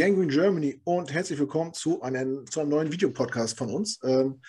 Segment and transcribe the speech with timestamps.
[0.00, 4.00] Gangrene Germany und herzlich willkommen zu einem, zu einem neuen Videopodcast von uns.
[4.02, 4.40] Ähm,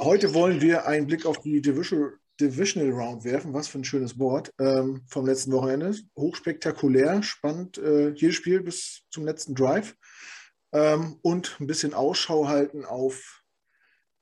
[0.00, 3.54] heute wollen wir einen Blick auf die Division, Divisional Round werfen.
[3.54, 5.96] Was für ein schönes Wort ähm, vom letzten Wochenende.
[6.18, 9.94] Hochspektakulär, spannend, äh, jedes Spiel bis zum letzten Drive.
[10.72, 13.44] Ähm, und ein bisschen Ausschau halten auf,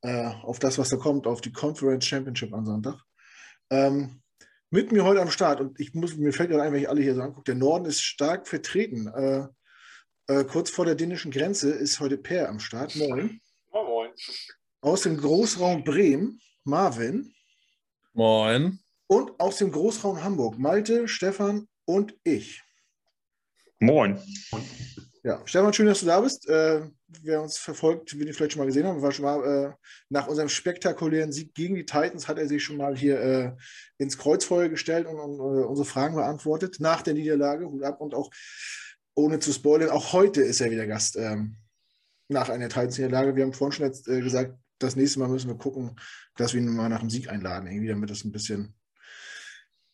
[0.03, 3.01] äh, auf das, was da kommt, auf die Conference Championship am Sonntag.
[3.71, 4.21] Ähm,
[4.69, 7.01] mit mir heute am Start und ich muss, mir fällt gerade ein, wenn ich alle
[7.01, 9.07] hier so angucke, der Norden ist stark vertreten.
[9.07, 9.47] Äh,
[10.29, 12.95] äh, kurz vor der dänischen Grenze ist heute Per am Start.
[12.95, 13.41] Moin.
[13.71, 14.09] Moin, moin.
[14.81, 17.33] Aus dem Großraum Bremen, Marvin.
[18.13, 18.79] Moin.
[19.07, 22.61] Und aus dem Großraum Hamburg, Malte, Stefan und ich.
[23.79, 24.19] Moin.
[25.23, 26.47] Ja, Stefan, schön, dass du da bist.
[26.47, 26.81] Äh,
[27.23, 29.73] wer uns verfolgt, wie die vielleicht schon mal gesehen haben, war schon mal äh,
[30.09, 33.51] nach unserem spektakulären Sieg gegen die Titans, hat er sich schon mal hier äh,
[33.97, 36.77] ins Kreuzfeuer gestellt und, und äh, unsere Fragen beantwortet.
[36.79, 38.29] Nach der Niederlage, Hut ab und auch
[39.19, 41.57] ohne zu spoilern, auch heute ist er wieder Gast ähm,
[42.29, 43.35] nach einer Titans-Niederlage.
[43.35, 45.99] Wir haben vorhin schon jetzt, äh, gesagt, das nächste Mal müssen wir gucken,
[46.37, 48.75] dass wir ihn mal nach dem Sieg einladen, irgendwie, damit das ein bisschen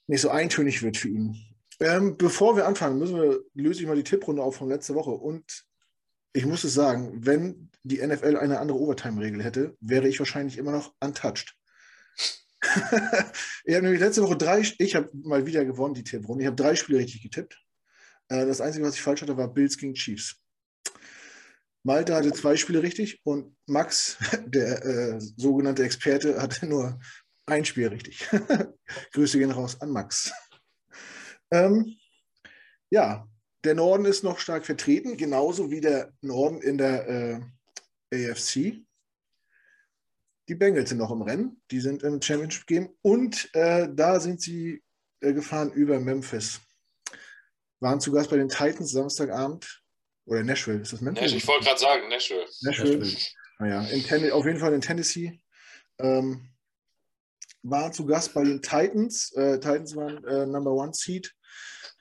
[0.07, 1.35] nicht so eintönig wird für ihn.
[1.79, 5.11] Ähm, bevor wir anfangen, müssen wir, löse ich mal die Tipprunde auf von letzter Woche.
[5.11, 5.65] Und
[6.33, 10.71] ich muss es sagen, wenn die NFL eine andere Overtime-Regel hätte, wäre ich wahrscheinlich immer
[10.71, 11.55] noch untouched.
[13.65, 16.43] ich habe nämlich letzte Woche drei, ich habe mal wieder gewonnen, die Tipprunde.
[16.43, 17.64] Ich habe drei Spiele richtig getippt.
[18.29, 20.41] Äh, das Einzige, was ich falsch hatte, war Bills gegen Chiefs.
[21.83, 26.99] Malte hatte zwei Spiele richtig und Max, der äh, sogenannte Experte, hatte nur
[27.45, 28.27] ein Spiel richtig.
[29.13, 30.31] Grüße gehen raus an Max.
[31.51, 31.95] Ähm,
[32.89, 33.27] ja,
[33.63, 37.07] der Norden ist noch stark vertreten, genauso wie der Norden in der
[38.11, 38.83] äh, AFC.
[40.47, 44.41] Die Bengals sind noch im Rennen, die sind im Championship Game und äh, da sind
[44.41, 44.83] sie
[45.21, 46.61] äh, gefahren über Memphis.
[47.85, 49.83] Waren zu Gast bei den Titans Samstagabend
[50.25, 51.33] oder Nashville, ist das Memphis?
[51.33, 52.47] Ich wollte gerade sagen, Nashville.
[52.61, 52.97] Nashville.
[52.97, 53.25] Nashville.
[53.59, 55.39] Naja, ah in auf jeden Fall in Tennessee.
[55.99, 56.49] Ähm,
[57.61, 59.31] war zu Gast bei den Titans.
[59.33, 61.31] Äh, Titans waren äh, Number One Seed.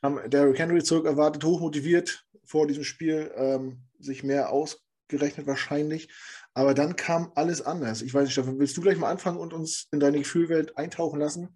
[0.03, 6.09] Haben Derrick Henry zurück erwartet, hochmotiviert vor diesem Spiel, ähm, sich mehr ausgerechnet wahrscheinlich.
[6.55, 8.01] Aber dann kam alles anders.
[8.01, 11.21] Ich weiß nicht, Stefan, willst du gleich mal anfangen und uns in deine Gefühlwelt eintauchen
[11.21, 11.55] lassen?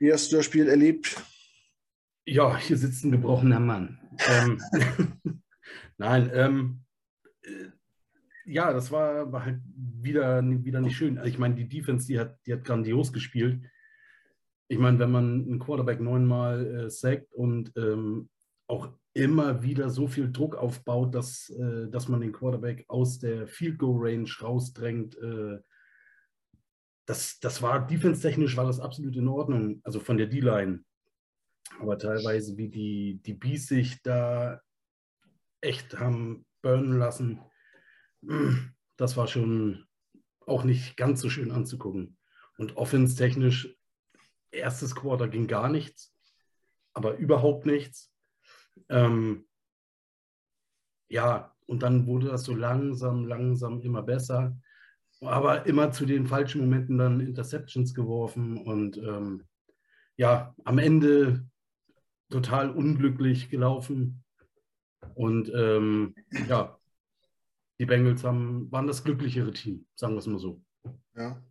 [0.00, 1.16] Wie hast du das Spiel erlebt?
[2.24, 3.98] Ja, hier sitzt ein gebrochener Mann.
[4.28, 4.60] ähm,
[5.98, 6.84] Nein, ähm,
[7.42, 7.68] äh,
[8.44, 11.18] ja, das war, war halt wieder, wieder nicht schön.
[11.18, 13.62] Also ich meine, die Defense, die hat, die hat grandios gespielt.
[14.68, 18.28] Ich meine, wenn man einen Quarterback neunmal äh, sackt und ähm,
[18.66, 23.46] auch immer wieder so viel Druck aufbaut, dass, äh, dass man den Quarterback aus der
[23.46, 25.58] Field Goal Range rausdrängt, äh,
[27.06, 30.84] das, das war defense-technisch war das absolut in Ordnung, also von der D-Line.
[31.80, 34.60] Aber teilweise, wie die, die Bees sich da
[35.60, 37.40] echt haben burnen lassen,
[38.96, 39.86] das war schon
[40.46, 42.16] auch nicht ganz so schön anzugucken.
[42.58, 43.76] Und offense-technisch,
[44.50, 46.14] erstes Quarter ging gar nichts,
[46.92, 48.12] aber überhaupt nichts.
[48.88, 49.46] Ähm,
[51.08, 54.56] ja, und dann wurde das so langsam, langsam immer besser,
[55.20, 59.46] aber immer zu den falschen Momenten dann Interceptions geworfen und ähm,
[60.16, 61.46] ja, am Ende
[62.32, 64.24] total unglücklich gelaufen.
[65.14, 66.14] Und ähm,
[66.48, 66.78] ja,
[67.78, 70.62] die Bengals haben, waren das glücklichere Team, sagen wir es mal so.
[71.16, 71.42] Ja,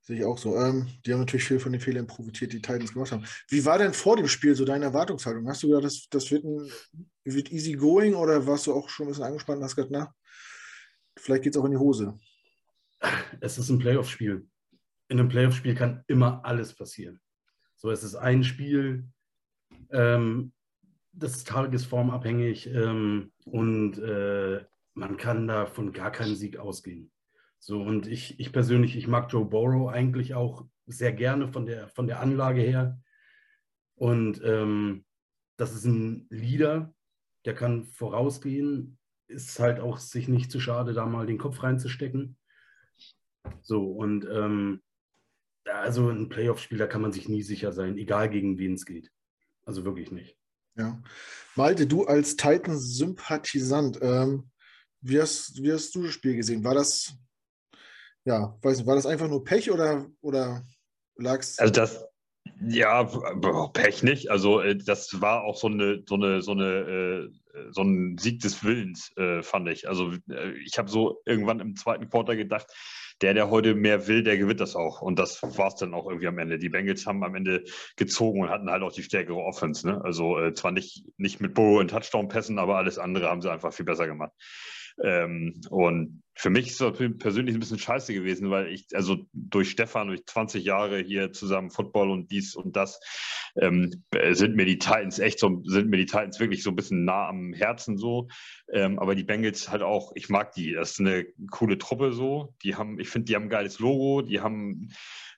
[0.00, 0.56] sehe ich auch so.
[0.56, 3.24] Ähm, die haben natürlich viel von den Fehlern profitiert, die Titans gemacht haben.
[3.48, 5.48] Wie war denn vor dem Spiel so deine Erwartungshaltung?
[5.48, 6.70] Hast du gedacht, das, das wird, ein,
[7.24, 10.14] wird easy going oder warst du auch schon ein bisschen angespannt und hast gedacht, na,
[11.16, 12.18] vielleicht geht es auch in die Hose?
[13.40, 14.46] Es ist ein Playoff-Spiel.
[15.08, 17.20] In einem Playoff-Spiel kann immer alles passieren.
[17.76, 19.08] So, es ist ein Spiel.
[19.92, 20.52] Ähm,
[21.12, 27.10] das ist tagesformabhängig ähm, und äh, man kann da von gar keinem Sieg ausgehen.
[27.58, 31.88] So, und ich, ich persönlich, ich mag Joe Burrow eigentlich auch sehr gerne von der,
[31.88, 33.00] von der Anlage her.
[33.94, 35.04] Und ähm,
[35.56, 36.92] das ist ein Leader,
[37.44, 38.98] der kann vorausgehen,
[39.28, 42.36] ist halt auch sich nicht zu schade, da mal den Kopf reinzustecken.
[43.60, 44.82] So, und ähm,
[45.64, 49.12] also ein Playoff-Spiel, da kann man sich nie sicher sein, egal gegen wen es geht.
[49.64, 50.36] Also wirklich nicht.
[50.76, 51.02] Ja.
[51.54, 54.50] Malte, du als Titans-Sympathisant, ähm,
[55.00, 56.64] wie, hast, wie hast du das Spiel gesehen?
[56.64, 57.14] War das,
[58.24, 60.66] ja, weiß nicht, war das einfach nur Pech oder, oder
[61.16, 61.58] lag es?
[61.58, 62.04] Also das,
[62.60, 63.04] Ja,
[63.72, 64.30] Pech nicht.
[64.30, 67.30] Also äh, das war auch so eine, so eine, so eine, äh,
[67.70, 69.88] so ein Sieg des Willens, äh, fand ich.
[69.88, 70.12] Also
[70.64, 72.66] ich habe so irgendwann im zweiten Quarter gedacht,
[73.22, 75.00] der, der heute mehr will, der gewinnt das auch.
[75.00, 76.58] Und das war es dann auch irgendwie am Ende.
[76.58, 77.64] Die Bengals haben am Ende
[77.96, 79.86] gezogen und hatten halt auch die stärkere Offense.
[79.86, 80.00] Ne?
[80.04, 83.72] Also äh, zwar nicht, nicht mit Burrow in Touchdown-Pässen, aber alles andere haben sie einfach
[83.72, 84.32] viel besser gemacht.
[85.02, 89.70] Ähm, und für mich ist das persönlich ein bisschen scheiße gewesen, weil ich, also durch
[89.70, 93.00] Stefan, durch 20 Jahre hier zusammen Football und dies und das,
[93.60, 97.04] ähm, sind mir die Titans echt so, sind mir die Titans wirklich so ein bisschen
[97.04, 98.28] nah am Herzen so.
[98.72, 100.72] Ähm, aber die Bengals halt auch, ich mag die.
[100.72, 102.54] Das ist eine coole Truppe so.
[102.62, 104.88] Die haben, ich finde, die haben ein geiles Logo, die haben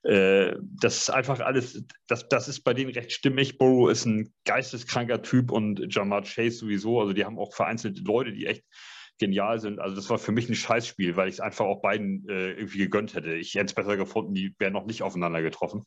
[0.05, 3.59] äh, das ist einfach alles, das, das ist bei denen recht stimmig.
[3.59, 7.01] Burrow ist ein geisteskranker Typ und Jamar Chase sowieso.
[7.01, 8.65] Also die haben auch vereinzelte Leute, die echt
[9.19, 9.81] genial sind.
[9.81, 12.79] Also das war für mich ein Scheißspiel, weil ich es einfach auch beiden äh, irgendwie
[12.79, 13.35] gegönnt hätte.
[13.35, 15.85] Ich hätte es besser gefunden, die wären noch nicht aufeinander getroffen.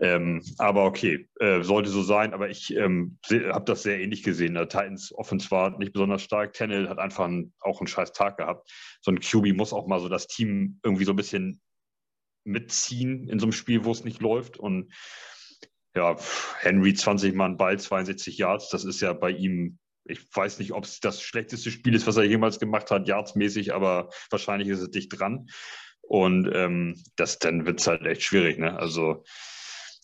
[0.00, 2.32] Ähm, aber okay, äh, sollte so sein.
[2.32, 4.54] Aber ich ähm, habe das sehr ähnlich gesehen.
[4.54, 6.52] Der Titans Offense war nicht besonders stark.
[6.52, 8.70] Tennell hat einfach einen, auch einen scheiß Tag gehabt.
[9.00, 11.60] So ein QB muss auch mal so das Team irgendwie so ein bisschen
[12.44, 14.56] mitziehen in so einem Spiel, wo es nicht läuft.
[14.56, 14.92] Und
[15.94, 16.16] ja,
[16.60, 20.84] Henry 20 Mann Ball, 62 Yards, das ist ja bei ihm ich weiß nicht, ob
[20.84, 24.90] es das schlechteste Spiel ist, was er jemals gemacht hat, yardsmäßig, aber wahrscheinlich ist es
[24.90, 25.48] dicht dran.
[26.02, 28.78] Und ähm, das, dann wird es halt echt schwierig, ne?
[28.78, 29.24] Also,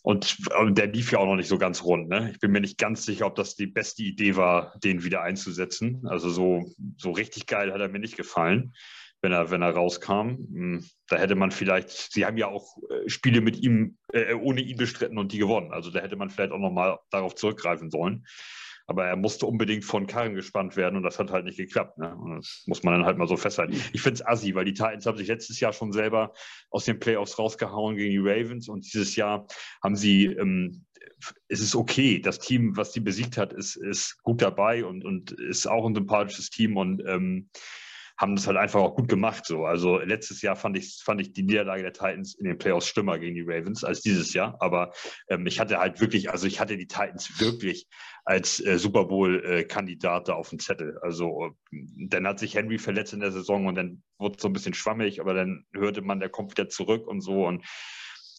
[0.03, 0.37] und
[0.77, 2.31] der lief ja auch noch nicht so ganz rund, ne?
[2.31, 6.07] Ich bin mir nicht ganz sicher, ob das die beste Idee war, den wieder einzusetzen.
[6.07, 8.75] Also so, so richtig geil hat er mir nicht gefallen,
[9.23, 10.37] wenn er, wenn er rauskam.
[10.53, 14.61] Hm, da hätte man vielleicht, sie haben ja auch äh, Spiele mit ihm, äh, ohne
[14.61, 15.73] ihn bestritten und die gewonnen.
[15.73, 18.27] Also da hätte man vielleicht auch nochmal darauf zurückgreifen sollen.
[18.87, 21.99] Aber er musste unbedingt von Karren gespannt werden und das hat halt nicht geklappt.
[21.99, 22.15] Ne?
[22.15, 23.81] Und das muss man dann halt mal so festhalten.
[23.93, 26.33] Ich finde es assi, weil die Titans haben sich letztes Jahr schon selber
[26.71, 29.47] aus den Playoffs rausgehauen gegen die Ravens und dieses Jahr
[29.83, 30.85] haben sie, ähm,
[31.49, 32.21] es ist okay.
[32.21, 35.95] Das Team, was die besiegt hat, ist, ist gut dabei und, und ist auch ein
[35.95, 37.49] sympathisches Team und ähm,
[38.17, 39.45] haben das halt einfach auch gut gemacht.
[39.47, 39.65] So.
[39.65, 43.19] Also letztes Jahr fand ich, fand ich die Niederlage der Titans in den Playoffs schlimmer
[43.19, 44.57] gegen die Ravens als dieses Jahr.
[44.61, 44.93] Aber
[45.29, 47.89] ähm, ich hatte halt wirklich, also ich hatte die Titans wirklich
[48.25, 50.99] als äh, Super Bowl-Kandidat äh, auf dem Zettel.
[51.03, 54.53] Also dann hat sich Henry verletzt in der Saison und dann wurde es so ein
[54.53, 57.47] bisschen schwammig, aber dann hörte man, der kommt wieder zurück und so.
[57.47, 57.65] Und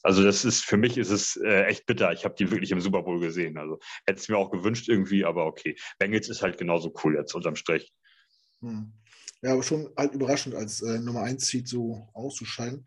[0.03, 2.13] also das ist, für mich ist es äh, echt bitter.
[2.13, 3.57] Ich habe die wirklich im Super Bowl gesehen.
[3.57, 5.75] Also hätte es mir auch gewünscht irgendwie, aber okay.
[5.97, 7.91] Bengals ist halt genauso cool jetzt unterm Strich.
[8.61, 8.93] Hm.
[9.45, 12.83] Ja, aber schon halt überraschend, als äh, Nummer 1 Seed so auszuscheiden.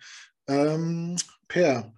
[0.49, 1.15] Ähm,
[1.47, 1.95] per,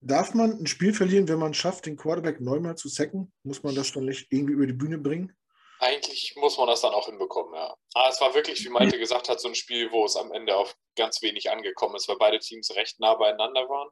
[0.00, 3.30] darf man ein Spiel verlieren, wenn man schafft, den Quarterback neunmal zu sacken?
[3.42, 5.36] Muss man das dann nicht irgendwie über die Bühne bringen?
[5.78, 7.76] Eigentlich muss man das dann auch hinbekommen, ja.
[7.92, 10.56] Aber es war wirklich, wie Malte gesagt hat, so ein Spiel, wo es am Ende
[10.56, 13.90] auf ganz wenig angekommen ist, weil beide Teams recht nah beieinander waren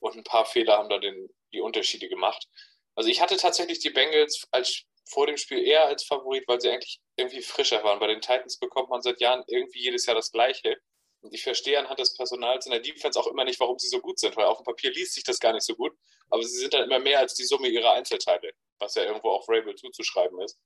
[0.00, 2.48] und ein paar Fehler haben da den, die Unterschiede gemacht.
[2.96, 6.70] Also ich hatte tatsächlich die Bengals als vor dem Spiel eher als Favorit, weil sie
[6.70, 7.98] eigentlich irgendwie frischer waren.
[7.98, 10.78] Bei den Titans bekommt man seit Jahren irgendwie jedes Jahr das Gleiche.
[11.20, 14.00] Und ich verstehe anhand des Personals in der Defense auch immer nicht, warum sie so
[14.00, 15.96] gut sind, weil auf dem Papier liest sich das gar nicht so gut,
[16.28, 19.48] aber sie sind dann immer mehr als die Summe ihrer Einzelteile, was ja irgendwo auch
[19.48, 20.58] Rabel zuzuschreiben ist.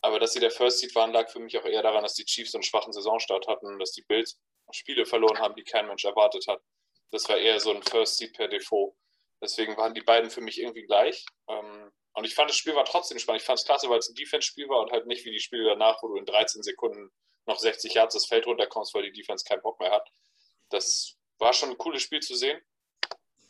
[0.00, 2.24] Aber dass sie der First Seed waren, lag für mich auch eher daran, dass die
[2.24, 4.38] Chiefs einen schwachen Saisonstart hatten, dass die Bills
[4.70, 6.60] Spiele verloren haben, die kein Mensch erwartet hat.
[7.10, 8.94] Das war eher so ein First Seed per Default.
[9.40, 11.24] Deswegen waren die beiden für mich irgendwie gleich.
[11.48, 13.42] Ähm, und ich fand, das Spiel war trotzdem spannend.
[13.42, 15.64] Ich fand es klasse, weil es ein Defense-Spiel war und halt nicht wie die Spiele
[15.64, 17.10] danach, wo du in 13 Sekunden
[17.46, 20.08] noch 60 Yards das Feld runterkommst, weil die Defense keinen Bock mehr hat.
[20.68, 22.60] Das war schon ein cooles Spiel zu sehen.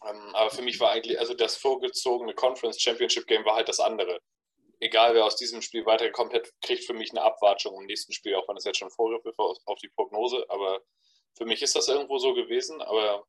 [0.06, 3.80] Ähm, aber für mich war eigentlich, also das vorgezogene Conference Championship Game war halt das
[3.80, 4.20] andere.
[4.80, 8.34] Egal wer aus diesem Spiel weitergekommen hat, kriegt für mich eine Abwatschung im nächsten Spiel,
[8.34, 10.44] auch wenn es jetzt schon Vorgriffe auf die Prognose.
[10.48, 10.82] Aber
[11.36, 12.80] für mich ist das irgendwo so gewesen.
[12.82, 13.24] Aber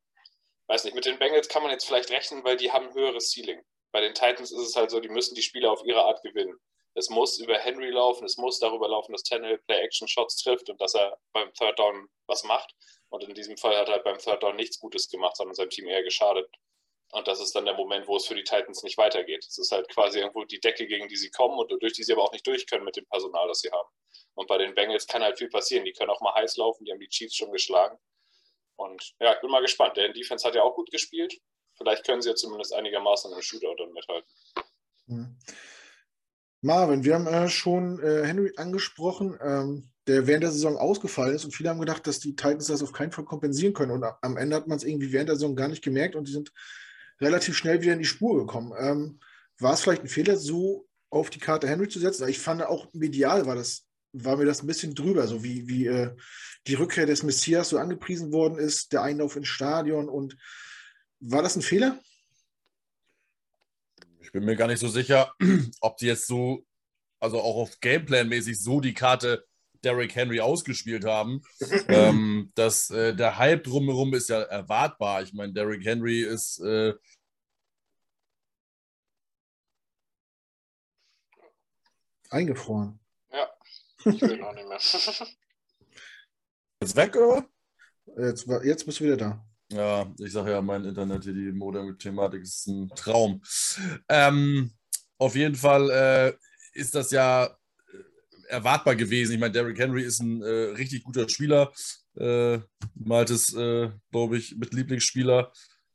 [0.68, 3.32] weiß nicht, mit den Bengals kann man jetzt vielleicht rechnen, weil die haben ein höheres
[3.32, 3.64] Ceiling.
[3.92, 6.58] Bei den Titans ist es halt so, die müssen die Spiele auf ihre Art gewinnen.
[6.94, 10.94] Es muss über Henry laufen, es muss darüber laufen, dass Tannehill Play-Action-Shots trifft und dass
[10.94, 12.74] er beim Third Down was macht.
[13.10, 15.70] Und in diesem Fall hat er halt beim Third Down nichts Gutes gemacht, sondern seinem
[15.70, 16.48] Team eher geschadet.
[17.12, 19.44] Und das ist dann der Moment, wo es für die Titans nicht weitergeht.
[19.44, 22.12] Es ist halt quasi irgendwo die Decke, gegen die sie kommen und durch die sie
[22.12, 23.88] aber auch nicht durch können mit dem Personal, das sie haben.
[24.34, 25.84] Und bei den Bengals kann halt viel passieren.
[25.84, 27.98] Die können auch mal heiß laufen, die haben die Chiefs schon geschlagen.
[28.76, 29.96] Und ja, ich bin mal gespannt.
[29.96, 31.34] Der Defense hat ja auch gut gespielt.
[31.80, 34.30] Vielleicht können sie ja zumindest einigermaßen im Shootout dann mithalten.
[35.06, 35.36] Mhm.
[36.60, 41.46] Marvin, wir haben äh, schon äh, Henry angesprochen, ähm, der während der Saison ausgefallen ist
[41.46, 44.36] und viele haben gedacht, dass die Titans das auf keinen Fall kompensieren können und am
[44.36, 46.52] Ende hat man es irgendwie während der Saison gar nicht gemerkt und die sind
[47.18, 48.74] relativ schnell wieder in die Spur gekommen.
[48.78, 49.20] Ähm,
[49.58, 52.28] war es vielleicht ein Fehler, so auf die Karte Henry zu setzen?
[52.28, 55.86] Ich fand auch medial war das war mir das ein bisschen drüber, so wie, wie
[55.86, 56.10] äh,
[56.66, 60.36] die Rückkehr des Messias so angepriesen worden ist, der Einlauf ins Stadion und
[61.20, 61.98] war das ein Fehler?
[64.20, 65.34] Ich bin mir gar nicht so sicher,
[65.80, 66.64] ob die jetzt so,
[67.18, 69.44] also auch auf Gameplan-mäßig so die Karte
[69.82, 71.42] Derrick Henry ausgespielt haben.
[71.88, 75.22] ähm, das, äh, der Hype drumherum ist ja erwartbar.
[75.22, 76.60] Ich meine, Derrick Henry ist.
[76.60, 76.94] Äh,
[82.30, 83.00] Eingefroren.
[83.32, 83.48] Ja,
[84.04, 84.78] ich will auch nicht mehr.
[86.82, 87.44] Jetzt weg, oder?
[88.16, 89.49] Jetzt, jetzt bist du wieder da.
[89.72, 93.40] Ja, ich sage ja, mein Internet hier, die Modem-Thematik ist ein Traum.
[94.08, 94.72] Ähm,
[95.16, 96.32] auf jeden Fall äh,
[96.72, 97.50] ist das ja äh,
[98.48, 99.34] erwartbar gewesen.
[99.34, 101.72] Ich meine, Derrick Henry ist ein äh, richtig guter Spieler.
[102.16, 102.58] Äh,
[102.94, 105.52] Maltes, äh, glaube ich, mit Lieblingsspieler.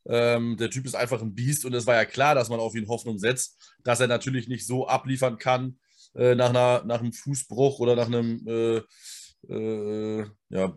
[0.08, 2.76] Ähm, der Typ ist einfach ein Biest und es war ja klar, dass man auf
[2.76, 5.80] ihn Hoffnung setzt, dass er natürlich nicht so abliefern kann
[6.14, 8.48] äh, nach, einer, nach einem Fußbruch oder nach einem
[9.50, 10.76] äh, äh, ja,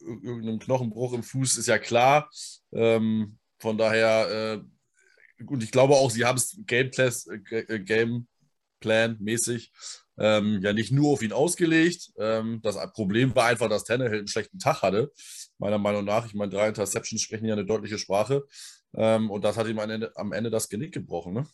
[0.00, 2.30] irgendeinem Knochenbruch im Fuß, ist ja klar.
[2.72, 4.60] Ähm, von daher,
[5.38, 8.26] äh, und ich glaube auch, sie haben es Gameplan
[9.20, 9.58] äh,
[10.18, 12.12] ähm, ja nicht nur auf ihn ausgelegt.
[12.18, 15.12] Ähm, das Problem war einfach, dass Tannehill einen schlechten Tag hatte,
[15.58, 16.26] meiner Meinung nach.
[16.26, 18.44] Ich meine, drei Interceptions sprechen ja eine deutliche Sprache.
[18.94, 21.34] Ähm, und das hat ihm am Ende, am Ende das Genick gebrochen.
[21.34, 21.46] Ne?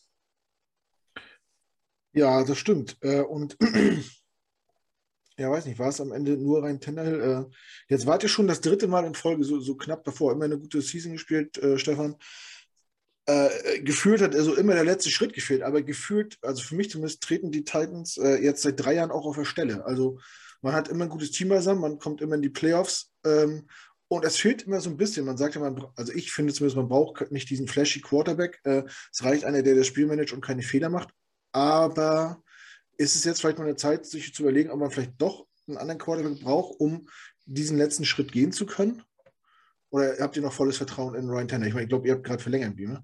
[2.13, 2.97] Ja, das stimmt.
[3.01, 3.57] Äh, und
[5.39, 7.21] ja, weiß nicht, war es am Ende nur rein Tannehill?
[7.21, 7.55] Äh,
[7.89, 10.59] jetzt wart ihr schon das dritte Mal in Folge so, so knapp davor, immer eine
[10.59, 12.17] gute Season gespielt, äh, Stefan.
[13.27, 17.23] Äh, gefühlt hat also immer der letzte Schritt gefehlt, aber gefühlt, also für mich zumindest,
[17.23, 19.85] treten die Titans äh, jetzt seit drei Jahren auch auf der Stelle.
[19.85, 20.19] Also
[20.61, 23.69] man hat immer ein gutes Team beisammen, man kommt immer in die Playoffs ähm,
[24.09, 25.25] und es fehlt immer so ein bisschen.
[25.25, 28.59] Man sagt ja, man, also ich finde zumindest, man braucht nicht diesen flashy Quarterback.
[28.65, 31.11] Äh, es reicht einer, der das Spiel managt und keine Fehler macht.
[31.53, 32.43] Aber
[32.99, 35.79] ist es jetzt vielleicht mal eine Zeit, sich zu überlegen, ob man vielleicht doch einen
[35.79, 37.09] anderen Quarterback braucht, um
[37.47, 39.03] diesen letzten Schritt gehen zu können?
[39.91, 41.67] Oder habt ihr noch volles Vertrauen in Ryan Tanner?
[41.67, 43.03] Ich meine, ich glaube, ihr habt gerade verlängert, wie, ne?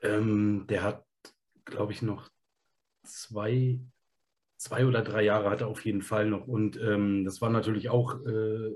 [0.00, 1.04] Ähm, der hat,
[1.64, 2.30] glaube ich, noch
[3.02, 3.80] zwei,
[4.56, 6.46] zwei oder drei Jahre hat er auf jeden Fall noch.
[6.46, 8.68] Und ähm, das war natürlich auch äh,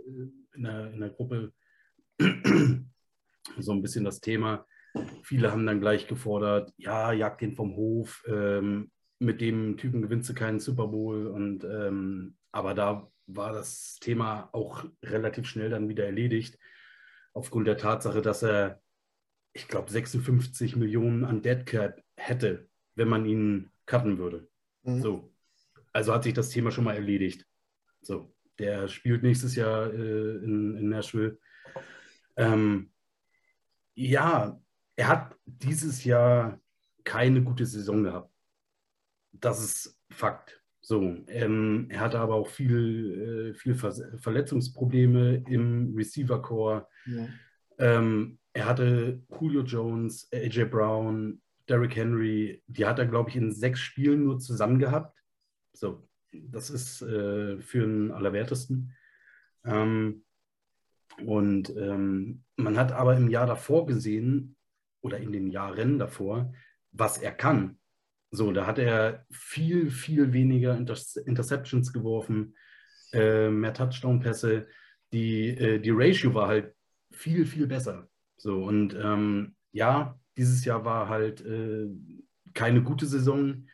[0.54, 1.52] in, der, in der Gruppe
[3.58, 4.66] so ein bisschen das Thema.
[5.22, 8.24] Viele haben dann gleich gefordert, ja, jagt den vom Hof.
[8.26, 8.90] Ähm,
[9.20, 11.26] mit dem Typen gewinnst du keinen Super Bowl.
[11.28, 16.58] Und ähm, aber da war das Thema auch relativ schnell dann wieder erledigt,
[17.32, 18.82] aufgrund der Tatsache, dass er,
[19.52, 24.48] ich glaube, 56 Millionen an Dead Cap hätte, wenn man ihn cutten würde.
[24.82, 25.00] Mhm.
[25.00, 25.32] So.
[25.92, 27.46] Also hat sich das Thema schon mal erledigt.
[28.00, 31.38] So, der spielt nächstes Jahr äh, in, in, Nashville.
[32.36, 32.92] Ähm,
[33.94, 34.58] ja,
[34.96, 36.60] er hat dieses Jahr
[37.04, 38.30] keine gute Saison gehabt
[39.32, 40.60] das ist Fakt.
[40.80, 46.86] So, ähm, er hatte aber auch viel, äh, viel Ver Verletzungsprobleme im Receiver-Core.
[47.06, 47.28] Ja.
[47.78, 53.52] Ähm, er hatte Julio Jones, AJ Brown, Derrick Henry, die hat er, glaube ich, in
[53.52, 55.16] sechs Spielen nur zusammen gehabt.
[55.72, 58.96] So, das ist äh, für den Allerwertesten.
[59.64, 60.24] Ähm,
[61.24, 64.56] und ähm, man hat aber im Jahr davor gesehen,
[65.02, 66.52] oder in den Jahren davor,
[66.92, 67.78] was er kann.
[68.30, 70.96] So, da hat er viel, viel weniger Inter
[71.26, 72.54] Interceptions geworfen,
[73.12, 74.68] äh, mehr Touchdown-Pässe.
[75.12, 76.74] Die, äh, die Ratio war halt
[77.10, 78.08] viel, viel besser.
[78.36, 81.88] So, und ähm, ja, dieses Jahr war halt äh,
[82.54, 83.66] keine gute Saison.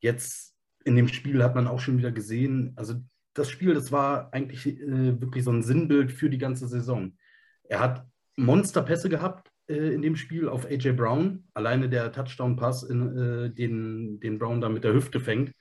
[0.00, 2.94] Jetzt in dem Spiel hat man auch schon wieder gesehen, also
[3.34, 7.16] das Spiel, das war eigentlich äh, wirklich so ein Sinnbild für die ganze Saison.
[7.64, 11.44] Er hat Monsterpässe gehabt, in dem Spiel auf AJ Brown.
[11.54, 15.52] Alleine der Touchdown-Pass, äh, den, den Brown da mit der Hüfte fängt.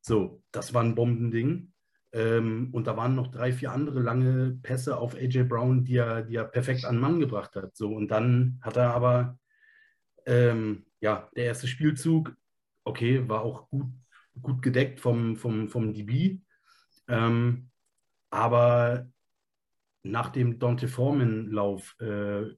[0.00, 1.72] So, das war ein Bombending.
[2.12, 6.22] Ähm, und da waren noch drei, vier andere lange Pässe auf AJ Brown, die er,
[6.22, 7.76] die er perfekt an Mann gebracht hat.
[7.76, 9.38] So, und dann hat er aber,
[10.26, 12.34] ähm, ja, der erste Spielzug,
[12.84, 13.86] okay, war auch gut,
[14.40, 16.40] gut gedeckt vom, vom, vom DB.
[17.08, 17.70] Ähm,
[18.30, 19.06] aber
[20.02, 22.50] nach dem Dante Foreman-Lauf äh,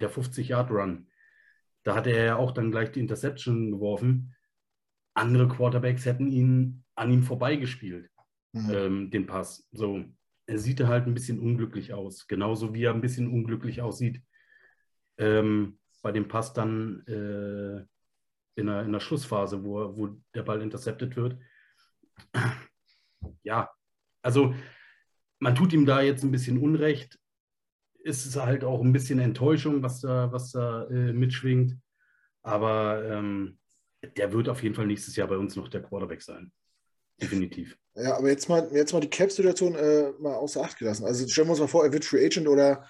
[0.00, 1.08] der 50-Yard-Run.
[1.82, 4.34] Da hatte er ja auch dann gleich die Interception geworfen.
[5.14, 8.10] Andere Quarterbacks hätten ihn an ihm vorbeigespielt,
[8.52, 8.70] mhm.
[8.70, 9.66] ähm, den Pass.
[9.72, 10.04] So,
[10.46, 12.26] er sieht halt ein bisschen unglücklich aus.
[12.26, 14.22] Genauso wie er ein bisschen unglücklich aussieht
[15.20, 17.84] ähm, bei dem Pass dann äh,
[18.58, 21.38] in, der, in der Schlussphase, wo, wo der Ball intercepted wird.
[23.42, 23.70] Ja,
[24.22, 24.54] also
[25.38, 27.18] man tut ihm da jetzt ein bisschen Unrecht
[28.02, 31.76] ist es halt auch ein bisschen Enttäuschung, was da, was da äh, mitschwingt.
[32.42, 33.58] Aber ähm,
[34.16, 36.52] der wird auf jeden Fall nächstes Jahr bei uns noch der Quarterback sein.
[37.20, 37.76] Definitiv.
[37.94, 41.04] Ja, aber jetzt mal, jetzt mal die Cap-Situation äh, mal außer Acht gelassen.
[41.04, 42.88] Also stellen wir uns mal vor, er wird Free Agent oder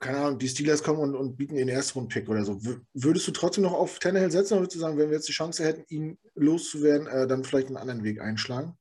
[0.00, 2.60] keine Ahnung, die Steelers kommen und, und bieten den Erstrunden-Pick oder so.
[2.94, 5.32] Würdest du trotzdem noch auf Tannehill setzen oder würdest du sagen, wenn wir jetzt die
[5.32, 8.76] Chance hätten, ihn loszuwerden, äh, dann vielleicht einen anderen Weg einschlagen?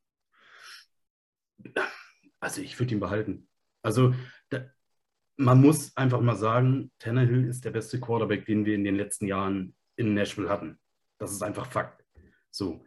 [2.40, 3.48] Also ich würde ihn behalten.
[3.84, 4.14] Also
[5.42, 9.26] man muss einfach mal sagen, Tannehill ist der beste Quarterback, den wir in den letzten
[9.26, 10.80] Jahren in Nashville hatten.
[11.18, 12.04] Das ist einfach Fakt.
[12.52, 12.86] So.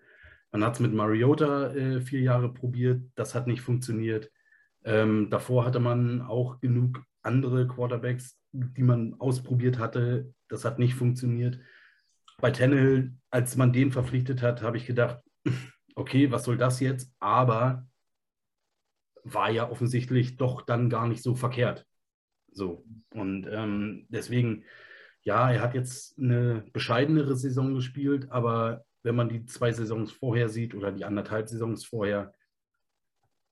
[0.52, 4.30] Man hat es mit Mariota äh, vier Jahre probiert, das hat nicht funktioniert.
[4.84, 10.32] Ähm, davor hatte man auch genug andere Quarterbacks, die man ausprobiert hatte.
[10.48, 11.58] Das hat nicht funktioniert.
[12.38, 15.20] Bei Tannehill, als man den verpflichtet hat, habe ich gedacht,
[15.96, 17.12] okay, was soll das jetzt?
[17.18, 17.88] Aber
[19.24, 21.84] war ja offensichtlich doch dann gar nicht so verkehrt.
[22.54, 22.84] So.
[23.10, 24.64] Und ähm, deswegen,
[25.22, 30.48] ja, er hat jetzt eine bescheidenere Saison gespielt, aber wenn man die zwei Saisons vorher
[30.48, 32.32] sieht oder die anderthalb Saisons vorher,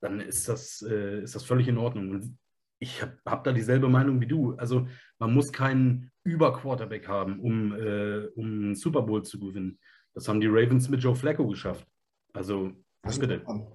[0.00, 2.11] dann ist das, äh, ist das völlig in Ordnung.
[2.11, 2.38] Und
[2.78, 4.54] ich habe hab da dieselbe Meinung wie du.
[4.56, 9.78] Also man muss keinen Über-Quarterback haben, um, äh, um Super Bowl zu gewinnen.
[10.14, 11.87] Das haben die Ravens mit Joe Flacco geschafft.
[12.32, 13.42] Also, Das ist bitte.
[13.47, 13.66] ein.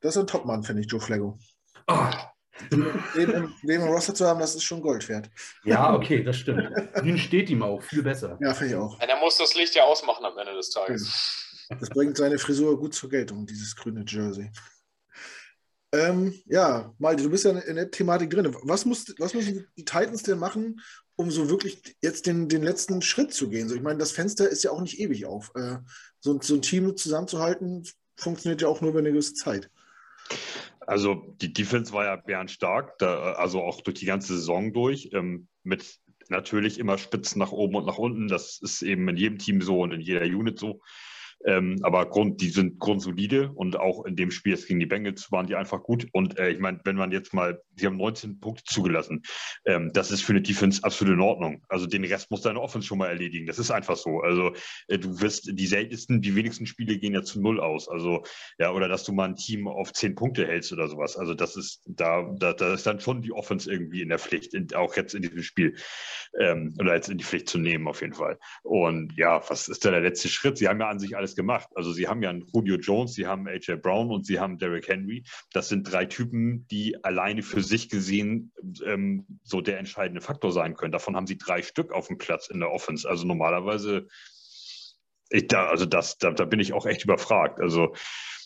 [0.00, 1.38] Das ist ein Topmann, finde ich, Joe Flacco.
[1.86, 2.30] Ah,
[2.70, 5.28] Den, im- im Roster zu haben, das ist schon Gold wert.
[5.64, 6.70] ja, okay, das stimmt.
[7.02, 8.38] Nun steht ihm auch viel besser.
[8.40, 9.00] Ja, finde ich auch.
[9.00, 11.66] Ja, der muss das Licht ja ausmachen am Ende des Tages.
[11.80, 14.50] Das bringt seine Frisur gut zur Geltung, dieses grüne Jersey.
[15.92, 18.54] Ähm, ja, Malte, du bist ja in der Thematik drin.
[18.62, 20.80] Was, muss, was müssen die Titans denn machen,
[21.16, 23.68] um so wirklich jetzt den, den letzten Schritt zu gehen?
[23.68, 25.52] So, ich meine, das Fenster ist ja auch nicht ewig auf.
[25.54, 25.78] Äh,
[26.20, 29.70] so, so ein Team zusammenzuhalten, funktioniert ja auch nur über eine gewisse Zeit.
[30.86, 35.48] Also die Defense war ja bärenstark, da, also auch durch die ganze Saison durch, ähm,
[35.62, 38.28] mit natürlich immer Spitzen nach oben und nach unten.
[38.28, 40.80] Das ist eben in jedem Team so und in jeder Unit so.
[41.44, 45.30] Ähm, aber Grund, die sind grundsolide und auch in dem Spiel jetzt gegen die Bengals
[45.30, 46.06] waren die einfach gut.
[46.12, 49.22] Und äh, ich meine, wenn man jetzt mal, sie haben 19 Punkte zugelassen,
[49.64, 51.62] ähm, das ist für eine Defense absolut in Ordnung.
[51.68, 53.46] Also den Rest muss deine Offense schon mal erledigen.
[53.46, 54.20] Das ist einfach so.
[54.20, 54.52] Also
[54.88, 57.88] äh, du wirst die seltensten, die wenigsten Spiele gehen ja zu null aus.
[57.88, 58.24] Also
[58.58, 61.16] ja, oder dass du mal ein Team auf 10 Punkte hältst oder sowas.
[61.16, 64.54] Also das ist, da, da, da ist dann schon die Offense irgendwie in der Pflicht,
[64.54, 65.76] in, auch jetzt in diesem Spiel.
[66.38, 68.38] Ähm, oder jetzt in die Pflicht zu nehmen, auf jeden Fall.
[68.62, 70.58] Und ja, was ist da der letzte Schritt?
[70.58, 71.68] Sie haben ja an sich alles gemacht.
[71.74, 74.88] Also sie haben ja einen Julio Jones, sie haben AJ Brown und sie haben Derrick
[74.88, 75.24] Henry.
[75.52, 78.52] Das sind drei Typen, die alleine für sich gesehen
[78.84, 80.92] ähm, so der entscheidende Faktor sein können.
[80.92, 83.08] Davon haben sie drei Stück auf dem Platz in der Offense.
[83.08, 84.06] Also normalerweise,
[85.30, 87.60] ich, da, also das, da, da bin ich auch echt überfragt.
[87.60, 87.94] Also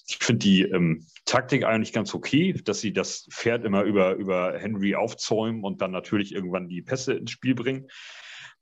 [0.09, 4.59] ich finde die ähm, Taktik eigentlich ganz okay, dass sie das Pferd immer über, über
[4.59, 7.89] Henry aufzäumen und dann natürlich irgendwann die Pässe ins Spiel bringen.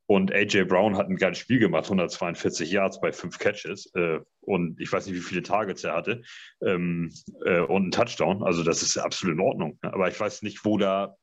[0.07, 3.91] Und AJ Brown hat ein geiles Spiel gemacht, 142 Yards bei fünf Catches.
[3.95, 6.23] Äh, und ich weiß nicht, wie viele Targets er hatte.
[6.63, 7.13] Ähm,
[7.45, 8.43] äh, und einen Touchdown.
[8.43, 9.79] Also das ist absolut in Ordnung.
[9.83, 11.17] Aber ich weiß nicht, wo da.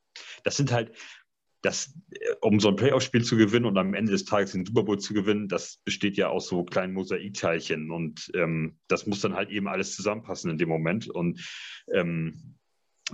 [0.43, 0.91] Das sind halt,
[1.61, 4.83] das, äh, um so ein Playoff-Spiel zu gewinnen und am Ende des Tages den Super
[4.83, 7.89] Bowl zu gewinnen, das besteht ja aus so kleinen Mosaikteilchen.
[7.89, 11.07] Und ähm, das muss dann halt eben alles zusammenpassen in dem Moment.
[11.07, 11.39] Und
[11.93, 12.57] ähm,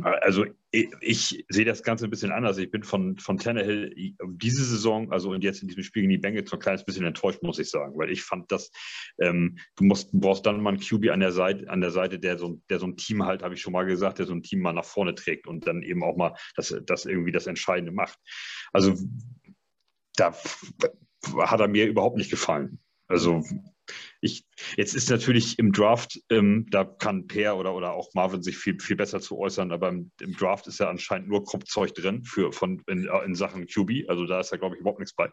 [0.04, 2.58] also ich, ich, sehe das Ganze ein bisschen anders.
[2.60, 6.20] Ich bin von, von Tannehill diese Saison, also und jetzt in diesem Spiel gegen die
[6.20, 8.72] Bengals, so ein kleines bisschen enttäuscht, muss ich sagen, weil ich fand, dass
[9.20, 12.38] ähm, du musst, brauchst dann mal einen QB an der Seite, an der Seite, der
[12.38, 14.60] so, der so ein Team halt, habe ich schon mal gesagt, der so ein Team
[14.60, 18.20] mal nach vorne trägt und dann eben auch mal das, das irgendwie das Entscheidende macht.
[18.72, 18.96] Also
[20.16, 20.36] da
[21.40, 22.80] hat er mir überhaupt nicht gefallen.
[23.08, 23.44] Also
[24.22, 28.58] ich, jetzt ist natürlich im Draft, ähm, da kann Per oder, oder auch Marvin sich
[28.58, 32.24] viel, viel besser zu äußern, aber im, im Draft ist ja anscheinend nur Kruppzeug drin
[32.24, 34.10] für, von, in, in Sachen QB.
[34.10, 35.30] Also da ist ja, glaube ich, überhaupt nichts bei.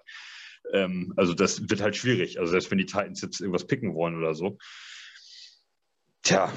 [0.72, 2.38] Ähm, also das wird halt schwierig.
[2.38, 4.59] Also selbst wenn die Titans jetzt irgendwas picken wollen oder so.
[6.27, 6.53] Tja,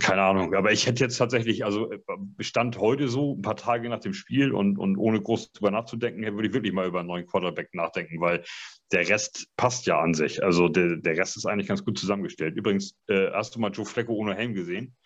[0.00, 0.52] keine Ahnung.
[0.54, 1.92] Aber ich hätte jetzt tatsächlich, also
[2.40, 6.24] Stand heute so, ein paar Tage nach dem Spiel und, und ohne groß drüber nachzudenken,
[6.34, 8.42] würde ich wirklich mal über einen neuen Quarterback nachdenken, weil
[8.90, 10.42] der Rest passt ja an sich.
[10.42, 12.56] Also der, der Rest ist eigentlich ganz gut zusammengestellt.
[12.56, 14.96] Übrigens, äh, hast du mal Joe Flacco ohne Helm gesehen?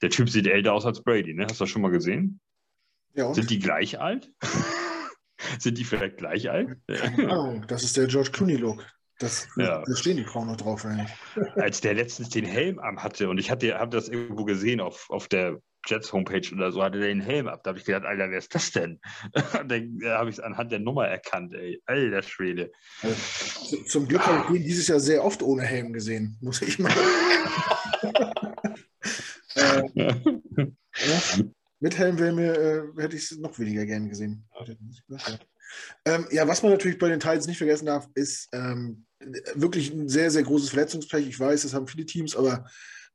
[0.00, 1.44] Der Typ sieht älter aus als Brady, ne?
[1.44, 2.40] Hast du das schon mal gesehen?
[3.12, 3.34] Ja?
[3.34, 4.32] Sind die gleich alt?
[5.58, 6.78] Sind die vielleicht gleich alt?
[6.88, 8.86] Keine Ahnung, das ist der George Clooney-Look.
[9.18, 9.82] Das, Ja.
[9.86, 11.10] Da stehen die Frauen noch drauf eigentlich.
[11.56, 15.08] Als der letztens den Helm am hatte und ich hatte, habe das irgendwo gesehen auf,
[15.08, 17.62] auf der Jets Homepage oder so, hatte der den Helm ab.
[17.62, 19.00] Da habe ich gedacht, Alter, wer ist das denn?
[19.68, 21.80] Dann äh, habe ich es anhand der Nummer erkannt, ey.
[21.86, 22.72] Alter Schwede.
[23.02, 23.14] Also,
[23.64, 26.78] zu- zum Glück habe ich ihn dieses Jahr sehr oft ohne Helm gesehen, muss ich
[26.78, 26.92] mal.
[29.54, 31.44] äh, ja,
[31.80, 34.44] mit Helm wäre mir, äh, hätte ich es noch weniger gern gesehen.
[36.04, 39.05] Ähm, ja, was man natürlich bei den Titans nicht vergessen darf, ist ähm,
[39.54, 41.26] wirklich ein sehr, sehr großes Verletzungspech.
[41.26, 42.66] Ich weiß, das haben viele Teams, aber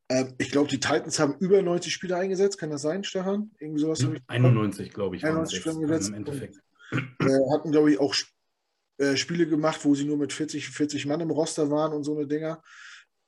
[0.09, 2.57] ähm, ich glaube, die Titans haben über 90 Spieler eingesetzt.
[2.57, 3.51] Kann das sein, Stefan?
[3.59, 4.21] Irgendwie sowas habe ich.
[4.27, 6.09] 91, glaube ich, waren 91 es Spieler eingesetzt.
[6.09, 6.61] im Endeffekt.
[6.91, 8.13] Äh, hatten, glaube ich, auch
[8.97, 12.17] äh, Spiele gemacht, wo sie nur mit 40, 40 Mann im Roster waren und so
[12.17, 12.61] eine Dinger.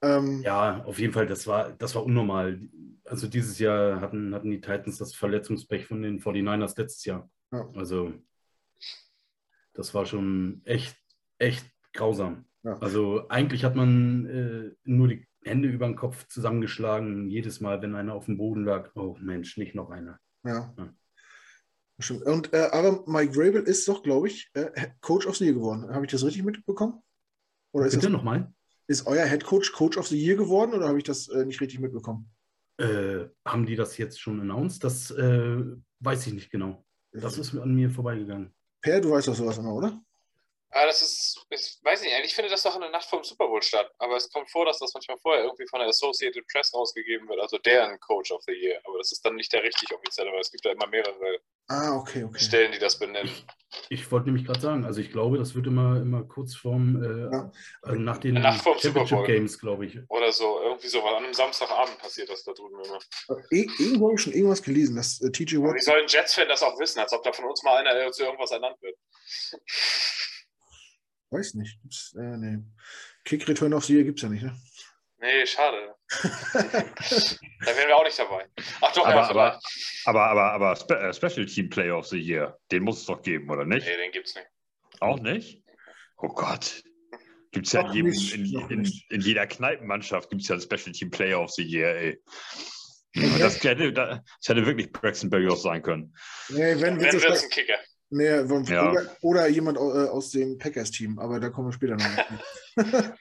[0.01, 2.59] Ähm, ja, auf jeden Fall, das war, das war unnormal.
[3.05, 7.29] Also dieses Jahr hatten, hatten die Titans das Verletzungspech von den 49ers letztes Jahr.
[7.51, 7.69] Ja.
[7.75, 8.13] Also
[9.73, 10.95] das war schon echt,
[11.37, 12.45] echt grausam.
[12.63, 12.77] Ja.
[12.79, 17.95] Also eigentlich hat man äh, nur die Hände über den Kopf zusammengeschlagen, jedes Mal, wenn
[17.95, 18.91] einer auf dem Boden lag.
[18.95, 20.19] Oh Mensch, nicht noch einer.
[20.45, 20.73] Ja.
[20.77, 20.93] ja.
[22.25, 25.89] Und äh, aber Mike Vrabel ist doch, glaube ich, äh, Coach of the Year geworden.
[25.89, 27.01] Habe ich das richtig mitbekommen?
[27.71, 28.53] Oder ist Bitte nochmal?
[28.87, 31.61] Ist euer Head Coach Coach of the Year geworden oder habe ich das äh, nicht
[31.61, 32.29] richtig mitbekommen?
[32.77, 34.83] Äh, haben die das jetzt schon announced?
[34.83, 35.63] Das äh,
[35.99, 36.85] weiß ich nicht genau.
[37.11, 38.53] Das ist an mir vorbeigegangen.
[38.81, 40.01] Per, du weißt doch sowas immer, oder?
[40.75, 43.47] Ah, das ist, ich weiß nicht, ich finde das doch in der Nacht vom Super
[43.47, 43.91] Bowl statt.
[43.99, 47.39] Aber es kommt vor, dass das manchmal vorher irgendwie von der Associated Press rausgegeben wird,
[47.39, 48.81] also deren Coach of the Year.
[48.85, 51.95] Aber das ist dann nicht der richtig offizielle, weil es gibt ja immer mehrere ah,
[51.95, 52.39] okay, okay.
[52.39, 53.31] Stellen, die das benennen.
[53.89, 57.31] Ich wollte nämlich gerade sagen, also ich glaube, das wird immer, immer kurz vorm, äh,
[57.31, 57.51] ja.
[57.83, 59.99] also nach den Championship Games, glaube ich.
[60.09, 62.99] Oder so, irgendwie so, weil an einem Samstagabend passiert das da drüben immer.
[63.51, 65.75] Äh, irgendwo habe ich schon irgendwas gelesen, dass äh, TJ Watt.
[65.75, 68.23] Wie soll ein Jets-Fan das auch wissen, als ob da von uns mal einer zu
[68.23, 68.97] irgendwas ernannt wird?
[71.33, 71.81] Weiß nicht.
[71.81, 72.59] Gibt's, äh, nee.
[73.25, 74.55] Kick Return of the Year gibt es ja nicht, ne?
[75.17, 75.95] Nee, schade.
[76.53, 78.45] da wären wir auch nicht dabei.
[78.81, 79.59] Ach doch, aber, ja, aber,
[80.05, 83.21] aber, aber, aber Spe äh, Special Team Player of the Year, den muss es doch
[83.21, 83.87] geben, oder nicht?
[83.87, 84.47] Nee, den gibt es nicht.
[84.99, 85.63] Auch nicht?
[86.17, 86.83] Oh Gott.
[87.51, 90.91] Gibt es ja in, jedem, in, in, in, jeder Kneipenmannschaft gibt es ja einen Special
[90.91, 92.21] Team Player of the Year, ey.
[93.39, 96.15] Das, hätte, das hätte wirklich Braxton Berrios sein können.
[96.49, 97.79] Nee, wenn, wenn wird es ein Kicker.
[98.13, 98.91] Nee, ja.
[98.91, 102.05] oder, oder, jemand äh, aus dem Packers-Team, aber da kommen wir später noch.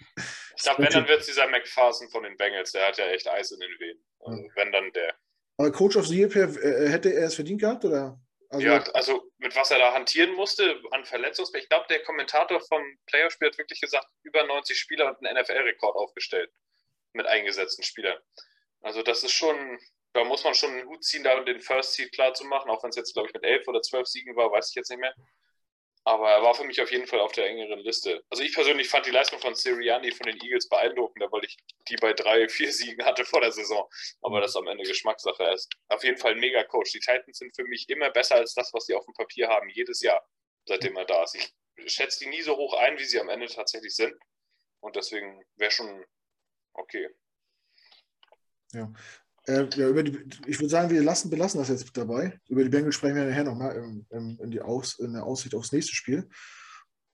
[0.55, 3.27] ich glaube, wenn, dann wird es dieser McPherson von den Bengals, der hat ja echt
[3.27, 4.05] Eis in den Venen.
[4.21, 5.15] Also, wenn dann der.
[5.57, 8.21] Aber Coach of the Year, äh, hätte er es verdient gehabt, oder?
[8.51, 11.63] Also, ja, also mit was er da hantieren musste an Verletzungsfällen.
[11.63, 15.97] Ich glaube, der Kommentator vom Playerspiel hat wirklich gesagt, über 90 Spieler und einen NFL-Rekord
[15.97, 16.53] aufgestellt
[17.15, 18.19] mit eingesetzten Spielern.
[18.83, 19.79] Also das ist schon,
[20.13, 22.83] da muss man schon einen Hut ziehen, da den First Seed klar zu machen, auch
[22.83, 25.01] wenn es jetzt, glaube ich, mit elf oder zwölf Siegen war, weiß ich jetzt nicht
[25.01, 25.15] mehr.
[26.05, 28.25] Aber er war für mich auf jeden Fall auf der engeren Liste.
[28.29, 31.57] Also ich persönlich fand die Leistung von Sirianni von den Eagles beeindruckender, weil ich
[31.89, 33.89] die bei drei, vier Siegen hatte vor der Saison.
[34.21, 35.45] Aber das am Ende Geschmackssache.
[35.53, 36.91] Ist auf jeden Fall ein Mega-Coach.
[36.91, 39.69] Die Titans sind für mich immer besser als das, was sie auf dem Papier haben,
[39.69, 40.27] jedes Jahr,
[40.67, 41.37] seitdem er da ist.
[41.37, 44.15] Ich schätze die nie so hoch ein, wie sie am Ende tatsächlich sind.
[44.81, 46.05] Und deswegen wäre schon
[46.73, 47.09] okay.
[48.73, 48.91] Ja,
[49.47, 52.39] äh, ja, über die, ich würde sagen, wir lassen, belassen das jetzt dabei.
[52.49, 55.73] Über die Bengals sprechen wir nachher nochmal in, in, in, Aus, in der Aussicht aufs
[55.73, 56.29] nächste Spiel.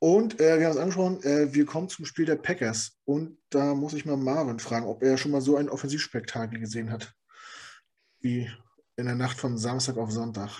[0.01, 2.99] Und äh, wir haben es angesprochen, äh, wir kommen zum Spiel der Packers.
[3.05, 6.93] Und da muss ich mal Marvin fragen, ob er schon mal so ein Offensivspektakel gesehen
[6.93, 7.12] hat.
[8.21, 8.51] Wie
[8.97, 10.51] in der Nacht von Samstag auf Sonntag.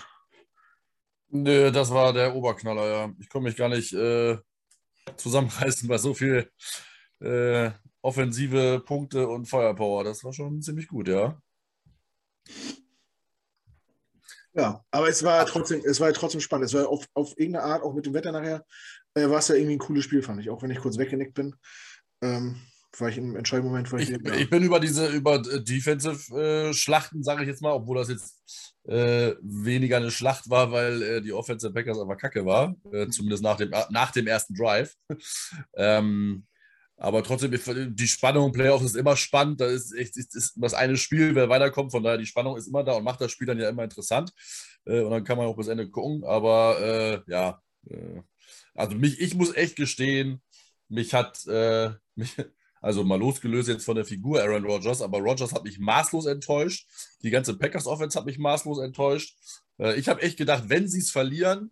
[1.29, 3.13] Nö, das war der Oberknaller, ja.
[3.19, 4.37] Ich konnte mich gar nicht äh,
[5.15, 6.49] zusammenreißen bei so viel
[7.19, 7.69] äh,
[8.01, 10.03] offensive Punkte und Feuerpower.
[10.03, 11.39] Das war schon ziemlich gut, ja.
[14.59, 16.65] Ja, aber es war trotzdem, es war trotzdem spannend.
[16.65, 18.65] Es war auf, auf irgendeine Art, auch mit dem Wetter nachher,
[19.13, 21.33] äh, war es ja irgendwie ein cooles Spiel, fand ich, auch wenn ich kurz weggenickt
[21.33, 21.55] bin.
[22.21, 22.59] Ähm,
[22.97, 23.93] war ich im entscheidenden Moment.
[23.93, 24.33] Ich, ich, ja.
[24.33, 28.75] ich, bin über diese über äh, Defensive-Schlachten, äh, sage ich jetzt mal, obwohl das jetzt
[28.85, 33.43] äh, weniger eine Schlacht war, weil äh, die Offensive Packers einfach kacke war, äh, zumindest
[33.43, 34.93] nach dem, nach dem ersten Drive.
[35.77, 36.45] ähm,
[37.01, 37.51] aber trotzdem,
[37.95, 39.61] die Spannung, Playoffs ist immer spannend.
[39.61, 41.91] Da ist, echt, ist, ist das eine Spiel, wer weiterkommt.
[41.91, 44.33] Von daher, die Spannung ist immer da und macht das Spiel dann ja immer interessant.
[44.85, 46.25] Äh, und dann kann man auch bis Ende gucken.
[46.25, 48.21] Aber äh, ja, äh,
[48.75, 50.41] also mich, ich muss echt gestehen,
[50.89, 52.35] mich hat, äh, mich,
[52.81, 56.85] also mal losgelöst jetzt von der Figur Aaron Rodgers, aber Rodgers hat mich maßlos enttäuscht.
[57.23, 59.37] Die ganze Packers-Offense hat mich maßlos enttäuscht.
[59.95, 61.71] Ich habe echt gedacht, wenn sie es verlieren,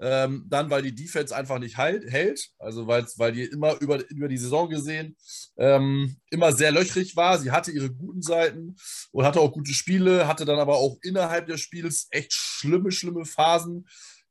[0.00, 4.28] ähm, dann, weil die Defense einfach nicht halt, hält, also weil die immer über, über
[4.28, 5.16] die Saison gesehen
[5.56, 7.38] ähm, immer sehr löchrig war.
[7.38, 8.76] Sie hatte ihre guten Seiten
[9.10, 13.24] und hatte auch gute Spiele, hatte dann aber auch innerhalb des Spiels echt schlimme, schlimme
[13.24, 13.86] Phasen.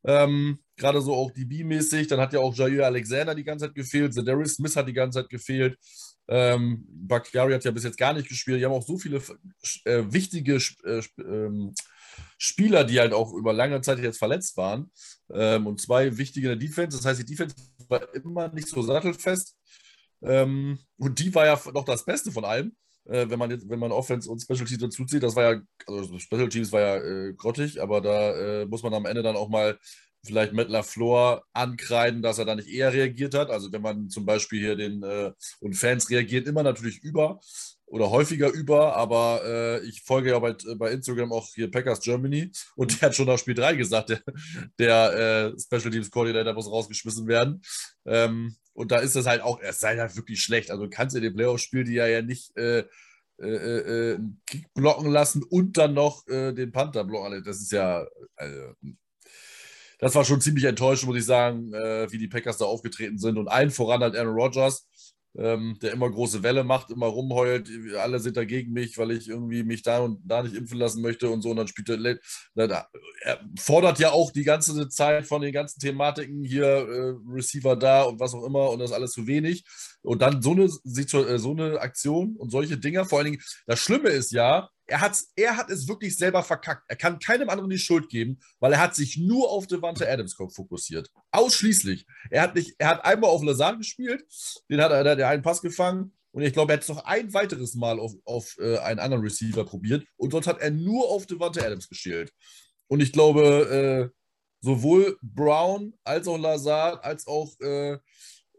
[0.06, 2.08] Ähm, Gerade so auch DB-mäßig.
[2.08, 4.14] Dann hat ja auch Jair Alexander die ganze Zeit gefehlt.
[4.14, 5.78] Zedarius Smith hat die ganze Zeit gefehlt.
[6.30, 8.60] Ähm, Bakhtiari hat ja bis jetzt gar nicht gespielt.
[8.60, 9.22] Die haben auch so viele
[9.86, 11.74] äh, wichtige äh, ähm,
[12.38, 14.92] Spieler, die halt auch über lange Zeit jetzt verletzt waren.
[15.34, 16.98] Ähm, und zwei wichtige in der Defense.
[16.98, 17.56] Das heißt, die Defense
[17.88, 19.56] war immer nicht so sattelfest.
[20.22, 22.76] Ähm, und die war ja noch das Beste von allem.
[23.06, 26.20] Äh, wenn man jetzt, wenn man Offense und Special Teams dazuzieht, das war ja, also
[26.20, 29.50] Special Teams war ja äh, grottig, aber da äh, muss man am Ende dann auch
[29.50, 29.78] mal
[30.26, 33.50] vielleicht Matt LaFleur ankreiden, dass er da nicht eher reagiert hat.
[33.50, 37.40] Also wenn man zum Beispiel hier den äh, und Fans reagieren immer natürlich über.
[37.88, 42.52] Oder häufiger über, aber äh, ich folge ja bei, bei Instagram auch hier Packers Germany
[42.76, 44.22] und der hat schon nach Spiel 3 gesagt, der,
[44.78, 47.62] der äh, Special Teams Coordinator muss rausgeschmissen werden.
[48.06, 50.70] Ähm, und da ist das halt auch, es sei halt wirklich schlecht.
[50.70, 52.84] Also kannst du in dem Playoff-Spiel die ja, ja nicht äh,
[53.40, 57.44] äh, äh, Kick blocken lassen und dann noch äh, den Panther blocken.
[57.44, 58.74] Das ist ja, also,
[60.00, 63.38] das war schon ziemlich enttäuschend, muss ich sagen, äh, wie die Packers da aufgetreten sind.
[63.38, 64.88] Und allen voran halt Aaron Rodgers,
[65.38, 67.70] ähm, der immer große Welle macht, immer rumheult.
[67.98, 71.30] Alle sind dagegen mich, weil ich irgendwie mich da und da nicht impfen lassen möchte
[71.30, 71.52] und so.
[71.52, 72.20] Und dann spielt er,
[72.56, 78.04] er fordert ja auch die ganze Zeit von den ganzen Thematiken hier äh, Receiver da
[78.04, 79.64] und was auch immer und das alles zu wenig.
[80.02, 83.06] Und dann so eine, äh, so eine Aktion und solche Dinger.
[83.06, 86.84] Vor allen Dingen, das Schlimme ist ja, er, hat's, er hat es wirklich selber verkackt.
[86.88, 90.34] Er kann keinem anderen die Schuld geben, weil er hat sich nur auf Devante Adams
[90.34, 91.12] fokussiert.
[91.32, 92.06] Ausschließlich.
[92.32, 94.24] Er hat, nicht, er hat einmal auf Lazar gespielt,
[94.70, 97.34] den hat er der einen Pass gefangen und ich glaube, er hat es noch ein
[97.34, 101.26] weiteres Mal auf, auf äh, einen anderen Receiver probiert und dort hat er nur auf
[101.26, 102.32] Devante Adams geschielt.
[102.88, 104.18] Und ich glaube, äh,
[104.62, 107.94] sowohl Brown als auch Lazar als auch äh,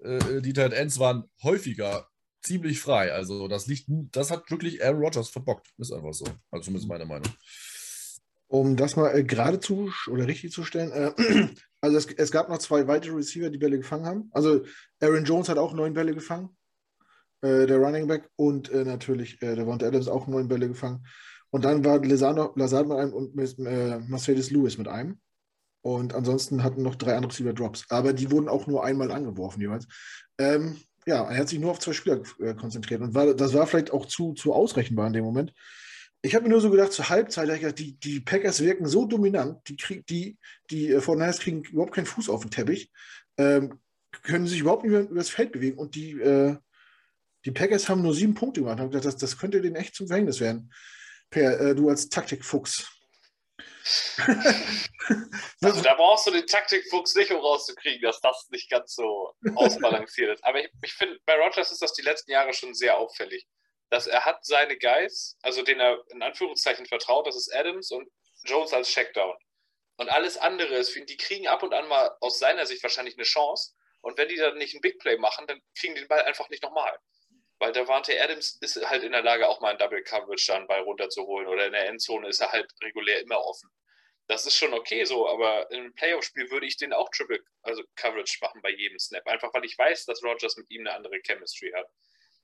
[0.02, 2.08] äh die Tight Ends waren häufiger
[2.42, 3.12] ziemlich frei.
[3.12, 5.68] Also das liegt, das hat wirklich Aaron Rodgers verbockt.
[5.78, 6.24] Ist einfach so.
[6.50, 7.28] Also zumindest meine Meinung.
[8.48, 9.60] Um das mal äh, gerade
[10.10, 11.12] oder richtig zu stellen, äh,
[11.82, 14.30] also es, es, gab noch zwei weitere Receiver, die Bälle gefangen haben.
[14.32, 14.64] Also
[15.00, 16.56] Aaron Jones hat auch neun Bälle gefangen,
[17.42, 21.06] äh, der Running Back, und äh, natürlich äh, der Devonta Adams auch neun Bälle gefangen.
[21.50, 25.20] Und dann war Lazard, Lazard mit einem und äh, Mercedes Lewis mit einem.
[25.82, 27.84] Und ansonsten hatten noch drei andere Receiver Drops.
[27.88, 29.86] Aber die wurden auch nur einmal angeworfen jeweils.
[30.38, 33.00] Ähm, ja, er hat sich nur auf zwei Spieler äh, konzentriert.
[33.00, 35.54] Und war, das war vielleicht auch zu, zu ausrechenbar in dem Moment.
[36.20, 39.76] Ich habe mir nur so gedacht, zur Halbzeit, die, die Packers wirken so dominant, die,
[39.76, 40.36] krieg, die,
[40.70, 42.92] die äh, Fortnite kriegen überhaupt keinen Fuß auf den Teppich,
[43.38, 43.78] ähm,
[44.22, 45.78] können sich überhaupt nicht mehr über das Feld bewegen.
[45.78, 46.56] Und die, äh,
[47.46, 48.78] die Packers haben nur sieben Punkte gemacht.
[48.78, 50.70] Ich gedacht, das, das könnte denen echt zum Verhängnis werden.
[51.30, 52.86] Per, äh, du als Taktikfuchs.
[55.62, 60.34] also da brauchst du den Taktikfuchs nicht, um rauszukriegen, dass das nicht ganz so ausbalanciert
[60.34, 60.44] ist.
[60.44, 63.46] Aber ich, ich finde, bei Rogers ist das die letzten Jahre schon sehr auffällig.
[63.90, 68.08] Dass er hat seine Guys, also den er in Anführungszeichen vertraut, das ist Adams und
[68.44, 69.34] Jones als Checkdown.
[69.96, 73.24] Und alles andere ist, die kriegen ab und an mal aus seiner Sicht wahrscheinlich eine
[73.24, 73.72] Chance.
[74.00, 76.48] Und wenn die dann nicht ein Big Play machen, dann kriegen die den Ball einfach
[76.50, 76.96] nicht nochmal.
[77.60, 80.66] Weil der Davante Adams ist halt in der Lage, auch mal ein Double Coverage dann
[80.66, 81.48] Ball runterzuholen.
[81.48, 83.70] Oder in der Endzone ist er halt regulär immer offen
[84.28, 88.38] das ist schon okay so, aber einem Playoff-Spiel würde ich den auch Triple, also Coverage
[88.42, 89.26] machen bei jedem Snap.
[89.26, 91.88] Einfach weil ich weiß, dass Rogers mit ihm eine andere Chemistry hat.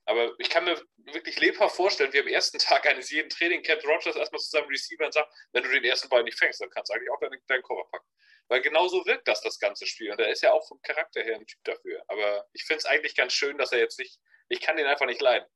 [0.07, 4.17] Aber ich kann mir wirklich lebhaft vorstellen, wie am ersten Tag eines jeden Training-Camps Rogers
[4.17, 6.91] erstmal zu seinem Receiver und sagt, wenn du den ersten Ball nicht fängst, dann kannst
[6.91, 8.07] du eigentlich auch deinen, deinen Cover packen.
[8.49, 10.11] Weil genauso wirkt das das ganze Spiel.
[10.11, 12.03] Und er ist ja auch vom Charakter her ein Typ dafür.
[12.09, 15.07] Aber ich finde es eigentlich ganz schön, dass er jetzt nicht, ich kann den einfach
[15.07, 15.47] nicht leiden.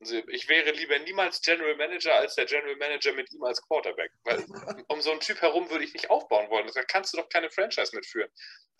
[0.00, 4.10] Also ich wäre lieber niemals General Manager als der General Manager mit ihm als Quarterback.
[4.24, 4.44] Weil
[4.88, 6.68] um so einen Typ herum würde ich nicht aufbauen wollen.
[6.74, 8.30] Da kannst du doch keine Franchise mitführen.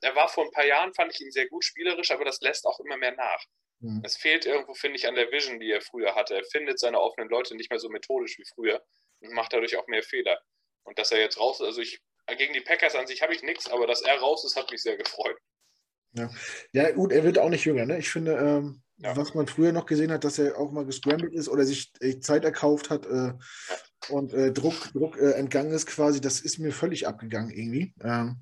[0.03, 2.67] Er war vor ein paar Jahren, fand ich ihn sehr gut spielerisch, aber das lässt
[2.67, 3.43] auch immer mehr nach.
[3.81, 4.03] Mhm.
[4.05, 6.35] Es fehlt irgendwo, finde ich, an der Vision, die er früher hatte.
[6.35, 8.85] Er findet seine offenen Leute nicht mehr so methodisch wie früher
[9.21, 10.39] und macht dadurch auch mehr Fehler.
[10.85, 12.01] Und dass er jetzt raus ist, also ich,
[12.37, 14.83] gegen die Packers an sich habe ich nichts, aber dass er raus ist, hat mich
[14.83, 15.39] sehr gefreut.
[16.13, 16.31] Ja,
[16.73, 17.87] ja gut, er wird auch nicht jünger.
[17.87, 17.99] Ne?
[17.99, 19.17] Ich finde, ähm, ja.
[19.17, 22.19] Was man früher noch gesehen hat, dass er auch mal gescrambled ist oder sich äh,
[22.19, 23.33] Zeit erkauft hat äh,
[24.09, 27.95] und äh, Druck, Druck äh, entgangen ist quasi, das ist mir völlig abgegangen irgendwie.
[28.03, 28.41] Ähm,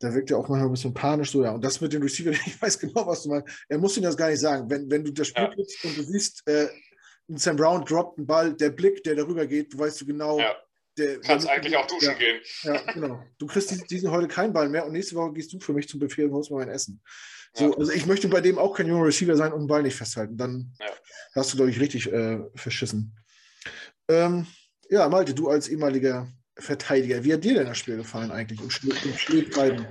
[0.00, 1.52] da wirkt er auch manchmal ein bisschen panisch so, ja.
[1.52, 3.48] Und das mit dem Receiver, ich weiß genau, was du meinst.
[3.68, 4.68] Er muss ihn das gar nicht sagen.
[4.68, 5.90] Wenn, wenn du das Spiel ja.
[5.90, 6.68] und du siehst, äh,
[7.28, 10.56] Sam Brown droppt einen Ball, der Blick, der darüber geht, du weißt du genau, ja.
[11.00, 12.40] Der, Kannst eigentlich auch duschen ja, gehen.
[12.62, 13.24] Ja, genau.
[13.38, 15.88] Du kriegst diesen, diesen heute keinen Ball mehr und nächste Woche gehst du für mich
[15.88, 17.02] zum Befehl und holst mal mein Essen.
[17.52, 19.96] So, also ich möchte bei dem auch kein junger Receiver sein und den Ball nicht
[19.96, 20.36] festhalten.
[20.36, 20.86] Dann ja.
[21.34, 23.16] hast du, glaube ich, richtig äh, verschissen.
[24.08, 24.46] Ähm,
[24.88, 28.70] ja, Malte, du als ehemaliger Verteidiger, wie hat dir denn das Spiel gefallen eigentlich im
[28.70, 29.86] Spieltreiben?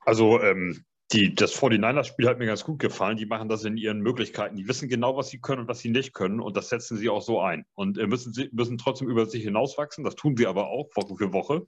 [0.00, 3.16] Also, ähm, die, das 49ers-Spiel hat mir ganz gut gefallen.
[3.16, 4.56] Die machen das in ihren Möglichkeiten.
[4.56, 6.40] Die wissen genau, was sie können und was sie nicht können.
[6.40, 7.64] Und das setzen sie auch so ein.
[7.74, 10.04] Und äh, müssen, sie, müssen trotzdem über sich hinauswachsen.
[10.04, 11.66] Das tun sie aber auch Woche für Woche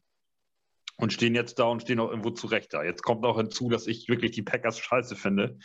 [0.97, 2.83] und stehen jetzt da und stehen auch irgendwo zurecht da.
[2.83, 5.59] Jetzt kommt noch hinzu, dass ich wirklich die Packers scheiße finde.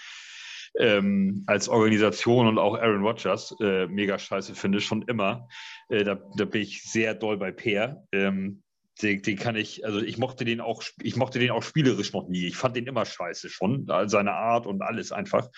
[0.77, 5.47] Ähm, als Organisation und auch Aaron Rodgers äh, mega scheiße finde, schon immer.
[5.89, 8.05] Äh, da, da, bin ich sehr doll bei Peer.
[8.11, 8.61] Ähm,
[9.01, 12.27] den, den, kann ich, also ich mochte den auch, ich mochte den auch spielerisch noch
[12.27, 12.47] nie.
[12.47, 15.49] Ich fand den immer scheiße schon, seine Art und alles einfach.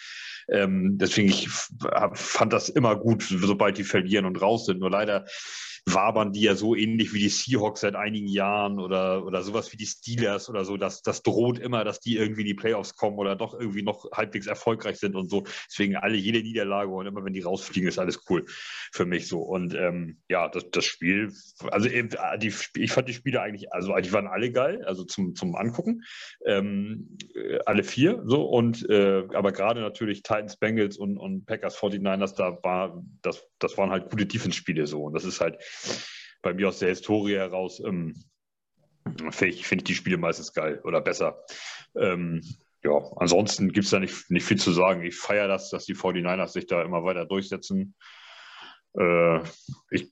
[0.49, 4.79] Ähm, deswegen ich fand das immer gut, sobald die verlieren und raus sind.
[4.79, 5.25] Nur leider
[5.85, 9.77] wabern die ja so ähnlich wie die Seahawks seit einigen Jahren oder, oder sowas wie
[9.77, 10.77] die Steelers oder so.
[10.77, 14.11] Das, das droht immer, dass die irgendwie in die Playoffs kommen oder doch irgendwie noch
[14.11, 15.43] halbwegs erfolgreich sind und so.
[15.69, 18.45] Deswegen alle, jede Niederlage und immer wenn die rausfliegen, ist alles cool
[18.91, 19.39] für mich so.
[19.39, 21.33] Und ähm, ja, das, das Spiel,
[21.71, 25.55] also die, ich fand die Spiele eigentlich, also die waren alle geil, also zum, zum
[25.55, 26.03] Angucken.
[26.45, 31.77] Ähm, äh, alle vier so und äh, aber gerade natürlich Titans, Bengals und, und Packers
[31.77, 35.03] 49ers, da war, das, das waren halt gute Defense-Spiele so.
[35.03, 35.57] Und das ist halt
[36.41, 38.15] bei mir aus der Historie heraus, ähm,
[39.31, 41.43] finde ich, die Spiele meistens geil oder besser.
[41.95, 42.41] Ähm,
[42.83, 45.03] ja, ansonsten gibt es da nicht, nicht viel zu sagen.
[45.03, 47.95] Ich feiere das, dass die 49ers sich da immer weiter durchsetzen.
[48.97, 49.39] Äh,
[49.91, 50.11] ich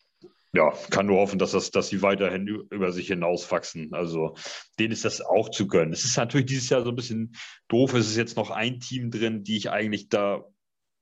[0.54, 3.94] ja, kann nur hoffen, dass, das, dass sie weiterhin über sich hinauswachsen.
[3.94, 4.36] Also
[4.80, 5.94] denen ist das auch zu gönnen.
[5.94, 7.36] Es ist natürlich dieses Jahr so ein bisschen
[7.68, 7.94] doof.
[7.94, 10.44] Es ist jetzt noch ein Team drin, die ich eigentlich da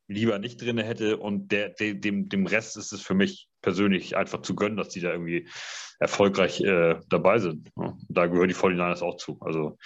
[0.08, 1.18] lieber nicht drin hätte.
[1.18, 5.02] Und der, dem, dem Rest ist es für mich persönlich einfach zu gönnen, dass die
[5.02, 5.50] da irgendwie
[6.00, 7.70] erfolgreich äh, dabei sind.
[7.76, 9.38] Ja, da gehören die 49ers auch zu.
[9.42, 9.78] Also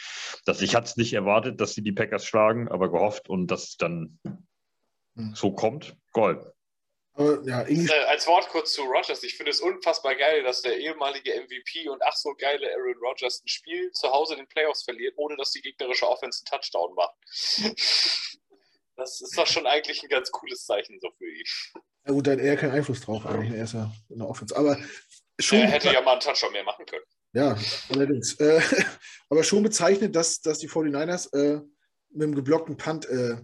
[0.46, 3.70] dass ich hatte es nicht erwartet, dass sie die Packers schlagen, aber gehofft und dass
[3.70, 4.20] es dann
[5.16, 5.34] hm.
[5.36, 5.96] so kommt.
[6.12, 6.46] Gold.
[7.18, 9.22] Ja, äh, als Wort kurz zu Rogers.
[9.24, 13.44] Ich finde es unfassbar geil, dass der ehemalige MVP und ach so geile Aaron Rodgers
[13.44, 16.96] ein Spiel zu Hause in den Playoffs verliert, ohne dass die gegnerische Offense einen Touchdown
[16.96, 18.40] macht.
[19.02, 21.44] Das ist doch schon eigentlich ein ganz cooles Zeichen so für ihn.
[22.06, 23.52] Ja gut, da hat er keinen Einfluss drauf eigentlich.
[23.52, 24.56] Er ist ja in der Offense.
[24.56, 24.78] Aber
[25.40, 27.04] schon er hätte ja mal einen Touchdown mehr machen können.
[27.34, 27.58] Ja,
[27.90, 28.36] allerdings.
[28.36, 28.62] Äh,
[29.30, 31.62] aber schon bezeichnet, dass, dass die 49ers äh,
[32.12, 33.38] mit dem geblockten Punt äh,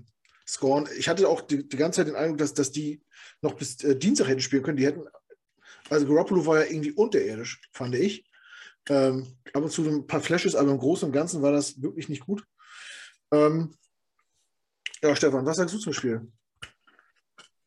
[0.48, 0.88] scoren.
[0.96, 3.02] Ich hatte auch die, die ganze Zeit den Eindruck, dass, dass die
[3.42, 4.78] noch bis äh, Dienstag hätten spielen können.
[4.78, 5.08] Die hätten,
[5.90, 8.30] also Garoppolo war ja irgendwie unterirdisch, fand ich.
[8.90, 12.10] Ähm, ab und zu ein paar Flashes, aber im Großen und Ganzen war das wirklich
[12.10, 12.44] nicht gut.
[13.32, 13.74] Ähm,
[15.04, 16.32] ja, Stefan, was sagst du zum Spiel?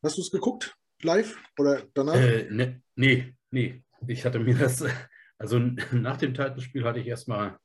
[0.03, 0.75] Hast du es geguckt?
[1.03, 2.15] Live oder danach?
[2.15, 3.83] Äh, ne, nee, nee.
[4.07, 4.83] Ich hatte mir das,
[5.37, 5.59] also
[5.91, 7.57] nach dem Titanspiel hatte ich erstmal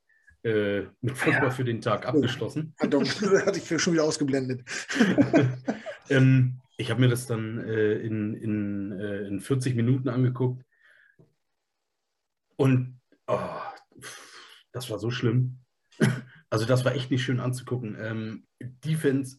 [0.42, 1.50] äh, mit Football ja.
[1.50, 2.74] für den Tag abgeschlossen.
[2.78, 3.04] Pardon,
[3.46, 4.62] hatte ich schon wieder ausgeblendet.
[6.08, 10.62] ähm, ich habe mir das dann äh, in, in, äh, in 40 Minuten angeguckt.
[12.56, 13.60] Und oh,
[14.72, 15.58] das war so schlimm.
[16.50, 17.96] Also das war echt nicht schön anzugucken.
[17.98, 19.38] Ähm, Defense,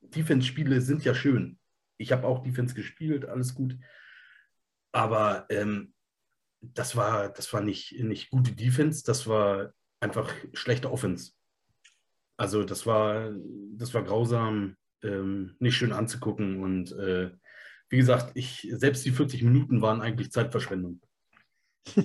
[0.00, 1.58] Defense-Spiele sind ja schön.
[1.98, 3.76] Ich habe auch Defense gespielt, alles gut.
[4.92, 5.94] Aber ähm,
[6.60, 11.32] das war, das war nicht, nicht gute Defense, das war einfach schlechte Offense.
[12.36, 13.32] Also das war,
[13.72, 16.62] das war grausam ähm, nicht schön anzugucken.
[16.62, 17.30] Und äh,
[17.88, 21.00] wie gesagt, ich, selbst die 40 Minuten waren eigentlich Zeitverschwendung.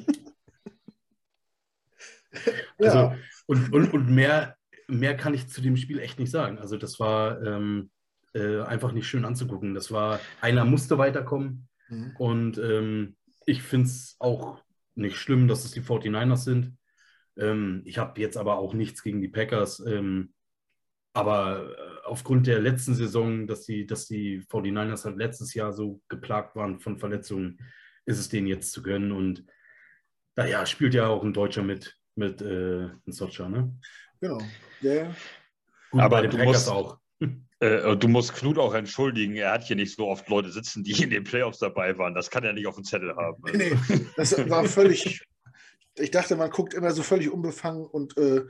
[2.79, 3.15] also,
[3.51, 4.55] und, und, und mehr,
[4.87, 6.57] mehr kann ich zu dem Spiel echt nicht sagen.
[6.57, 7.91] Also das war ähm,
[8.33, 9.73] äh, einfach nicht schön anzugucken.
[9.73, 11.67] Das war, einer musste weiterkommen.
[11.89, 12.15] Mhm.
[12.17, 14.63] Und ähm, ich finde es auch
[14.95, 16.77] nicht schlimm, dass es die 49ers sind.
[17.37, 19.83] Ähm, ich habe jetzt aber auch nichts gegen die Packers.
[19.85, 20.33] Ähm,
[21.11, 26.01] aber äh, aufgrund der letzten Saison, dass die, dass die 49ers halt letztes Jahr so
[26.07, 27.59] geplagt waren von Verletzungen,
[28.05, 29.11] ist es denen jetzt zu gönnen.
[29.11, 29.43] Und
[30.37, 33.73] naja, spielt ja auch ein Deutscher mit, mit äh, Socha, ne?
[34.19, 34.39] Genau.
[34.83, 35.15] Yeah.
[35.91, 36.97] Gut, aber bei den Packers musst, auch.
[37.61, 40.99] Äh, du musst Knut auch entschuldigen, er hat hier nicht so oft Leute sitzen, die
[41.03, 42.15] in den Playoffs dabei waren.
[42.15, 43.39] Das kann er nicht auf dem Zettel haben.
[43.53, 45.21] Nee, nee das war völlig,
[45.93, 48.45] ich dachte, man guckt immer so völlig unbefangen und äh,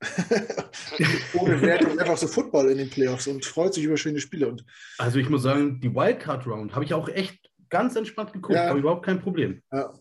[1.34, 4.48] ohne Wertung einfach so Football in den Playoffs und freut sich über schöne Spiele.
[4.48, 4.64] Und
[4.96, 8.78] also ich muss sagen, die Wildcard-Round habe ich auch echt ganz entspannt geguckt, ja, habe
[8.78, 9.60] überhaupt kein Problem.
[9.72, 9.92] Ja.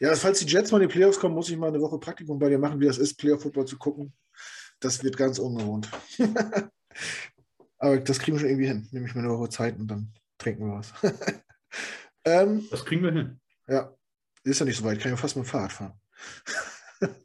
[0.00, 2.38] Ja, falls die Jets mal in die Playoffs kommen, muss ich mal eine Woche Praktikum
[2.38, 4.12] bei dir machen, wie das ist, Playoff-Football zu gucken.
[4.80, 5.88] Das wird ganz ungewohnt.
[7.78, 8.88] Aber das kriegen wir schon irgendwie hin.
[8.92, 10.92] Nehme ich mir eine Woche Zeit und dann trinken wir was.
[12.24, 13.40] ähm, das kriegen wir hin.
[13.66, 13.94] Ja,
[14.44, 16.00] ist ja nicht so weit, kann ich ja fast mit dem Fahrrad fahren.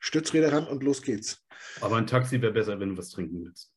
[0.00, 1.42] Stützräder ran und los geht's.
[1.80, 3.72] Aber ein Taxi wäre besser, wenn du was trinken willst.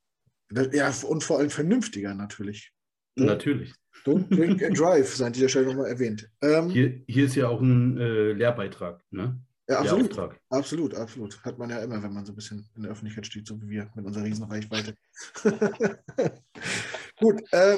[0.74, 2.74] Ja, und vor allem vernünftiger natürlich.
[3.16, 3.74] Natürlich.
[4.06, 6.30] Don't drink and drive, sei an dieser Stelle nochmal erwähnt.
[6.42, 9.40] Ähm, hier, hier, ist ja auch ein äh, Lehrbeitrag, ne?
[9.70, 10.18] Ja, absolut.
[10.50, 11.44] Absolut, absolut.
[11.44, 13.70] Hat man ja immer, wenn man so ein bisschen in der Öffentlichkeit steht, so wie
[13.70, 14.96] wir mit unserer Riesenreichweite.
[17.20, 17.78] Gut, äh,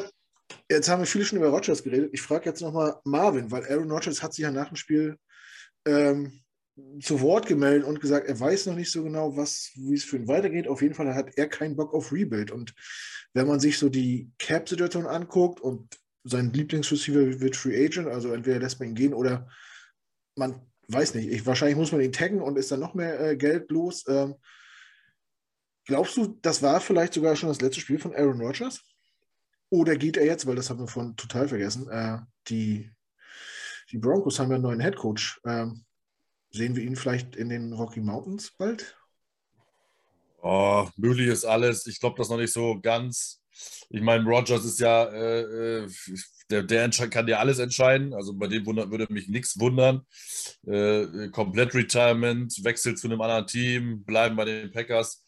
[0.69, 2.09] jetzt haben wir viele schon über Rogers geredet.
[2.13, 5.17] Ich frage jetzt nochmal Marvin, weil Aaron Rodgers hat sich ja nach dem Spiel
[5.85, 6.41] ähm,
[6.99, 10.17] zu Wort gemeldet und gesagt, er weiß noch nicht so genau, was, wie es für
[10.17, 10.67] ihn weitergeht.
[10.67, 12.49] Auf jeden Fall hat er keinen Bock auf Rebuild.
[12.49, 12.73] Und
[13.33, 18.59] wenn man sich so die Cap-Situation anguckt und sein Lieblingsreceiver wird Free Agent, also entweder
[18.59, 19.49] lässt man ihn gehen oder
[20.35, 23.37] man weiß nicht, ich, wahrscheinlich muss man ihn taggen und ist dann noch mehr äh,
[23.37, 24.03] Geld los.
[24.07, 24.35] Ähm,
[25.85, 28.81] glaubst du, das war vielleicht sogar schon das letzte Spiel von Aaron Rodgers?
[29.69, 32.91] Oder geht er jetzt, weil das haben wir von total vergessen, äh, die
[33.91, 35.39] Die Broncos haben ja einen neuen Headcoach.
[35.45, 35.85] Ähm,
[36.49, 38.97] sehen wir ihn vielleicht in den Rocky Mountains bald?
[40.41, 41.85] Oh, möglich ist alles.
[41.85, 43.42] Ich glaube das noch nicht so ganz.
[43.89, 45.87] Ich meine, Rogers ist ja, äh, äh
[46.49, 48.13] der, der kann ja alles entscheiden.
[48.13, 50.05] Also bei dem wundert, würde mich nichts wundern.
[50.65, 55.23] Äh, komplett Retirement, Wechsel zu einem anderen Team, bleiben bei den Packers.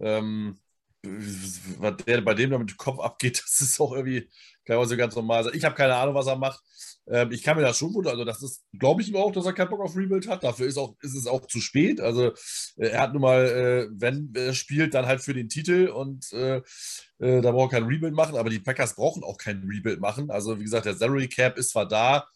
[0.00, 0.58] Ähm,
[1.02, 4.28] was der bei dem da mit dem Kopf abgeht, das ist auch irgendwie,
[4.64, 5.54] kann man so ganz normal sein.
[5.54, 6.60] Ich habe keine Ahnung, was er macht.
[7.08, 8.12] Ähm, ich kann mir das schon wundern.
[8.12, 10.42] Also, das ist, glaube ich ihm auch, dass er keinen Bock auf Rebuild hat.
[10.44, 12.00] Dafür ist, auch, ist es auch zu spät.
[12.00, 12.32] Also,
[12.76, 16.32] äh, er hat nun mal, äh, wenn er spielt, dann halt für den Titel und
[16.32, 16.62] äh,
[17.18, 18.36] äh da braucht er kein Rebuild machen.
[18.36, 20.30] Aber die Packers brauchen auch kein Rebuild machen.
[20.30, 22.26] Also, wie gesagt, der Salary Cap ist zwar da,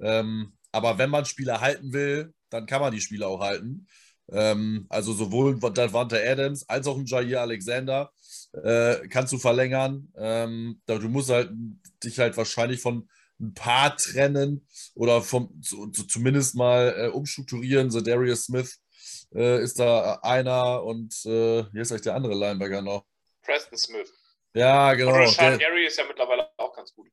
[0.00, 3.86] ähm, aber wenn man Spieler halten will, dann kann man die Spieler auch halten.
[4.32, 8.10] Ähm, also sowohl Davante Adams als auch ein Jair Alexander
[8.62, 10.08] äh, kannst du verlängern.
[10.16, 11.50] Ähm, du musst halt
[12.02, 13.08] dich halt wahrscheinlich von
[13.44, 17.90] ein paar trennen oder vom, zu, zu, zumindest mal äh, umstrukturieren.
[17.90, 18.80] So Darius Smith
[19.34, 23.04] äh, ist da einer und äh, hier ist eigentlich der andere Linebacker noch.
[23.42, 24.10] Preston Smith.
[24.54, 25.14] Ja, genau.
[25.14, 27.08] Oder Sean Gary ist ja mittlerweile auch ganz gut.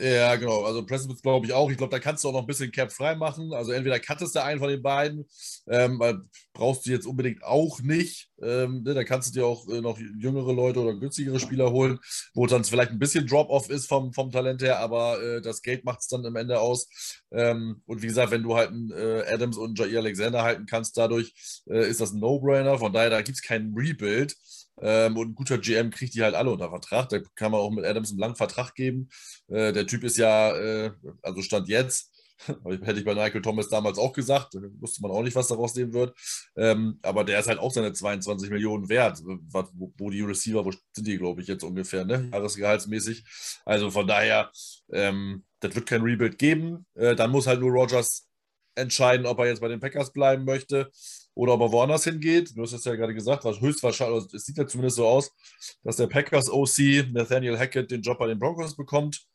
[0.00, 0.64] Ja, genau.
[0.64, 1.70] Also Preston glaube ich auch.
[1.70, 3.52] Ich glaube, da kannst du auch noch ein bisschen Cap frei machen.
[3.52, 5.28] Also entweder cuttest du einen von den beiden,
[5.68, 6.20] ähm, weil
[6.52, 8.30] brauchst du jetzt unbedingt auch nicht.
[8.42, 11.98] Ähm, ne, da kannst du dir auch äh, noch jüngere Leute oder günstigere Spieler holen,
[12.34, 15.84] wo dann vielleicht ein bisschen Drop-off ist vom, vom Talent her, aber äh, das Geld
[15.84, 17.22] macht es dann am Ende aus.
[17.30, 20.96] Ähm, und wie gesagt, wenn du halt einen äh, Adams und Jair Alexander halten kannst,
[20.96, 21.34] dadurch
[21.68, 22.78] äh, ist das ein No-Brainer.
[22.78, 24.34] Von daher, da gibt es keinen Rebuild.
[24.80, 27.08] Ähm, und ein guter GM kriegt die halt alle unter Vertrag.
[27.08, 29.08] Da kann man auch mit Adams einen langen Vertrag geben.
[29.48, 32.12] Äh, der Typ ist ja, äh, also Stand jetzt,
[32.82, 35.92] hätte ich bei Michael Thomas damals auch gesagt, wusste man auch nicht, was daraus nehmen
[35.92, 36.16] wird.
[36.56, 40.72] Ähm, aber der ist halt auch seine 22 Millionen wert, wo, wo die Receiver, wo
[40.92, 42.28] sind die, glaube ich, jetzt ungefähr, ne?
[42.32, 43.24] Jahresgehaltsmäßig.
[43.64, 44.50] Also von daher,
[44.92, 46.86] ähm, das wird kein Rebuild geben.
[46.94, 48.28] Äh, dann muss halt nur Rogers
[48.74, 50.90] entscheiden, ob er jetzt bei den Packers bleiben möchte
[51.34, 52.56] oder ob er woanders hingeht.
[52.56, 55.32] Du hast es ja gerade gesagt, höchstwahrscheinlich, also es sieht ja zumindest so aus,
[55.82, 59.26] dass der Packers OC Nathaniel Hackett den Job bei den Broncos bekommt.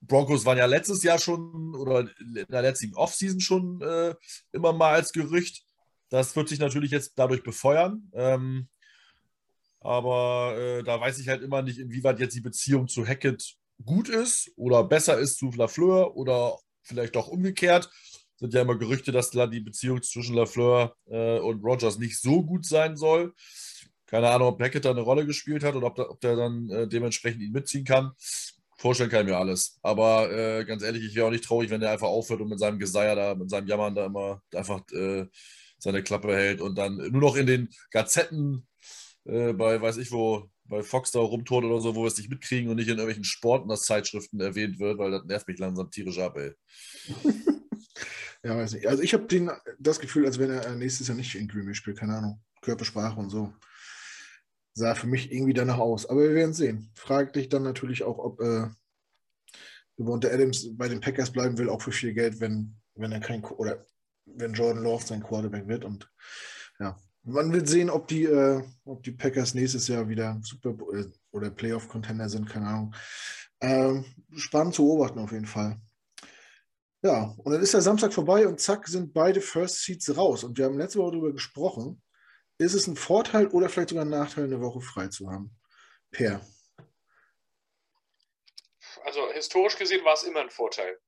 [0.00, 4.14] Broncos waren ja letztes Jahr schon oder in der letzten Offseason schon äh,
[4.52, 5.64] immer mal als Gerücht.
[6.08, 8.10] Das wird sich natürlich jetzt dadurch befeuern.
[8.14, 8.68] Ähm,
[9.80, 14.08] aber äh, da weiß ich halt immer nicht, inwieweit jetzt die Beziehung zu Hackett gut
[14.08, 17.90] ist oder besser ist zu Lafleur oder vielleicht auch umgekehrt
[18.38, 22.42] sind ja immer Gerüchte, dass da die Beziehung zwischen Lafleur äh, und Rogers nicht so
[22.42, 23.34] gut sein soll.
[24.06, 26.70] Keine Ahnung, ob Hackett da eine Rolle gespielt hat oder ob, da, ob der dann
[26.70, 28.12] äh, dementsprechend ihn mitziehen kann.
[28.78, 29.78] Vorstellen kann ich mir alles.
[29.82, 32.60] Aber äh, ganz ehrlich, ich wäre auch nicht traurig, wenn der einfach aufhört und mit
[32.60, 35.26] seinem Geseier da, mit seinem Jammern da immer einfach äh,
[35.78, 38.66] seine Klappe hält und dann nur noch in den Gazetten
[39.24, 42.30] äh, bei, weiß ich wo, bei Fox da rumtort oder so, wo wir es nicht
[42.30, 45.90] mitkriegen und nicht in irgendwelchen Sport- und Zeitschriften erwähnt wird, weil das nervt mich langsam
[45.90, 46.52] tierisch ab, ey.
[48.42, 48.86] Ja, weiß nicht.
[48.86, 49.26] Also ich habe
[49.78, 52.40] das Gefühl, als wenn er nächstes Jahr nicht in Green spielt, keine Ahnung.
[52.60, 53.52] Körpersprache und so.
[54.74, 56.06] Sah für mich irgendwie danach aus.
[56.06, 56.90] Aber wir werden sehen.
[56.94, 58.68] Frag dich dann natürlich auch, ob äh,
[59.98, 63.84] Adams bei den Packers bleiben will, auch für viel Geld, wenn, wenn er kein oder
[64.24, 65.84] wenn Jordan Love sein Quarterback wird.
[65.84, 66.08] Und
[66.78, 71.06] ja, man wird sehen, ob die, äh, ob die Packers nächstes Jahr wieder Super äh,
[71.32, 72.94] oder Playoff-Contender sind, keine Ahnung.
[73.60, 74.04] Ähm,
[74.36, 75.80] spannend zu beobachten auf jeden Fall.
[77.02, 80.42] Ja, und dann ist der Samstag vorbei und zack sind beide First Seats raus.
[80.42, 82.02] Und wir haben letzte Woche darüber gesprochen.
[82.58, 85.56] Ist es ein Vorteil oder vielleicht sogar ein Nachteil, eine Woche frei zu haben?
[86.10, 86.40] Per.
[89.04, 90.98] Also historisch gesehen war es immer ein Vorteil.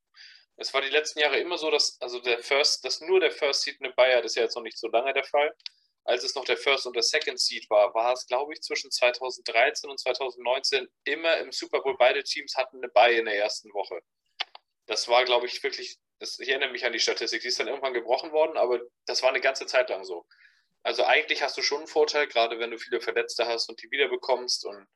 [0.56, 3.62] Es war die letzten Jahre immer so, dass also der First, dass nur der First
[3.62, 5.52] Seed eine Bayer, das ist ja jetzt noch nicht so lange der Fall.
[6.04, 8.90] Als es noch der First und der Second Seed war, war es, glaube ich, zwischen
[8.90, 11.96] 2013 und 2019 immer im Super Bowl.
[11.98, 14.00] Beide Teams hatten eine Bayer in der ersten Woche.
[14.90, 17.68] Das war, glaube ich, wirklich, das, ich erinnere mich an die Statistik, die ist dann
[17.68, 20.26] irgendwann gebrochen worden, aber das war eine ganze Zeit lang so.
[20.82, 23.90] Also eigentlich hast du schon einen Vorteil, gerade wenn du viele Verletzte hast und die
[23.92, 24.88] wiederbekommst und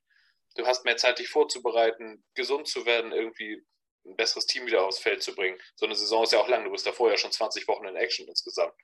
[0.56, 3.64] du hast mehr Zeit, dich vorzubereiten, gesund zu werden, irgendwie
[4.04, 5.60] ein besseres Team wieder aufs Feld zu bringen.
[5.76, 7.94] So eine Saison ist ja auch lang, du bist davor ja schon 20 Wochen in
[7.94, 8.74] Action insgesamt.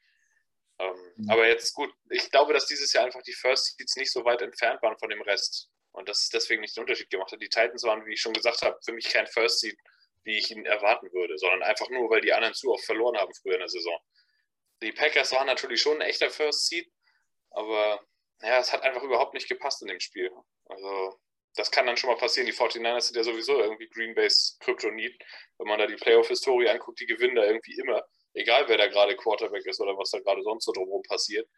[0.79, 1.29] Ähm, mhm.
[1.29, 4.43] Aber jetzt gut, ich glaube, dass dieses Jahr einfach die First Seeds nicht so weit
[4.43, 7.43] entfernt waren von dem Rest und das deswegen nicht den Unterschied gemacht hat.
[7.43, 9.77] Die Titans waren, wie ich schon gesagt habe, für mich kein First Seed
[10.25, 13.33] wie ich ihn erwarten würde, sondern einfach nur, weil die anderen zu oft verloren haben
[13.35, 13.99] früher in der Saison.
[14.83, 16.91] Die Packers waren natürlich schon ein echter First Seed,
[17.51, 18.01] aber
[18.43, 20.31] ja, es hat einfach überhaupt nicht gepasst in dem Spiel.
[20.66, 21.18] Also,
[21.55, 22.47] das kann dann schon mal passieren.
[22.47, 25.21] Die 49ers sind ja sowieso irgendwie Green Bay's Kryptonit.
[25.59, 28.03] Wenn man da die Playoff-Historie anguckt, die gewinnen da irgendwie immer.
[28.33, 31.49] Egal, wer da gerade Quarterback ist oder was da gerade sonst so drumherum passiert.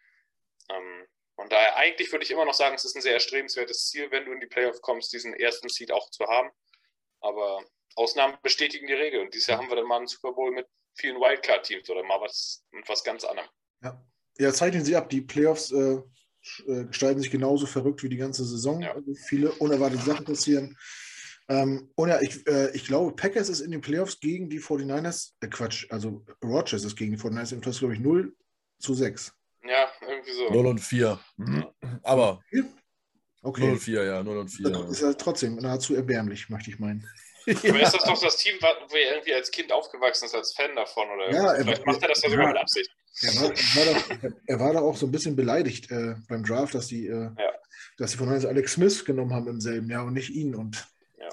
[0.70, 1.06] Ähm,
[1.36, 4.24] von daher, eigentlich würde ich immer noch sagen, es ist ein sehr erstrebenswertes Ziel, wenn
[4.24, 6.50] du in die Playoff kommst, diesen ersten Seed auch zu haben.
[7.20, 7.64] Aber
[7.96, 9.20] Ausnahmen bestätigen die Regel.
[9.20, 12.20] Und dieses Jahr haben wir dann mal einen Super Bowl mit vielen Wildcard-Teams oder mal
[12.20, 13.48] was mit was ganz anderem.
[13.82, 14.04] Ja,
[14.38, 15.10] ja zeichnen sie ab.
[15.10, 16.00] Die Playoffs äh,
[16.66, 18.82] äh, gestalten sich genauso verrückt wie die ganze Saison.
[18.82, 18.94] Ja.
[18.94, 20.76] Also viele unerwartete Sachen passieren.
[21.48, 25.32] Ähm, und ja, ich, äh, ich glaube, Packers ist in den Playoffs gegen die 49ers,
[25.40, 28.34] äh, Quatsch, also Rogers ist gegen die 49ers im Playoffs, glaube ich, 0
[28.78, 29.32] zu 6.
[29.64, 30.50] Ja, irgendwie so.
[30.50, 31.20] 0 und 4.
[32.02, 32.40] Aber
[33.44, 33.62] Okay.
[33.62, 34.70] 0 und 4, ja, 0 und 4.
[34.70, 37.08] Das ist ja trotzdem nahezu erbärmlich, möchte ich meinen.
[37.46, 40.74] Aber ist das doch das Team, wo er irgendwie als Kind aufgewachsen ist, als Fan
[40.76, 41.08] davon?
[41.10, 42.90] Oder Ja, er- vielleicht macht er das ja sogar mit Absicht.
[43.22, 46.44] Er war, er war, doch, er war doch auch so ein bisschen beleidigt äh, beim
[46.44, 47.52] Draft, dass die, äh, Ja.
[47.98, 50.54] dass die von uns Alex Smith genommen haben im selben Jahr und nicht ihn.
[50.54, 50.88] Und
[51.18, 51.28] Ja.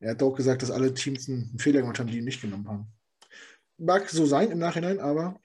[0.00, 2.68] er hat auch gesagt, dass alle Teams einen, Fehler gemacht haben, die ihn nicht genommen
[2.68, 2.86] haben.
[3.78, 5.40] Mag so sein im Nachhinein, aber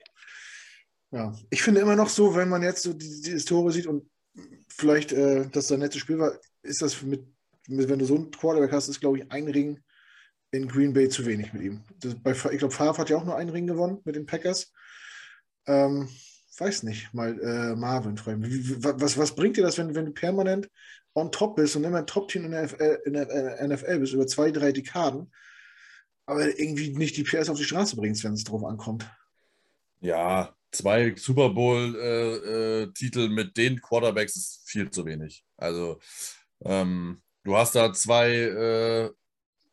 [1.10, 4.08] ja, ich finde immer noch so, wenn man jetzt so die, die Historie sieht und
[4.68, 7.24] vielleicht äh, das sein letztes Spiel war, ist das mit,
[7.66, 9.80] mit, wenn du so einen Quarterback hast, ist glaube ich ein Ring
[10.52, 11.82] in Green Bay zu wenig mit ihm.
[12.00, 14.72] Das, bei, ich glaube, Favre hat ja auch nur einen Ring gewonnen mit den Packers.
[15.66, 16.08] Ähm,
[16.58, 18.42] weiß nicht, mal äh, Marvin fragen.
[19.00, 20.68] Was, was bringt dir das, wenn, wenn du permanent
[21.14, 24.26] on top bist und immer ein Top-Team in, der NFL in der NFL bist, über
[24.26, 25.32] zwei, drei Dekaden,
[26.26, 29.10] aber irgendwie nicht die PS auf die Straße bringst, wenn es drauf ankommt?
[30.00, 35.44] Ja, zwei Super Bowl-Titel mit den Quarterbacks ist viel zu wenig.
[35.56, 35.98] Also,
[36.64, 39.10] ähm, du hast da zwei äh,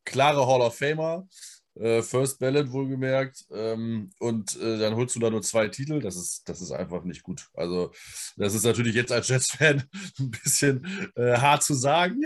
[0.07, 1.27] klare Hall of Famer,
[1.75, 5.99] äh, First Ballot wohlgemerkt, ähm, und äh, dann holst du da nur zwei Titel.
[6.01, 7.47] Das ist, das ist einfach nicht gut.
[7.53, 7.91] Also,
[8.37, 9.83] das ist natürlich jetzt als Jets-Fan
[10.19, 12.21] ein bisschen äh, hart zu sagen,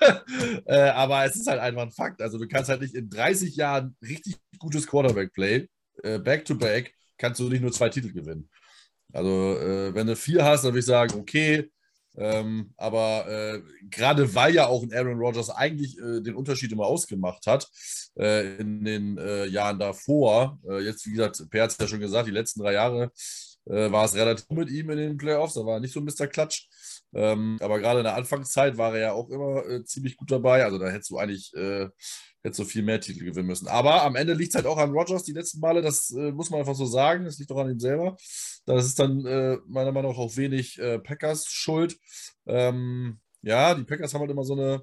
[0.00, 2.20] äh, aber es ist halt einfach ein Fakt.
[2.22, 5.68] Also, du kannst halt nicht in 30 Jahren richtig gutes Quarterback-Play,
[6.02, 8.48] back-to-back, kannst du nicht nur zwei Titel gewinnen.
[9.12, 11.70] Also, wenn du vier hast, dann würde ich sagen, okay.
[12.20, 16.84] Ähm, aber äh, gerade weil ja auch ein Aaron Rodgers eigentlich äh, den Unterschied immer
[16.84, 17.66] ausgemacht hat
[18.18, 22.00] äh, in den äh, Jahren davor, äh, jetzt wie gesagt, Per hat es ja schon
[22.00, 23.10] gesagt, die letzten drei Jahre
[23.64, 26.26] äh, war es relativ mit ihm in den Playoffs, da war er nicht so Mr.
[26.26, 26.68] Klatsch.
[27.14, 30.62] Ähm, aber gerade in der Anfangszeit war er ja auch immer ziemlich gut dabei.
[30.64, 31.52] Also da hättest du eigentlich
[32.42, 33.66] hättest du viel mehr Titel gewinnen müssen.
[33.66, 36.60] Aber am Ende liegt es halt auch an Rodgers die letzten Male, das muss man
[36.60, 37.24] einfach so sagen.
[37.24, 38.16] Das liegt auch an ihm selber.
[38.66, 41.98] Das ist dann äh, meiner Meinung nach auch wenig äh, Packers Schuld.
[42.46, 44.82] Ähm, ja, die Packers haben halt immer so eine,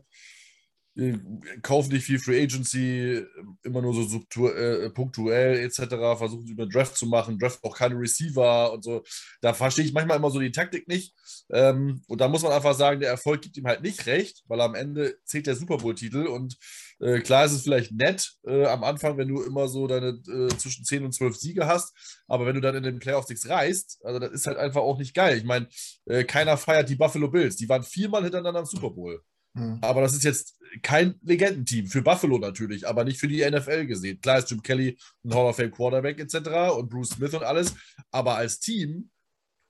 [1.61, 3.23] kaufen nicht viel Free Agency,
[3.63, 7.77] immer nur so subtu- äh, punktuell etc., versuchen sie über Draft zu machen, Draft auch
[7.77, 9.03] keine Receiver und so.
[9.41, 11.13] Da verstehe ich manchmal immer so die Taktik nicht.
[11.51, 14.59] Ähm, und da muss man einfach sagen, der Erfolg gibt ihm halt nicht recht, weil
[14.61, 16.57] am Ende zählt der Super Bowl-Titel und
[16.99, 20.47] äh, klar ist es vielleicht nett äh, am Anfang, wenn du immer so deine äh,
[20.57, 21.93] zwischen 10 und 12 Siege hast,
[22.27, 24.97] aber wenn du dann in den Playoffs nichts reißt, also das ist halt einfach auch
[24.97, 25.37] nicht geil.
[25.37, 25.67] Ich meine,
[26.05, 27.55] äh, keiner feiert die Buffalo Bills.
[27.55, 29.21] Die waren viermal hintereinander im Super Bowl.
[29.57, 29.79] Hm.
[29.81, 31.87] Aber das ist jetzt kein Legendenteam.
[31.87, 34.19] Für Buffalo natürlich, aber nicht für die NFL gesehen.
[34.21, 36.75] Klar ist Jim Kelly ein Hall of Fame Quarterback etc.
[36.77, 37.73] und Bruce Smith und alles.
[38.11, 39.09] Aber als Team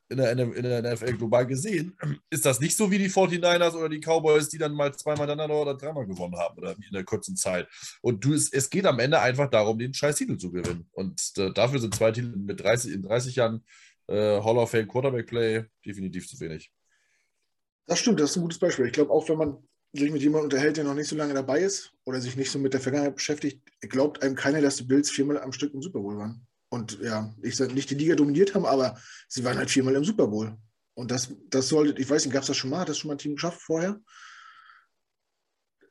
[0.10, 1.98] in der, in der NFL global gesehen,
[2.30, 5.62] ist das nicht so wie die 49ers oder die Cowboys, die dann mal zweimal hintereinander
[5.62, 7.68] oder dreimal gewonnen haben oder in der kurzen Zeit.
[8.02, 10.88] Und du, es, es geht am Ende einfach darum, den scheiß Titel zu gewinnen.
[10.94, 13.66] Und äh, dafür sind zwei Titel mit 30, in 30 Jahren
[14.08, 16.72] äh, Hall of Fame Quarterback Play definitiv zu wenig.
[17.86, 18.86] Das stimmt, das ist ein gutes Beispiel.
[18.86, 21.60] Ich glaube, auch wenn man sich mit jemandem unterhält, der noch nicht so lange dabei
[21.62, 25.10] ist oder sich nicht so mit der Vergangenheit beschäftigt, glaubt einem keiner, dass die Bills
[25.10, 26.46] viermal am Stück im Super Bowl waren.
[26.70, 30.04] Und ja, ich sage nicht die Liga dominiert haben, aber sie waren halt viermal im
[30.04, 30.58] Super Bowl.
[30.96, 32.80] Und das, das sollte, ich weiß nicht, gab es das schon mal?
[32.80, 34.00] Hat das schon mal ein Team geschafft vorher?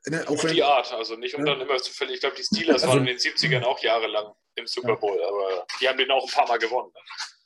[0.09, 1.55] Ne, Auf die Art, also nicht um Ja.
[1.55, 2.15] dann immer zu verlieren.
[2.15, 4.95] Ich glaube, die Steelers Also- waren in den 70ern auch jahrelang im Super Ja.
[4.97, 6.93] Bowl, aber die haben den auch ein paar Mal gewonnen.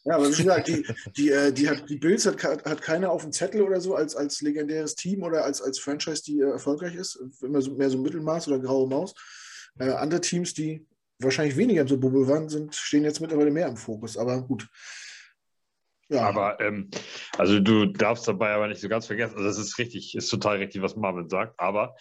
[0.05, 0.87] Ja, aber wie gesagt, die,
[1.17, 4.17] die, äh, die, hat, die Bills hat, hat keiner auf dem Zettel oder so als,
[4.17, 7.19] als legendäres Team oder als, als Franchise, die äh, erfolgreich ist.
[7.43, 9.15] Immer so, mehr so Mittelmaß oder graue Maus.
[9.79, 10.87] Äh, andere Teams, die
[11.19, 14.17] wahrscheinlich weniger im Super Bowl waren, sind, stehen jetzt mittlerweile mehr im Fokus.
[14.17, 14.69] Aber gut.
[16.09, 16.91] Ja, Aber ähm,
[17.39, 20.57] also du darfst dabei aber nicht so ganz vergessen, also das ist richtig, ist total
[20.57, 21.95] richtig, was Marvin sagt, aber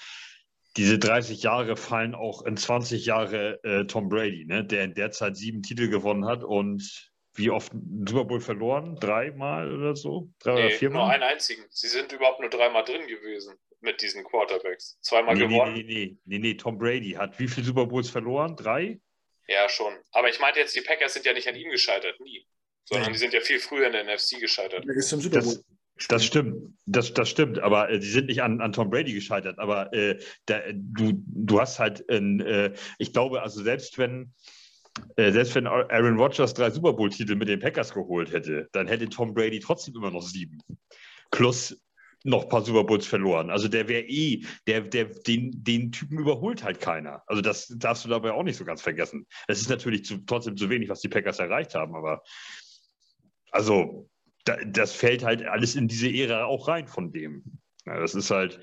[0.77, 5.11] diese 30 Jahre fallen auch in 20 Jahre äh, Tom Brady, ne, der in der
[5.11, 7.08] Zeit sieben Titel gewonnen hat und
[7.39, 8.95] wie oft einen Super Bowl verloren?
[8.99, 10.29] Dreimal oder so?
[10.39, 11.11] Drei oder Nee, nur viermal?
[11.11, 11.63] einen einzigen.
[11.69, 14.99] Sie sind überhaupt nur dreimal drin gewesen mit diesen Quarterbacks.
[15.01, 15.73] Zweimal Nee, nee, gewonnen.
[15.73, 18.55] nee, nee, nee, nee, Tom Brady hat wie viele Super Bowls verloren?
[18.55, 18.99] Drei?
[19.47, 19.93] Ja, schon.
[20.11, 22.45] Aber ich meinte jetzt, die Packers sind ja nicht an ihm gescheitert, nie.
[22.85, 23.13] Sondern Nee.
[23.13, 24.83] die sind ja viel früher in der NFC gescheitert.
[24.85, 25.55] der ist im Super Bowl.
[25.97, 29.13] Das, das stimmt, das, das stimmt, aber äh, sie sind nicht an, an Tom Brady
[29.13, 29.59] gescheitert.
[29.59, 34.27] Aber äh, da, du, du hast halt, ein, äh, ich glaube, also selbst wenn, äh,
[35.17, 39.33] selbst wenn Aaron Rodgers drei Super Bowl-Titel mit den Packers geholt hätte, dann hätte Tom
[39.33, 40.59] Brady trotzdem immer noch sieben.
[41.31, 41.79] Plus
[42.23, 43.49] noch ein paar Super Bowls verloren.
[43.49, 47.23] Also der wäre eh, der, der, den, den Typen überholt halt keiner.
[47.27, 49.25] Also das darfst du dabei auch nicht so ganz vergessen.
[49.47, 52.21] Es ist natürlich zu, trotzdem zu wenig, was die Packers erreicht haben, aber
[53.51, 54.09] also
[54.45, 57.43] da, das fällt halt alles in diese Ära auch rein von dem.
[57.89, 58.59] Ja, das ist halt,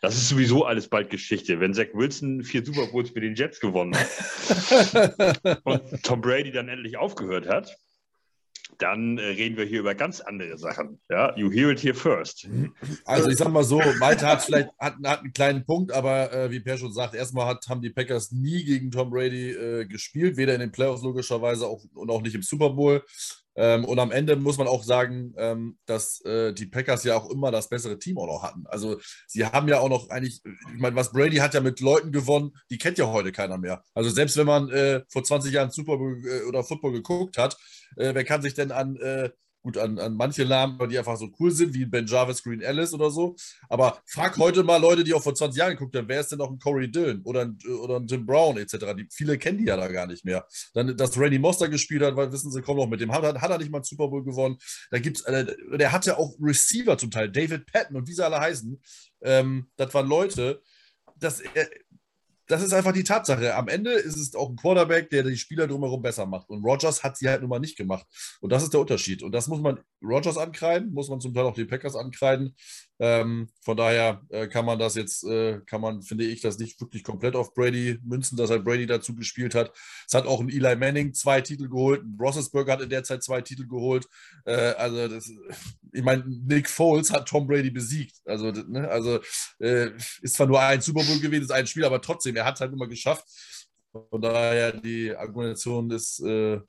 [0.00, 1.60] das ist sowieso alles bald Geschichte.
[1.60, 6.70] Wenn Zach Wilson vier Super Bowls mit den Jets gewonnen hat und Tom Brady dann
[6.70, 7.76] endlich aufgehört hat,
[8.78, 10.98] dann äh, reden wir hier über ganz andere Sachen.
[11.10, 12.48] Ja, you hear it here first.
[13.04, 16.50] Also ich sag mal so, Malte hat vielleicht hat, hat einen kleinen Punkt, aber äh,
[16.50, 20.38] wie Per schon sagt, erstmal hat, haben die Packers nie gegen Tom Brady äh, gespielt,
[20.38, 23.04] weder in den Playoffs logischerweise auch, und auch nicht im Super Bowl.
[23.56, 27.30] Ähm, und am Ende muss man auch sagen, ähm, dass äh, die Packers ja auch
[27.30, 28.66] immer das bessere Team auch noch hatten.
[28.66, 32.10] Also sie haben ja auch noch eigentlich, ich meine, was Brady hat ja mit Leuten
[32.10, 33.84] gewonnen, die kennt ja heute keiner mehr.
[33.94, 37.56] Also selbst wenn man äh, vor 20 Jahren Super Bowl äh, oder Football geguckt hat,
[37.96, 39.30] äh, wer kann sich denn an äh,
[39.64, 42.92] gut an, an manche Namen, die einfach so cool sind, wie Ben Jarvis, Green Ellis
[42.92, 43.34] oder so.
[43.68, 46.38] Aber frag heute mal Leute, die auch vor 20 Jahren geguckt haben, wer ist denn
[46.38, 48.94] noch ein Corey Dillon oder ein, oder ein Tim Brown etc.
[48.96, 50.46] Die, viele kennen die ja da gar nicht mehr.
[50.74, 53.50] Dann, dass Randy Moster gespielt hat, weil wissen sie, kommen noch mit dem, hat, hat
[53.50, 54.58] er nicht mal einen Super Bowl gewonnen.
[54.90, 58.38] Da gibt's, äh, der hatte auch Receiver zum Teil, David Patton und wie sie alle
[58.38, 58.80] heißen.
[59.22, 60.60] Ähm, das waren Leute,
[61.16, 61.66] das, äh,
[62.46, 63.54] das ist einfach die Tatsache.
[63.54, 66.48] Am Ende ist es auch ein Quarterback, der die Spieler drumherum besser macht.
[66.50, 68.06] Und Rogers hat sie halt nun mal nicht gemacht.
[68.40, 69.22] Und das ist der Unterschied.
[69.22, 72.54] Und das muss man Rogers ankreiden, muss man zum Teil auch die Packers ankreiden.
[73.00, 76.80] Ähm, von daher äh, kann man das jetzt, äh, kann man, finde ich, das nicht
[76.80, 79.72] wirklich komplett auf Brady münzen, dass halt Brady dazu gespielt hat.
[80.06, 83.24] Es hat auch ein Eli Manning zwei Titel geholt, ein Roethlisberger hat in der Zeit
[83.24, 84.06] zwei Titel geholt.
[84.44, 85.28] Äh, also, das,
[85.92, 88.16] ich meine, Nick Foles hat Tom Brady besiegt.
[88.24, 89.20] Also, ne, also
[89.58, 89.90] äh,
[90.22, 92.60] ist zwar nur ein Super Bowl gewesen, ist ein Spiel, aber trotzdem, er hat es
[92.60, 93.24] halt immer geschafft.
[94.10, 96.60] Von daher, die Argumentation ist, äh,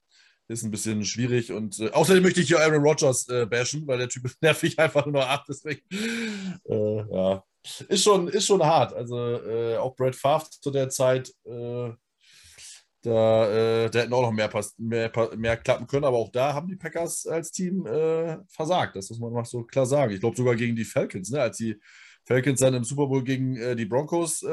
[0.48, 1.52] ist ein bisschen schwierig.
[1.52, 4.78] Und äh, außerdem möchte ich hier Aaron Rodgers äh, bashen, weil der Typ nervt mich
[4.80, 5.46] einfach nur ab.
[5.48, 5.82] Deswegen,
[6.66, 7.44] äh, ja,
[7.88, 8.94] ist schon, ist schon hart.
[8.94, 11.92] Also äh, auch Brad Favre zu der Zeit, äh,
[13.02, 16.06] da, äh, da hätten auch noch mehr, mehr, mehr klappen können.
[16.06, 17.86] Aber auch da haben die Packers als Team
[18.50, 18.96] versagt.
[18.96, 20.14] Das muss man mal so klar sagen.
[20.14, 21.42] Ich glaube sogar gegen die Falcons, ne?
[21.42, 21.80] als die
[22.26, 24.44] Falcons dann im Super Bowl gegen die Broncos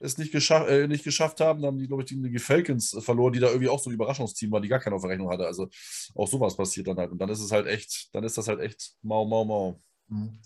[0.00, 1.60] es nicht, geschaff, äh, nicht geschafft haben.
[1.60, 4.50] Dann haben die, glaube ich, die Falcons verloren, die da irgendwie auch so ein Überraschungsteam
[4.50, 5.46] war, die gar keine auf der Rechnung hatte.
[5.46, 5.68] Also
[6.14, 7.10] auch sowas passiert dann halt.
[7.10, 9.80] Und dann ist es halt echt, dann ist das halt echt mau, mau, mau.
[10.08, 10.38] Mhm.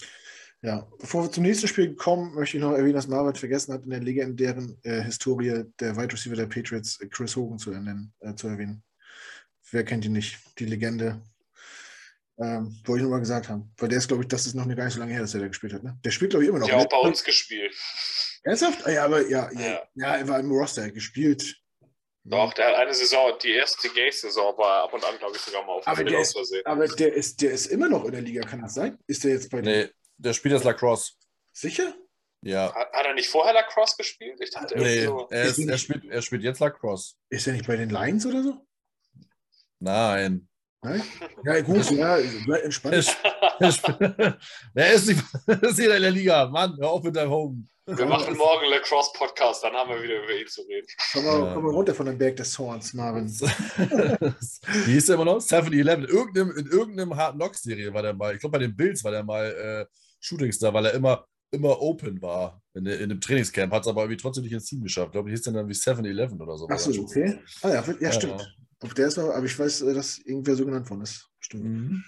[0.64, 3.82] Ja, bevor wir zum nächsten Spiel kommen, möchte ich noch erwähnen, dass Marvin vergessen hat,
[3.82, 8.14] in der legendären äh, Historie der Wide Receiver der Patriots äh, Chris Hogan zu, ernennen,
[8.20, 8.84] äh, zu erwähnen.
[9.72, 10.38] Wer kennt ihn nicht?
[10.58, 11.20] Die Legende.
[12.38, 13.72] Ähm, wollte ich nur mal gesagt haben.
[13.76, 15.40] Weil der ist, glaube ich, das ist noch gar nicht so lange her, dass er
[15.40, 15.82] da gespielt hat.
[15.82, 15.98] Ne?
[16.04, 16.66] Der spielt, glaube ich, immer noch.
[16.66, 17.74] Der hat auch bei uns gespielt.
[18.42, 18.86] Ernsthaft?
[18.86, 20.16] Ah, ja, aber ja, ja, ja.
[20.16, 21.62] er war im Roster gespielt.
[22.24, 25.64] Doch, der hat eine Saison, die erste Gay-Saison war ab und an, glaube ich, sogar
[25.64, 28.42] mal auf aber der, ist, aber der ist, der ist immer noch in der Liga,
[28.42, 28.96] kann das sein?
[29.08, 29.88] Ist der jetzt bei Nee,
[30.18, 31.14] der spielt jetzt Lacrosse.
[31.52, 31.94] Sicher?
[32.42, 32.72] Ja.
[32.72, 34.38] Hat, hat, er nicht vorher Lacrosse gespielt?
[34.40, 35.26] Ich dachte, nee, so.
[35.30, 37.14] er, ist, er, spielt, er spielt jetzt Lacrosse.
[37.28, 38.66] Ist er nicht bei den Lions oder so?
[39.80, 40.48] Nein.
[40.84, 41.00] Nein?
[41.44, 43.16] Ja, gut, ja, entspannt.
[44.74, 45.22] Er ist, nicht,
[45.62, 46.48] ist jeder in der Liga.
[46.48, 47.64] Mann, hör auf mit deinem Home.
[47.86, 50.86] Wir machen morgen Lacrosse Podcast, dann haben wir wieder über ihn zu reden.
[51.12, 51.54] Komm mal, ja.
[51.54, 53.28] komm mal runter von dem Berg des Zorns, Marvin.
[54.86, 55.38] Wie hieß der immer noch?
[55.38, 56.04] 7-Eleven.
[56.04, 59.12] In irgendeinem, in irgendeinem Hard Knock-Serie war der mal, ich glaube bei den Bills war
[59.12, 59.86] der mal äh,
[60.20, 64.20] Shootingstar, weil er immer, immer open war in, in einem Trainingscamp, hat es aber irgendwie
[64.20, 65.08] trotzdem nicht ins Team geschafft.
[65.08, 66.68] Ich glaube, hieß der dann wie 7-Eleven oder so.
[66.68, 67.38] Achso, okay.
[67.62, 68.40] Ah ja, ja stimmt.
[68.40, 68.46] Ja.
[68.82, 71.28] Auf der ist noch, aber ich weiß, äh, dass irgendwer so genannt worden ist.
[71.40, 71.64] Stimmt.
[71.64, 72.04] Mhm.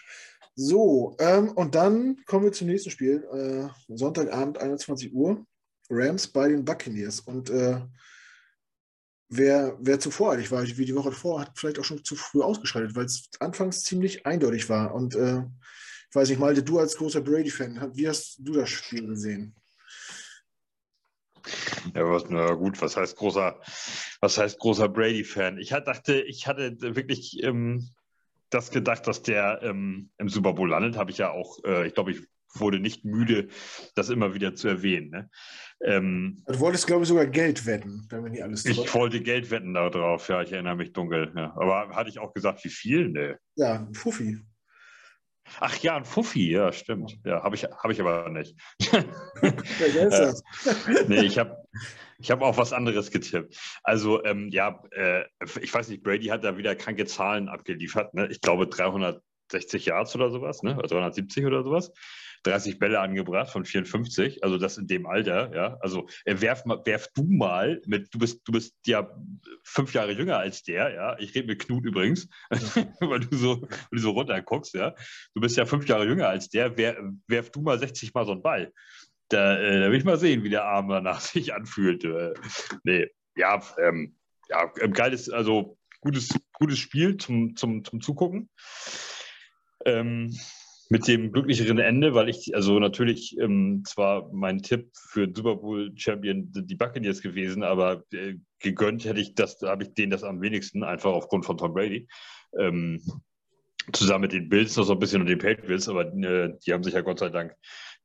[0.56, 3.24] So, ähm, und dann kommen wir zum nächsten Spiel.
[3.32, 5.44] Äh, Sonntagabend, 21 Uhr.
[5.90, 7.20] Rams bei den Buccaneers.
[7.20, 7.80] Und äh,
[9.28, 12.42] wer, wer zu voreilig war, wie die Woche davor, hat vielleicht auch schon zu früh
[12.42, 14.94] ausgeschaltet, weil es anfangs ziemlich eindeutig war.
[14.94, 15.42] Und äh,
[16.08, 19.54] ich weiß nicht, Malte, du als großer Brady-Fan, wie hast du das Spiel gesehen?
[21.94, 23.60] Ja, was, na gut, was heißt großer,
[24.24, 25.58] was heißt großer Brady-Fan?
[25.58, 27.90] Ich dachte, ich hatte wirklich ähm,
[28.48, 31.94] das gedacht, dass der ähm, im Super Bowl landet, habe ich ja auch, äh, ich
[31.94, 32.22] glaube, ich
[32.54, 33.48] wurde nicht müde,
[33.94, 35.10] das immer wieder zu erwähnen.
[35.10, 35.30] Ne?
[35.82, 38.94] Ähm, du wolltest, glaube ich, sogar Geld wetten, wenn nicht alles Ich trifft.
[38.94, 41.30] wollte Geld wetten darauf, ja, ich erinnere mich dunkel.
[41.36, 41.52] Ja.
[41.56, 43.10] Aber hatte ich auch gesagt, wie viel?
[43.10, 43.38] Ne?
[43.56, 44.38] Ja, Fuffi.
[45.60, 47.18] Ach ja, ein Fuffi, ja, stimmt.
[47.24, 48.56] Ja, habe ich, hab ich aber nicht.
[49.40, 50.42] Das?
[51.08, 51.56] nee, ich habe
[52.18, 53.56] ich hab auch was anderes getippt.
[53.82, 55.24] Also, ähm, ja, äh,
[55.60, 58.14] ich weiß nicht, Brady hat da wieder kranke Zahlen abgeliefert.
[58.14, 58.28] Ne?
[58.30, 59.20] Ich glaube, 300
[59.50, 60.74] 60 Yards oder sowas, ne?
[60.74, 61.92] 370 oder sowas.
[62.44, 65.78] 30 Bälle angebracht von 54, also das in dem Alter, ja.
[65.80, 69.10] Also äh, werf, werf du mal mit, du bist, du bist ja
[69.64, 71.18] fünf Jahre jünger als der, ja.
[71.18, 72.28] Ich rede mit Knut übrigens,
[73.00, 74.94] weil du so, weil du so runter guckst, ja.
[75.34, 78.32] Du bist ja fünf Jahre jünger als der, wer, werf du mal 60 Mal so
[78.32, 78.72] einen Ball.
[79.30, 82.04] Da, äh, da will ich mal sehen, wie der Arm danach sich anfühlt.
[82.04, 82.34] Äh,
[82.84, 84.16] nee, ja, ähm,
[84.50, 88.50] ja, geiles, also gutes, gutes Spiel zum, zum, zum Zugucken.
[89.84, 90.34] Ähm,
[90.90, 95.90] mit dem glücklicheren Ende, weil ich, also natürlich ähm, zwar mein Tipp für Super Bowl
[95.96, 100.42] Champion die Buccaneers gewesen, aber äh, gegönnt hätte ich das, habe ich denen das am
[100.42, 102.06] wenigsten, einfach aufgrund von Tom Brady.
[102.58, 103.00] Ähm,
[103.92, 106.82] zusammen mit den Bills noch so ein bisschen und den Patriots, aber äh, die haben
[106.82, 107.54] sich ja Gott sei Dank,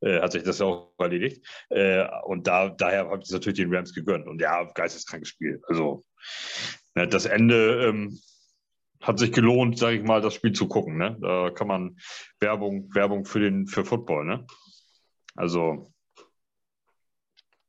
[0.02, 1.46] äh, hat sich das ja auch erledigt.
[1.70, 4.28] Äh, und da, daher habe ich natürlich den Rams gegönnt.
[4.28, 5.62] Und ja, geisteskrankes Spiel.
[5.68, 6.06] Also
[6.96, 8.20] ne, das Ende ähm,
[9.02, 10.97] hat sich gelohnt, sage ich mal, das Spiel zu gucken.
[10.97, 11.18] Ne?
[11.22, 11.97] Da kann man
[12.39, 14.26] Werbung, Werbung für den für Football.
[14.26, 14.45] Ne?
[15.36, 15.93] Also,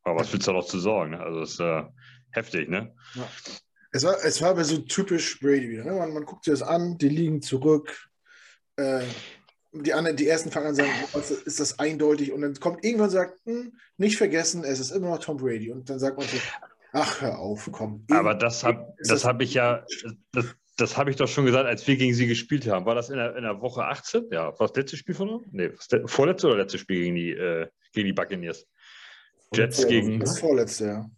[0.02, 1.12] aber was willst du da noch zu sagen?
[1.12, 1.20] Ne?
[1.20, 1.84] Also, es ist äh,
[2.32, 2.94] heftig, ne?
[3.14, 3.28] Ja.
[3.92, 5.84] Es war, es war aber so typisch Brady wieder.
[5.84, 5.92] Ne?
[5.92, 8.08] Man, man guckt sich das an, die liegen zurück.
[8.76, 9.02] Äh,
[9.72, 10.90] die, anderen, die ersten fangen an sagen,
[11.44, 12.32] ist das eindeutig.
[12.32, 15.70] Und dann kommt irgendwann und sagt, hm, nicht vergessen, es ist immer noch Tom Brady.
[15.70, 16.36] Und dann sagt man so,
[16.92, 18.04] ach, hör auf, komm.
[18.10, 19.84] Aber das habe das hab ich ja,
[20.32, 22.86] das, das habe ich doch schon gesagt, als wir gegen sie gespielt haben.
[22.86, 24.28] War das in der, in der Woche 18?
[24.30, 25.46] Ja, war das letzte Spiel von uns?
[25.52, 25.70] Nee,
[26.06, 28.66] vorletzte oder letzte Spiel gegen die, äh, gegen die Buccaneers?
[29.54, 30.20] Jets gegen.
[30.20, 31.10] Das vorletzte, ja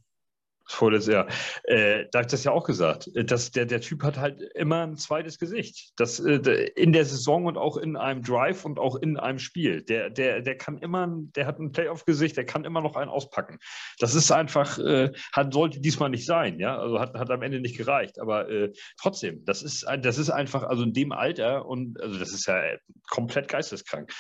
[0.66, 1.26] vorletztes Jahr.
[1.64, 3.08] Äh, da habe ich das ja auch gesagt.
[3.14, 5.92] Äh, dass der, der Typ hat halt immer ein zweites Gesicht.
[5.96, 6.36] Das, äh,
[6.76, 9.82] in der Saison und auch in einem Drive und auch in einem Spiel.
[9.82, 13.58] Der, der, der kann immer, der hat ein Playoff-Gesicht, der kann immer noch einen auspacken.
[13.98, 16.78] Das ist einfach, äh, hat, sollte diesmal nicht sein, ja.
[16.78, 18.20] Also hat, hat am Ende nicht gereicht.
[18.20, 22.32] Aber äh, trotzdem, das ist, das ist einfach, also in dem Alter und also das
[22.32, 22.62] ist ja
[23.10, 24.12] komplett geisteskrank.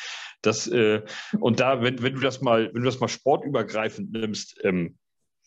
[0.42, 1.02] Das, äh,
[1.40, 4.98] und da, wenn, wenn du das mal, wenn du das mal sportübergreifend nimmst, ähm,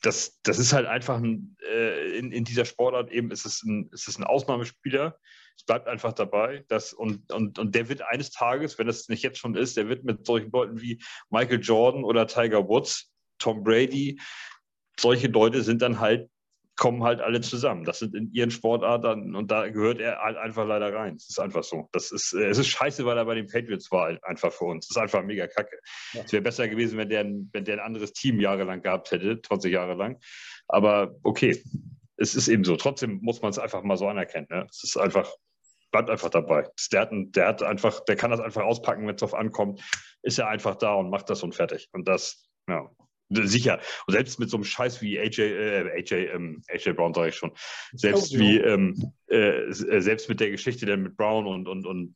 [0.05, 3.89] das, das ist halt einfach ein, äh, in, in dieser Sportart eben ist es ein,
[3.91, 5.19] ist es ein Ausnahmespieler.
[5.57, 6.63] Es bleibt einfach dabei.
[6.67, 9.89] Dass, und, und, und der wird eines Tages, wenn das nicht jetzt schon ist, der
[9.89, 14.19] wird mit solchen Leuten wie Michael Jordan oder Tiger Woods, Tom Brady,
[14.99, 16.29] solche Leute sind dann halt
[16.75, 17.85] kommen halt alle zusammen.
[17.85, 21.15] Das sind in ihren Sportarten und da gehört er halt einfach leider rein.
[21.15, 21.87] Es ist einfach so.
[21.93, 24.65] Das ist, äh, es ist scheiße, weil er bei den Patriots war, halt einfach für
[24.65, 24.87] uns.
[24.87, 25.79] Das ist einfach mega kacke.
[26.13, 26.23] Ja.
[26.23, 29.41] Es wäre besser gewesen, wenn der, ein, wenn der ein anderes Team jahrelang gehabt hätte,
[29.41, 30.19] 20 Jahre lang.
[30.67, 31.63] Aber okay,
[32.17, 32.75] es ist eben so.
[32.75, 34.47] Trotzdem muss man es einfach mal so anerkennen.
[34.49, 34.67] Ne?
[34.69, 35.31] Es ist einfach,
[35.91, 36.67] bleibt einfach dabei.
[36.91, 39.81] Der hat, der hat einfach, der kann das einfach auspacken, wenn es drauf ankommt,
[40.23, 41.87] ist er einfach da und macht das und fertig.
[41.93, 42.89] Und das, ja,
[43.29, 43.79] Sicher.
[44.05, 47.35] Und selbst mit so einem Scheiß wie AJ, äh, AJ, ähm, AJ Brown sage ich
[47.35, 47.51] schon.
[47.93, 52.15] Selbst wie, ähm, äh, selbst mit der Geschichte dann mit Brown und, und, und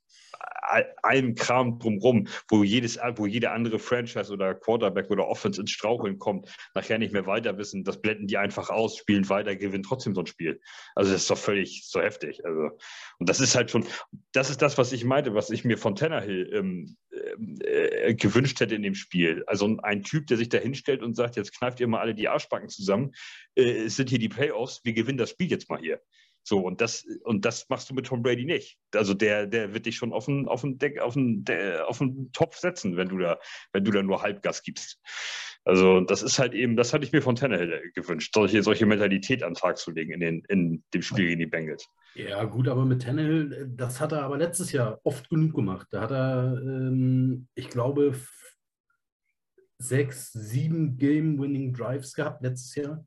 [1.01, 6.19] allem Kram drumrum, wo jedes, wo jede andere Franchise oder Quarterback oder Offense ins Straucheln
[6.19, 10.13] kommt, nachher nicht mehr weiter wissen, das blenden die einfach aus, spielen weiter, gewinnen trotzdem
[10.13, 10.61] so ein Spiel.
[10.95, 12.45] Also das ist doch völlig so heftig.
[12.45, 12.77] Also,
[13.17, 13.85] und das ist halt schon,
[14.31, 16.97] das ist das, was ich meinte, was ich mir von Tannehill ähm,
[17.61, 19.43] äh, gewünscht hätte in dem Spiel.
[19.47, 22.27] Also ein Typ, der sich da hinstellt und sagt, jetzt kneift ihr mal alle die
[22.27, 23.11] Arschbacken zusammen,
[23.55, 25.99] äh, es sind hier die Playoffs, wir gewinnen das Spiel jetzt mal hier.
[26.49, 28.79] So, und das, und das machst du mit Tom Brady nicht.
[28.95, 31.45] Also der, der wird dich schon auf den, auf den, Deck, auf den,
[31.85, 33.37] auf den Topf setzen, wenn du da,
[33.71, 34.99] wenn du da nur Halbgas gibst.
[35.63, 39.43] Also das ist halt eben, das hatte ich mir von Tannehill gewünscht, solche, solche Mentalität
[39.43, 41.87] an den Tag zu legen in, den, in dem Spiel gegen die Bengals.
[42.15, 45.85] Ja, gut, aber mit Tannehill, das hat er aber letztes Jahr oft genug gemacht.
[45.91, 48.15] Da hat er, ähm, ich glaube,
[49.77, 53.05] sechs, sieben Game-Winning-Drives gehabt letztes Jahr.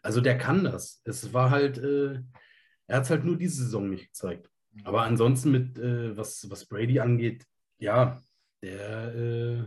[0.00, 1.02] Also der kann das.
[1.04, 2.20] Es war halt, äh,
[2.88, 4.50] er hat es halt nur diese Saison nicht gezeigt.
[4.84, 7.44] Aber ansonsten mit, äh, was, was Brady angeht,
[7.78, 8.20] ja,
[8.62, 9.64] der, äh,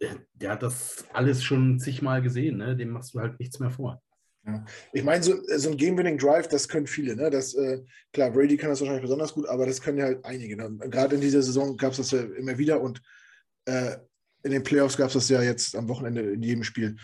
[0.00, 2.58] der, der, hat das alles schon zigmal gesehen.
[2.58, 2.76] Ne?
[2.76, 4.02] Dem machst du halt nichts mehr vor.
[4.44, 4.64] Ja.
[4.92, 7.16] Ich meine, so, so ein Game-Winning-Drive, das können viele.
[7.16, 7.30] Ne?
[7.30, 7.82] Das, äh,
[8.12, 10.56] klar, Brady kann das wahrscheinlich besonders gut, aber das können ja halt einige.
[10.56, 10.88] Ne?
[10.88, 13.00] Gerade in dieser Saison gab es das ja immer wieder und
[13.64, 13.96] äh,
[14.44, 16.96] in den Playoffs gab es das ja jetzt am Wochenende in jedem Spiel.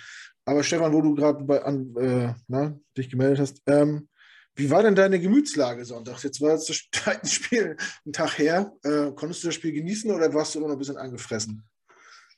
[0.45, 4.09] Aber Stefan, wo du gerade äh, dich gemeldet hast, ähm,
[4.55, 6.22] wie war denn deine Gemütslage Sonntag?
[6.22, 8.72] Jetzt war das zweite Spiel ein Tag her.
[8.82, 11.64] Äh, konntest du das Spiel genießen oder warst du immer noch ein bisschen angefressen?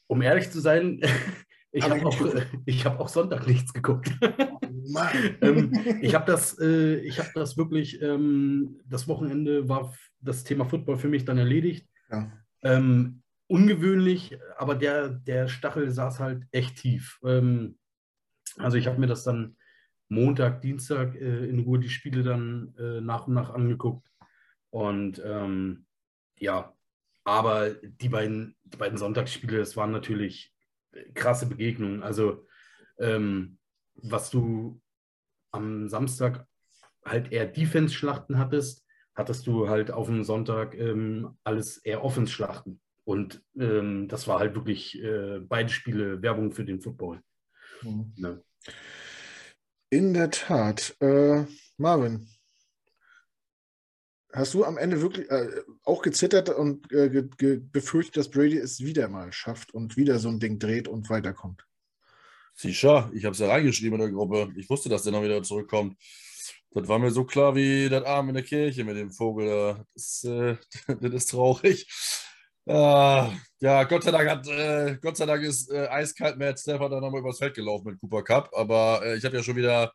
[0.06, 1.00] Um ehrlich zu sein,
[1.72, 2.16] ich habe auch,
[2.84, 4.12] hab auch Sonntag nichts geguckt.
[5.40, 10.98] ähm, ich habe das, äh, hab das wirklich, ähm, das Wochenende war das Thema Football
[10.98, 11.88] für mich dann erledigt.
[12.10, 12.30] Ja.
[12.62, 17.18] Ähm, ungewöhnlich, aber der, der Stachel saß halt echt tief.
[17.24, 17.76] Ähm,
[18.56, 19.56] also ich habe mir das dann
[20.08, 24.10] Montag, Dienstag äh, in Ruhe die Spiele dann äh, nach und nach angeguckt.
[24.70, 25.86] Und ähm,
[26.38, 26.74] ja,
[27.24, 30.52] aber die beiden, die beiden Sonntagsspiele, das waren natürlich
[31.14, 32.02] krasse Begegnungen.
[32.02, 32.46] Also,
[32.98, 33.58] ähm,
[33.94, 34.80] was du
[35.52, 36.46] am Samstag
[37.04, 38.84] halt eher Defense-Schlachten hattest,
[39.14, 42.80] hattest du halt auf dem Sonntag ähm, alles eher Offense-Schlachten.
[43.04, 47.20] Und ähm, das war halt wirklich äh, beide Spiele Werbung für den Football.
[47.82, 48.12] Mhm.
[48.16, 48.38] Ja.
[49.94, 50.96] In der Tat.
[50.98, 51.44] Äh,
[51.76, 52.26] Marvin,
[54.32, 55.46] hast du am Ende wirklich äh,
[55.84, 57.22] auch gezittert und äh,
[57.70, 61.64] befürchtet, dass Brady es wieder mal schafft und wieder so ein Ding dreht und weiterkommt?
[62.54, 64.52] Sicher, ich habe es ja reingeschrieben in der Gruppe.
[64.56, 65.96] Ich wusste, dass der noch wieder zurückkommt.
[66.72, 69.86] Das war mir so klar wie das Arm in der Kirche mit dem Vogel.
[69.94, 70.56] Das, äh,
[70.88, 71.86] das ist traurig.
[72.66, 73.30] Uh,
[73.64, 77.00] ja, Gott sei Dank hat, äh, Gott sei Dank ist äh, eiskalt Matt Stafford dann
[77.00, 79.90] nochmal übers Feld gelaufen mit Cooper Cup, aber äh, ich habe ja schon wieder,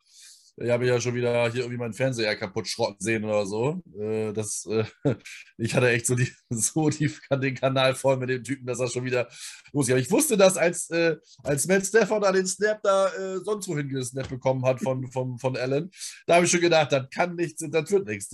[0.56, 3.80] ich habe ja schon wieder hier irgendwie meinen Fernseher kaputt schrotten sehen oder so.
[3.96, 4.84] Äh, das, äh,
[5.56, 8.88] ich hatte echt so, die, so die, den Kanal voll mit dem Typen, dass er
[8.88, 9.28] schon wieder
[9.72, 13.08] los Aber ich wusste das, als, äh, als Matt Stafford an den Snap da
[13.44, 15.92] sonst wohin gesnappt bekommen hat von, von, von Allen,
[16.26, 18.30] da habe ich schon gedacht, das kann nichts, das wird nichts.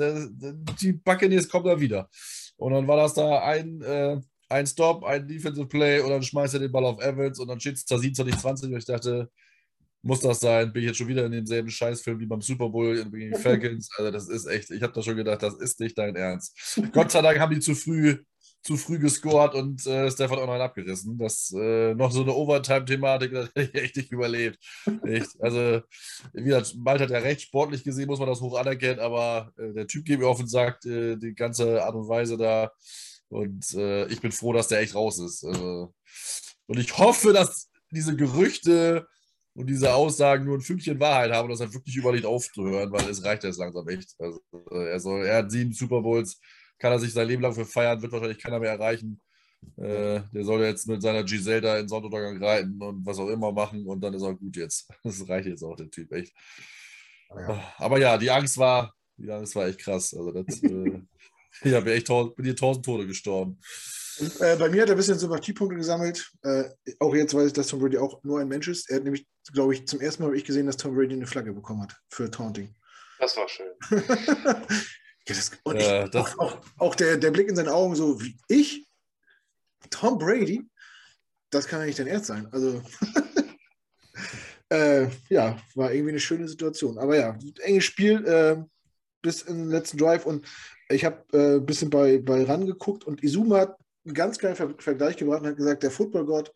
[0.81, 2.09] Die Buccaneers kommen da wieder.
[2.57, 6.61] Und dann war das da ein, ein Stop, ein Defensive Play und dann schmeißt er
[6.61, 9.31] den Ball auf Evans und dann steht es da 27, 20 und ich dachte,
[10.03, 10.73] muss das sein?
[10.73, 13.91] Bin ich jetzt schon wieder in demselben Scheißfilm wie beim Super Bowl gegen Falcons?
[13.99, 16.81] Also das ist echt, ich habe da schon gedacht, das ist nicht dein Ernst.
[16.93, 18.19] Gott sei Dank haben die zu früh
[18.67, 21.17] zu früh gescored und äh, Stefan auch noch einen abgerissen.
[21.19, 24.59] Das äh, noch so eine Overtime-Thematik, das hätte ich echt nicht überlebt.
[25.05, 25.41] Echt.
[25.41, 25.83] Also,
[26.33, 29.73] wie gesagt, Malte hat ja recht, sportlich gesehen muss man das hoch anerkennen, aber äh,
[29.73, 32.73] der Typ geht mir offen sagt, äh, die ganze Art und Weise da.
[33.29, 35.45] Und äh, ich bin froh, dass der echt raus ist.
[35.45, 35.95] Also,
[36.67, 39.07] und ich hoffe, dass diese Gerüchte
[39.55, 43.09] und diese Aussagen nur ein Fünkchen Wahrheit haben und das halt wirklich überlegt aufzuhören, weil
[43.09, 44.15] es reicht jetzt langsam echt.
[44.19, 46.41] Also, äh, er, soll, er hat sieben Super Bowls
[46.79, 49.21] kann er sich sein Leben lang für feiern, wird wahrscheinlich keiner mehr erreichen.
[49.77, 53.53] Äh, der soll jetzt mit seiner Giselle da in Sonnenuntergang reiten und was auch immer
[53.53, 54.89] machen und dann ist er gut jetzt.
[55.03, 56.35] Das reicht jetzt auch, der Typ, echt.
[57.31, 57.75] Ja.
[57.79, 60.15] Aber ja, die Angst war, die Angst war echt krass.
[60.15, 61.01] Also das, äh,
[61.63, 63.59] ich habe echt tausend, bin hier tausend Tode gestorben.
[64.41, 66.31] Äh, bei mir hat er ein bisschen Sympathiepunkte gesammelt.
[66.43, 66.65] Äh,
[67.01, 68.89] auch jetzt weiß ich, dass Tom Brady auch nur ein Mensch ist.
[68.89, 71.27] Er hat nämlich, glaube ich, zum ersten Mal habe ich gesehen, dass Tom Brady eine
[71.27, 72.75] Flagge bekommen hat für Taunting.
[73.19, 73.73] Das war schön.
[75.29, 77.97] Ja, das, und ich, äh, das, auch, auch, auch, der, der Blick in seine Augen,
[77.97, 78.87] so wie ich,
[79.91, 80.65] Tom Brady,
[81.51, 82.47] das kann ja nicht dein Ernst sein.
[82.53, 82.81] Also,
[84.69, 86.97] äh, ja, war irgendwie eine schöne Situation.
[86.99, 88.63] Aber ja, enges Spiel äh,
[89.21, 90.47] bis in den letzten Drive und
[90.89, 94.57] ich habe äh, ein bisschen bei, bei RAN geguckt und Izuma hat einen ganz geilen
[94.57, 96.53] Ver Vergleich gebracht und hat gesagt, der Footballgott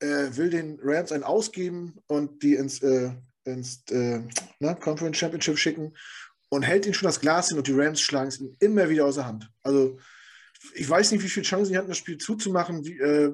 [0.00, 3.12] äh, will den Rams einen ausgeben und die ins, äh,
[3.44, 4.20] ins äh,
[4.58, 5.94] na, Conference Championship schicken
[6.48, 9.06] und hält ihn schon das Glas hin und die Rams schlagen es ihm immer wieder
[9.06, 9.50] aus der Hand.
[9.62, 9.98] Also
[10.74, 12.84] ich weiß nicht, wie viele Chancen sie hatten, das Spiel zuzumachen.
[12.84, 13.32] Wie, äh,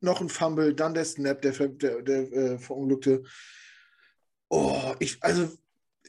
[0.00, 3.24] noch ein Fumble, dann der Snap, der, der, der äh, verunglückte.
[4.48, 5.50] Oh, ich, also,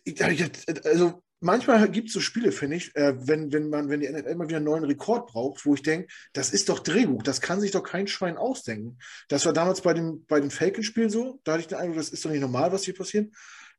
[0.04, 0.22] ich,
[0.86, 4.30] also manchmal gibt es so Spiele, finde ich, äh, wenn, wenn man, wenn die NFL
[4.30, 7.62] immer wieder einen neuen Rekord braucht, wo ich denke, das ist doch Drehbuch, das kann
[7.62, 8.98] sich doch kein Schwein ausdenken.
[9.28, 12.10] Das war damals bei dem, bei dem Falcon-Spiel so, da hatte ich den Eindruck, das
[12.10, 13.34] ist doch nicht normal, was hier passiert.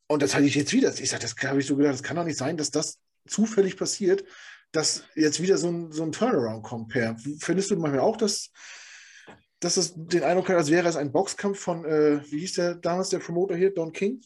[0.07, 0.93] Und das hatte ich jetzt wieder.
[0.99, 2.99] Ich sage, das habe ich so gedacht, das kann doch nicht sein, dass das
[3.29, 4.25] zufällig passiert,
[4.73, 7.17] dass jetzt wieder so ein, so ein Turnaround kommt, Per.
[7.41, 8.51] Findest du manchmal auch, dass,
[9.61, 12.75] dass es den Eindruck hat, als wäre es ein Boxkampf von, äh, wie hieß der
[12.77, 14.21] damals der Promoter hier, Don King?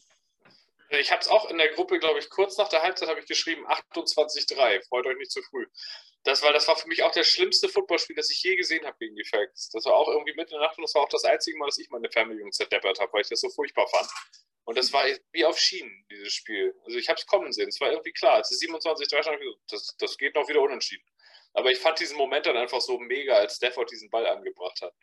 [0.89, 3.25] Ich habe es auch in der Gruppe, glaube ich, kurz nach der Halbzeit habe ich
[3.25, 5.65] geschrieben, 28-3, freut euch nicht zu früh.
[6.23, 8.97] Das, weil das war für mich auch das schlimmste Footballspiel, das ich je gesehen habe
[8.99, 9.69] gegen die Falcons.
[9.69, 11.67] Das war auch irgendwie mitten in der Nacht und das war auch das einzige Mal,
[11.67, 14.09] dass ich meine Jungs zerdeppert habe, weil ich das so furchtbar fand.
[14.65, 16.73] Und das war wie auf Schienen, dieses Spiel.
[16.85, 17.69] Also ich habe es kommen sehen.
[17.69, 18.33] Es war irgendwie klar.
[18.33, 21.05] Als es 27, 3 stand, das, das geht noch wieder unentschieden.
[21.53, 24.93] Aber ich fand diesen Moment dann einfach so mega, als Stafford diesen Ball angebracht hat.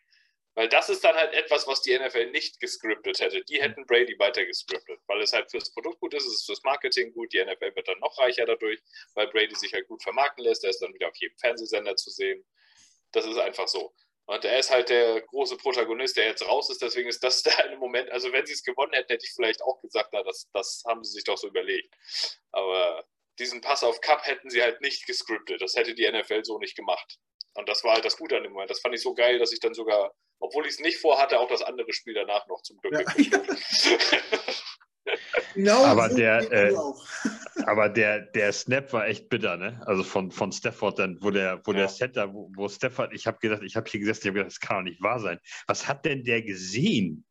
[0.55, 3.43] Weil das ist dann halt etwas, was die NFL nicht gescriptet hätte.
[3.45, 6.63] Die hätten Brady weiter gescriptet, weil es halt fürs Produkt gut ist, es ist fürs
[6.63, 7.33] Marketing gut.
[7.33, 8.81] Die NFL wird dann noch reicher dadurch,
[9.15, 10.63] weil Brady sich halt gut vermarkten lässt.
[10.65, 12.45] Er ist dann wieder auf jedem Fernsehsender zu sehen.
[13.13, 13.95] Das ist einfach so.
[14.27, 16.83] Und er ist halt der große Protagonist, der jetzt raus ist.
[16.83, 18.11] Deswegen ist das der eine Moment.
[18.11, 21.03] Also, wenn sie es gewonnen hätten, hätte ich vielleicht auch gesagt, na, das, das haben
[21.03, 21.95] sie sich doch so überlegt.
[22.53, 23.07] Aber
[23.39, 25.61] diesen Pass auf Cup hätten sie halt nicht gescriptet.
[25.61, 27.19] Das hätte die NFL so nicht gemacht.
[27.55, 28.71] Und das war halt das Gute an dem Moment.
[28.71, 31.49] Das fand ich so geil, dass ich dann sogar, obwohl ich es nicht vorhatte, auch
[31.49, 33.43] das andere Spiel danach noch zum Glück ja.
[35.55, 36.75] Genau aber der, äh,
[37.67, 39.83] aber der, der Snap war echt bitter, ne?
[39.87, 41.79] Also von, von Stafford dann, wo der, wo ja.
[41.79, 44.53] der Center, wo, wo Stafford, ich habe gedacht, ich habe hier gesessen, ich habe gedacht,
[44.53, 45.39] das kann doch nicht wahr sein.
[45.67, 47.25] Was hat denn der gesehen?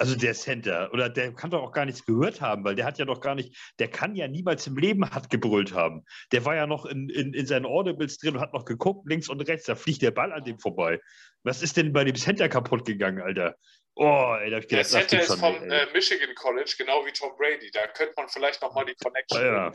[0.00, 2.98] Also der Center, oder der kann doch auch gar nichts gehört haben, weil der hat
[2.98, 6.04] ja doch gar nicht, der kann ja niemals im Leben hat gebrüllt haben.
[6.30, 9.28] Der war ja noch in, in, in seinen Audibles drin und hat noch geguckt, links
[9.28, 11.00] und rechts, da fliegt der Ball an dem vorbei.
[11.42, 13.56] Was ist denn bei dem Center kaputt gegangen, Alter?
[13.96, 17.10] Oh, ey, da hab ich gedacht, der Center ist vom äh, Michigan College, genau wie
[17.10, 17.68] Tom Brady.
[17.72, 19.42] Da könnte man vielleicht nochmal die Connection.
[19.42, 19.72] Ja.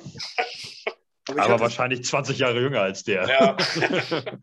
[1.28, 3.28] aber, aber wahrscheinlich 20 Jahre jünger als der.
[3.28, 3.58] Ja.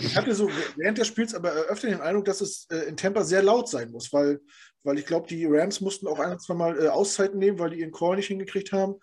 [0.00, 3.24] ich hatte so während des Spiels aber öfter den Eindruck, dass es äh, in Tampa
[3.24, 4.38] sehr laut sein muss, weil
[4.82, 7.80] weil ich glaube, die Rams mussten auch ein, zwei Mal äh, Auszeiten nehmen, weil die
[7.80, 8.94] ihren Call nicht hingekriegt haben.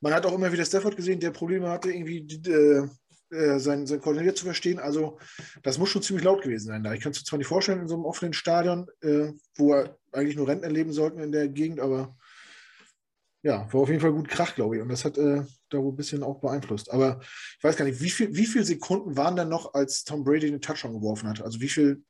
[0.00, 2.88] Man hat auch immer wieder Stafford gesehen, der Probleme hatte, irgendwie äh,
[3.30, 4.78] äh, sein, sein Koordinier zu verstehen.
[4.78, 5.18] Also,
[5.62, 6.82] das muss schon ziemlich laut gewesen sein.
[6.82, 6.94] Da.
[6.94, 9.74] Ich kann es mir zwar nicht vorstellen in so einem offenen Stadion, äh, wo
[10.12, 12.16] eigentlich nur Renten erleben sollten in der Gegend, aber
[13.42, 14.82] ja, war auf jeden Fall gut Krach, glaube ich.
[14.82, 16.90] Und das hat äh, da wohl ein bisschen auch beeinflusst.
[16.90, 20.24] Aber ich weiß gar nicht, wie, viel, wie viele Sekunden waren denn noch, als Tom
[20.24, 21.42] Brady den Touchdown geworfen hat?
[21.42, 22.02] Also wie viel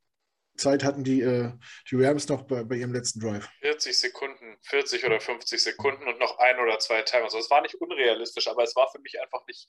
[0.59, 1.51] Zeit hatten die, äh,
[1.89, 3.49] die Rams noch bei, bei, ihrem letzten Drive?
[3.61, 7.25] 40 Sekunden, 40 oder 50 Sekunden und noch ein oder zwei Timer.
[7.25, 9.67] Also es war nicht unrealistisch, aber es war für mich einfach nicht.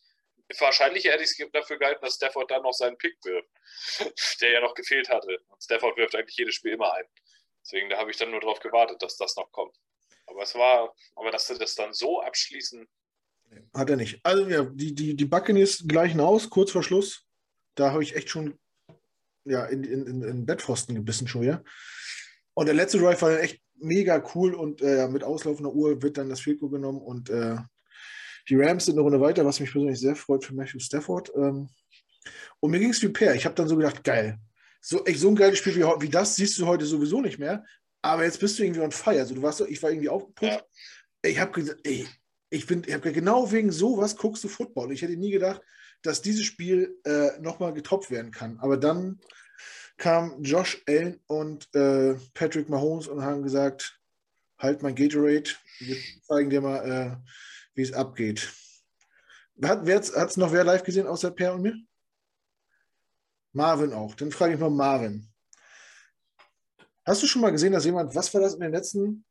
[0.59, 3.49] Wahrscheinlich hätte ich es dafür gehalten, dass Stafford dann noch seinen Pick wirft,
[4.41, 5.39] der ja noch gefehlt hatte.
[5.49, 7.05] Und Stafford wirft eigentlich jedes Spiel immer ein.
[7.63, 9.77] Deswegen da habe ich dann nur darauf gewartet, dass das noch kommt.
[10.27, 12.89] Aber es war, aber dass sie das dann so abschließen.
[13.75, 14.21] Hat er nicht.
[14.23, 17.25] Also ja, die, die, die Buccaneers gleichen aus, kurz vor Schluss.
[17.75, 18.59] Da habe ich echt schon
[19.45, 21.63] ja, in, in, in Bettpfosten gebissen schon wieder.
[22.55, 26.19] Und der letzte Drive war dann echt mega cool und äh, mit auslaufender Uhr wird
[26.19, 27.57] dann das Field Goal genommen und äh,
[28.49, 31.31] die Rams sind eine Runde weiter, was mich persönlich sehr freut für Matthew Stafford.
[31.37, 31.69] Ähm,
[32.61, 33.35] und mir ging es wie Per.
[33.35, 34.39] Ich habe dann so gedacht, geil.
[34.81, 37.65] So, echt, so ein geiles Spiel wie, wie das siehst du heute sowieso nicht mehr.
[38.03, 39.21] Aber jetzt bist du irgendwie on fire.
[39.21, 40.65] Also du warst so, ich war irgendwie aufgepusht.
[41.23, 42.07] Ich habe gesagt, ey,
[42.49, 44.93] ich bin, ich habe genau wegen sowas guckst du Football.
[44.93, 45.61] Ich hätte nie gedacht,
[46.03, 48.59] dass dieses Spiel äh, nochmal getoppt werden kann.
[48.61, 49.21] Aber dann
[49.97, 54.01] kam Josh Allen und äh, Patrick Mahomes und haben gesagt,
[54.59, 57.17] halt mein Gatorade, wir zeigen dir mal, äh,
[57.75, 58.53] wie es abgeht.
[59.63, 61.77] Hat es noch wer live gesehen außer Per und mir?
[63.53, 64.15] Marvin auch.
[64.15, 65.29] Dann frage ich mal Marvin.
[67.05, 69.25] Hast du schon mal gesehen, dass jemand, was war das in den letzten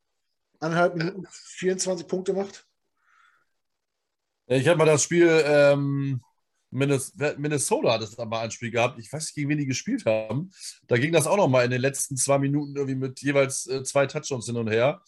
[0.59, 2.67] anderthalb Minuten, 24 Punkte macht?
[4.47, 6.21] Ich habe mal das Spiel ähm,
[6.71, 8.99] Minnesota hat es da mal ein Spiel gehabt.
[8.99, 10.51] Ich weiß nicht, gegen wen die gespielt haben.
[10.87, 13.83] Da ging das auch noch mal in den letzten zwei Minuten irgendwie mit jeweils äh,
[13.83, 15.01] zwei Touchdowns hin und her.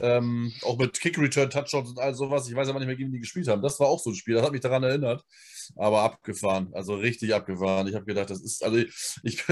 [0.00, 2.48] Ähm, auch mit Kick-Return-Touchdowns und all sowas.
[2.48, 3.62] Ich weiß aber nicht mehr, gegen wen die gespielt haben.
[3.62, 4.34] Das war auch so ein Spiel.
[4.34, 5.24] Das hat mich daran erinnert.
[5.76, 6.68] Aber abgefahren.
[6.72, 7.86] Also richtig abgefahren.
[7.88, 8.78] Ich habe gedacht, das ist, also
[9.22, 9.44] ich,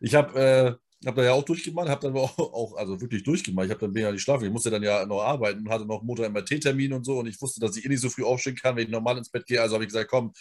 [0.00, 3.66] ich, habe äh, habe da ja auch durchgemacht, habe dann auch, auch, also wirklich durchgemacht.
[3.66, 4.44] Ich habe dann ja nicht schlafen.
[4.44, 7.18] Ich musste dann ja noch arbeiten und hatte noch Motor-MRT-Termin und so.
[7.18, 9.30] Und ich wusste, dass ich eh nicht so früh aufstehen kann, wenn ich normal ins
[9.30, 9.60] Bett gehe.
[9.60, 10.32] Also habe ich gesagt, komm,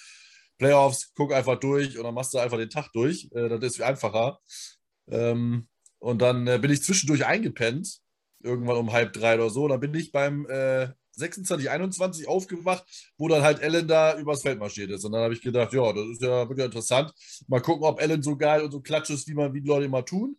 [0.58, 3.30] Playoffs, guck einfach durch und dann machst du einfach den Tag durch.
[3.34, 4.40] Äh, das ist viel einfacher.
[5.10, 5.68] Ähm,
[6.00, 8.00] und dann äh, bin ich zwischendurch eingepennt,
[8.42, 9.68] irgendwann um halb drei oder so.
[9.68, 12.84] Dann bin ich beim äh, 26, 21 aufgewacht,
[13.18, 15.06] wo dann halt Ellen da übers Feld marschiert ist.
[15.06, 17.14] Und dann habe ich gedacht, ja, das ist ja wirklich interessant.
[17.48, 19.86] Mal gucken, ob Ellen so geil und so klatsch ist, wie man, wie die Leute
[19.86, 20.38] immer tun.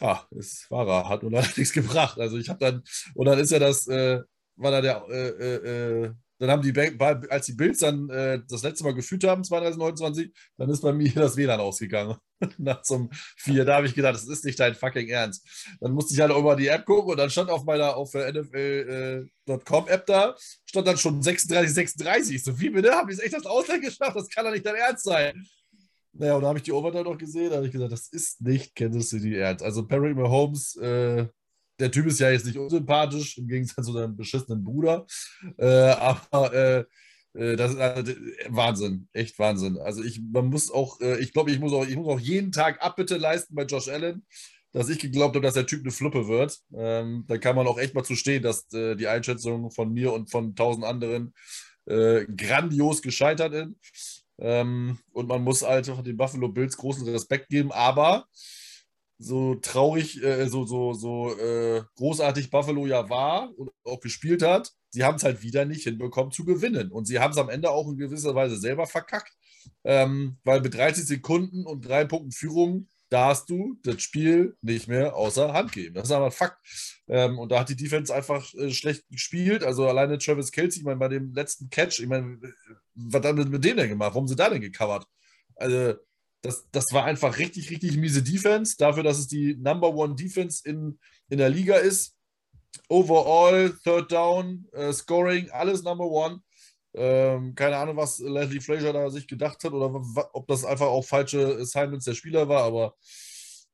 [0.00, 2.18] Ja, es war er, hat nur leider nichts gebracht.
[2.18, 2.82] Also ich habe dann,
[3.14, 4.20] und dann ist ja das, äh,
[4.56, 6.72] war da der, äh, äh, äh dann haben die,
[7.30, 11.10] als die Bills dann äh, das letzte Mal geführt haben, 2029, dann ist bei mir
[11.14, 12.16] das WLAN ausgegangen.
[12.58, 13.08] Nach zum
[13.38, 13.64] 4.
[13.64, 15.46] Da habe ich gedacht, das ist nicht dein fucking Ernst.
[15.80, 18.12] Dann musste ich halt auch über die App gucken und dann stand auf meiner auf
[18.12, 20.34] NFL.com äh, App da,
[20.66, 22.44] stand dann schon 36, 36.
[22.44, 22.92] So wie bitte?
[22.92, 24.16] Haben die es echt das Ausland geschafft?
[24.16, 25.46] Das kann doch nicht dein Ernst sein.
[26.18, 28.40] Naja, und da habe ich die Overtime noch gesehen, da habe ich gesagt, das ist
[28.40, 29.62] nicht Kansas City Ernst.
[29.62, 31.26] Also Perry Mahomes, äh,
[31.78, 35.06] der Typ ist ja jetzt nicht unsympathisch, im Gegensatz zu seinem beschissenen Bruder.
[35.58, 36.84] Äh, aber äh,
[37.34, 38.16] äh das ist äh,
[38.48, 39.78] Wahnsinn, echt Wahnsinn.
[39.78, 42.52] Also ich, man muss auch, äh, ich glaube, ich muss auch, ich muss auch jeden
[42.52, 44.24] Tag Abbitte leisten bei Josh Allen,
[44.72, 46.58] dass ich geglaubt habe, dass der Typ eine Fluppe wird.
[46.74, 50.12] Ähm, da kann man auch echt mal zu stehen, dass äh, die Einschätzung von mir
[50.12, 51.34] und von tausend anderen
[51.86, 54.24] äh, grandios gescheitert ist.
[54.38, 58.26] Ähm, und man muss einfach den Buffalo Bills großen Respekt geben, aber
[59.18, 64.72] so traurig, äh, so, so, so äh, großartig Buffalo ja war und auch gespielt hat,
[64.90, 66.90] sie haben es halt wieder nicht hinbekommen zu gewinnen.
[66.92, 69.32] Und sie haben es am Ende auch in gewisser Weise selber verkackt,
[69.84, 75.14] ähm, weil mit 30 Sekunden und drei Punkten Führung darfst du das Spiel nicht mehr
[75.14, 75.94] außer Hand geben.
[75.94, 76.58] Das ist aber ein Fakt.
[77.08, 79.62] Ähm, und da hat die Defense einfach äh, schlecht gespielt.
[79.62, 82.38] Also alleine Travis Kelsey, ich meine, bei dem letzten Catch, ich meine,
[82.94, 84.14] was hat mit, mit denen denn gemacht?
[84.14, 85.06] Warum sind da denn gecovert?
[85.54, 85.94] Also,
[86.46, 88.76] das, das war einfach richtig, richtig miese Defense.
[88.78, 92.14] Dafür, dass es die Number One Defense in, in der Liga ist.
[92.88, 96.40] Overall, Third Down, äh, Scoring, alles Number One.
[96.94, 99.92] Ähm, keine Ahnung, was Leslie Frazier da sich gedacht hat oder
[100.32, 102.94] ob das einfach auch falsche Assignments der Spieler war, aber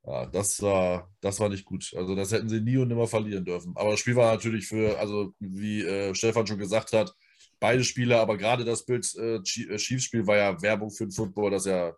[0.04, 1.92] Ja, das war, das war nicht gut.
[1.96, 3.72] Also das hätten sie nie und nimmer verlieren dürfen.
[3.76, 7.14] Aber das Spiel war natürlich für, also wie äh, Stefan schon gesagt hat,
[7.60, 11.52] beide Spiele, aber gerade das Bild äh, äh Chiefs-Spiel war ja Werbung für den Football,
[11.52, 11.94] das ja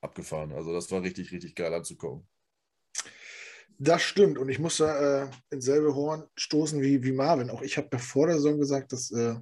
[0.00, 0.52] abgefahren.
[0.52, 2.26] Also das war richtig, richtig geil anzukommen.
[3.78, 4.38] Das stimmt.
[4.38, 7.50] Und ich muss da äh, ins selbe Horn stoßen wie, wie Marvin.
[7.50, 9.36] Auch ich habe vor der Saison gesagt, dass äh,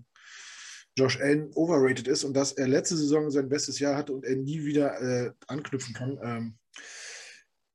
[0.97, 4.37] Josh Allen overrated ist und dass er letzte Saison sein bestes Jahr hatte und er
[4.37, 6.19] nie wieder äh, anknüpfen kann.
[6.23, 6.59] Ähm,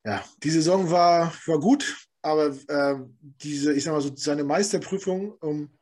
[0.06, 5.34] ja, die Saison war, war gut, aber äh, diese, ich sag mal so, seine Meisterprüfung,
[5.34, 5.78] um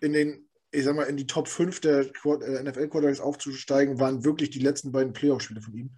[0.00, 4.50] in den, ich sag mal, in die Top 5 der äh, NFL-Quarterbacks aufzusteigen, waren wirklich
[4.50, 5.96] die letzten beiden Playoff-Spiele von ihm.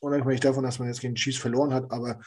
[0.00, 2.20] Unabhängig davon, dass man jetzt gegen Chiefs verloren hat, aber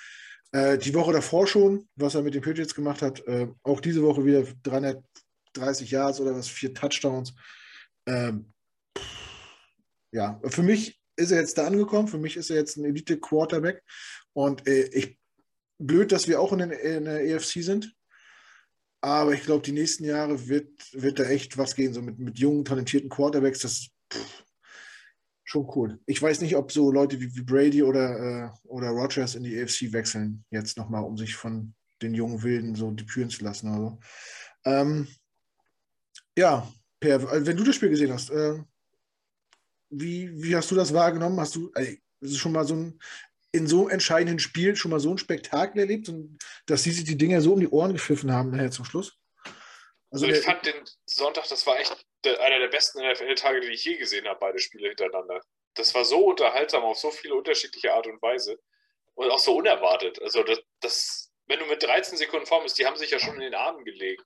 [0.51, 4.03] äh, die Woche davor schon, was er mit den Patriots gemacht hat, äh, auch diese
[4.03, 7.33] Woche wieder 330 Yards oder was, vier Touchdowns.
[8.05, 8.53] Ähm,
[10.11, 12.07] ja, für mich ist er jetzt da angekommen.
[12.07, 13.81] Für mich ist er jetzt ein Elite-Quarterback.
[14.33, 15.17] Und äh, ich,
[15.77, 17.95] blöd, dass wir auch in, den, in der EFC sind.
[19.01, 22.37] Aber ich glaube, die nächsten Jahre wird, wird da echt was gehen, so mit, mit
[22.37, 23.59] jungen, talentierten Quarterbacks.
[23.59, 23.91] Das ist
[25.51, 25.99] schon cool.
[26.05, 29.91] Ich weiß nicht, ob so Leute wie, Brady oder, äh, oder Rogers in die EFC
[29.91, 33.67] wechseln, jetzt nochmal, um sich von den jungen Wilden so debütieren zu lassen.
[33.67, 33.99] Also.
[34.63, 35.07] Ähm,
[36.37, 36.71] ja,
[37.01, 38.63] Per, wenn du das Spiel gesehen hast, äh,
[39.89, 41.39] wie, wie hast du das wahrgenommen?
[41.39, 42.99] Hast du ey, schon mal so ein,
[43.51, 47.17] in so entscheidenden Spiel schon mal so ein Spektakel erlebt und dass sie sich die
[47.17, 49.17] Dinger so um die Ohren gepfiffen haben nachher zum Schluss?
[50.11, 50.75] Also, also ich fand den
[51.05, 54.59] Sonntag, das war echt der, einer der besten NFL-Tage, die ich je gesehen habe, beide
[54.59, 55.41] Spiele hintereinander.
[55.73, 58.59] Das war so unterhaltsam auf so viele unterschiedliche Art und Weise
[59.15, 60.21] und auch so unerwartet.
[60.21, 63.35] Also das, das wenn du mit 13 Sekunden vorm bist, die haben sich ja schon
[63.35, 64.23] in den Armen gelegt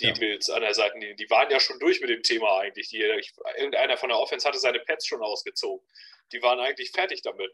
[0.00, 0.12] die ja.
[0.12, 2.88] Bills an der Seite, die waren ja schon durch mit dem Thema eigentlich.
[2.88, 5.86] Die, irgendeiner von der Offense hatte seine Pads schon ausgezogen.
[6.32, 7.50] Die waren eigentlich fertig damit.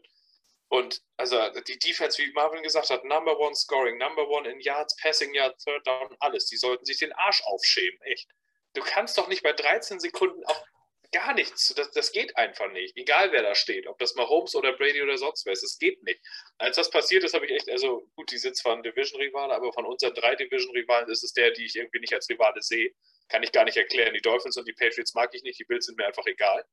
[0.67, 4.95] Und also die Defense, wie Marvin gesagt hat, Number One Scoring, Number One in Yards,
[4.97, 6.47] Passing Yards, Third Down, alles.
[6.47, 8.27] Die sollten sich den Arsch aufschämen, echt.
[8.73, 10.65] Du kannst doch nicht bei 13 Sekunden auch
[11.13, 11.73] gar nichts.
[11.75, 12.97] Das, das geht einfach nicht.
[12.97, 15.77] Egal wer da steht, ob das mal Holmes oder Brady oder sonst wer ist, das
[15.77, 16.19] geht nicht.
[16.57, 19.71] Als das passiert ist, habe ich echt, also gut, die sind zwar ein Division-Rivale, aber
[19.71, 22.91] von unseren drei Division-Rivalen ist es der, die ich irgendwie nicht als Rivale sehe.
[23.29, 24.13] Kann ich gar nicht erklären.
[24.13, 26.65] Die Dolphins und die Patriots mag ich nicht, die Bills sind mir einfach egal.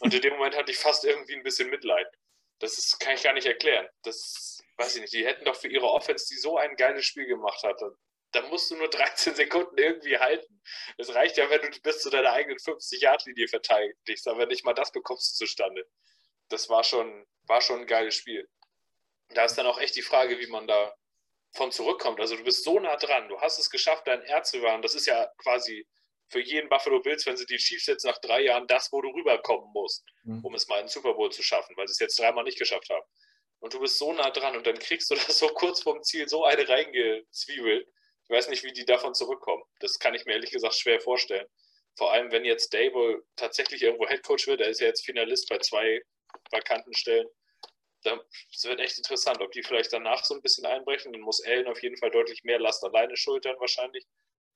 [0.00, 2.06] Und in dem Moment hatte ich fast irgendwie ein bisschen Mitleid.
[2.60, 3.88] Das ist, kann ich gar nicht erklären.
[4.02, 5.12] Das weiß ich nicht.
[5.12, 7.80] Die hätten doch für ihre Offense, die so ein geiles Spiel gemacht hat,
[8.32, 10.60] da musst du nur 13 Sekunden irgendwie halten.
[10.98, 14.92] Es reicht ja, wenn du bis zu deiner eigenen 50-Yard-Linie verteidigst, aber nicht mal das
[14.92, 15.86] bekommst du zustande.
[16.48, 18.48] Das war schon, war schon ein geiles Spiel.
[19.30, 20.94] Da ist dann auch echt die Frage, wie man da
[21.52, 22.20] von zurückkommt.
[22.20, 25.30] Also du bist so nah dran, du hast es geschafft, dein Erzrivalen, das ist ja
[25.38, 25.86] quasi
[26.30, 29.08] für jeden Buffalo Bills, wenn sie die Chiefs jetzt nach drei Jahren das, wo du
[29.08, 30.44] rüberkommen musst, mhm.
[30.44, 32.90] um es mal in Super Bowl zu schaffen, weil sie es jetzt dreimal nicht geschafft
[32.90, 33.04] haben.
[33.60, 36.28] Und du bist so nah dran und dann kriegst du das so kurz vorm Ziel
[36.28, 37.88] so eine reingezwiebelt.
[38.28, 39.62] Ich weiß nicht, wie die davon zurückkommen.
[39.80, 41.46] Das kann ich mir ehrlich gesagt schwer vorstellen.
[41.96, 45.58] Vor allem, wenn jetzt Dable tatsächlich irgendwo Headcoach wird, er ist ja jetzt Finalist bei
[45.58, 46.02] zwei
[46.50, 47.26] vakanten Stellen.
[48.02, 51.12] Das wird echt interessant, ob die vielleicht danach so ein bisschen einbrechen.
[51.12, 54.04] Dann muss Allen auf jeden Fall deutlich mehr Last alleine schultern, wahrscheinlich.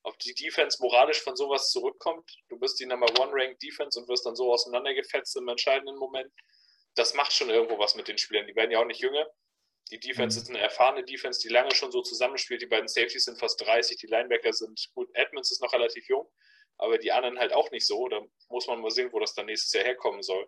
[0.03, 2.29] Ob die Defense moralisch von sowas zurückkommt.
[2.49, 6.31] Du bist die Number One Ranked Defense und wirst dann so auseinandergefetzt im entscheidenden Moment.
[6.95, 8.45] Das macht schon irgendwo was mit den Spielern.
[8.47, 9.27] Die werden ja auch nicht jünger.
[9.91, 12.61] Die Defense ist eine erfahrene Defense, die lange schon so zusammenspielt.
[12.61, 15.09] Die beiden Safeties sind fast 30, die Linebacker sind gut.
[15.13, 16.27] Edmonds ist noch relativ jung,
[16.77, 18.07] aber die anderen halt auch nicht so.
[18.07, 20.47] Da muss man mal sehen, wo das dann nächstes Jahr herkommen soll.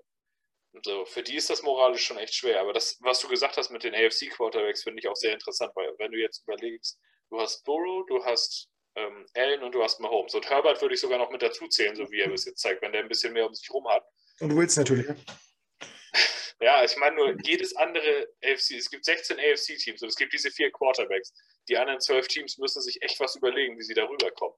[0.72, 2.60] Und so, für die ist das moralisch schon echt schwer.
[2.60, 5.94] Aber das, was du gesagt hast mit den AFC-Quarterbacks, finde ich auch sehr interessant, weil
[6.00, 10.34] wenn du jetzt überlegst, du hast Burrow, du hast ähm, Allen und du hast Mahomes.
[10.36, 12.82] Und Herbert würde ich sogar noch mit dazu zählen, so wie er bis jetzt zeigt,
[12.82, 14.06] wenn der ein bisschen mehr um sich rum hat.
[14.40, 15.08] Und Wills natürlich.
[16.62, 20.52] Ja, ich meine nur, jedes andere AFC, es gibt 16 AFC-Teams und es gibt diese
[20.52, 21.34] vier Quarterbacks.
[21.68, 24.56] Die anderen zwölf Teams müssen sich echt was überlegen, wie sie darüber kommen.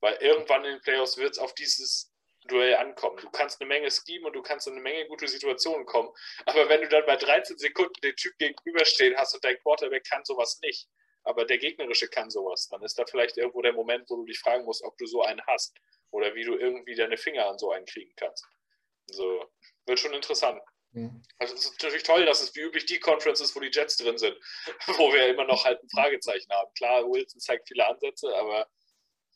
[0.00, 2.12] Weil irgendwann in den Playoffs wird es auf dieses
[2.48, 3.18] Duell ankommen.
[3.18, 6.10] Du kannst eine Menge schemen und du kannst in eine Menge gute Situationen kommen.
[6.46, 10.24] Aber wenn du dann bei 13 Sekunden den Typ gegenüberstehen hast und dein Quarterback kann
[10.24, 10.88] sowas nicht,
[11.24, 14.38] aber der gegnerische kann sowas, dann ist da vielleicht irgendwo der Moment, wo du dich
[14.38, 15.76] fragen musst, ob du so einen hast
[16.12, 18.46] oder wie du irgendwie deine Finger an so einen kriegen kannst.
[19.08, 19.50] So,
[19.86, 20.60] wird schon interessant.
[21.38, 23.96] Also es ist natürlich toll, dass es wie üblich die Conference ist, wo die Jets
[23.96, 24.36] drin sind,
[24.98, 26.72] wo wir immer noch halt ein Fragezeichen haben.
[26.74, 28.66] Klar, Wilson zeigt viele Ansätze, aber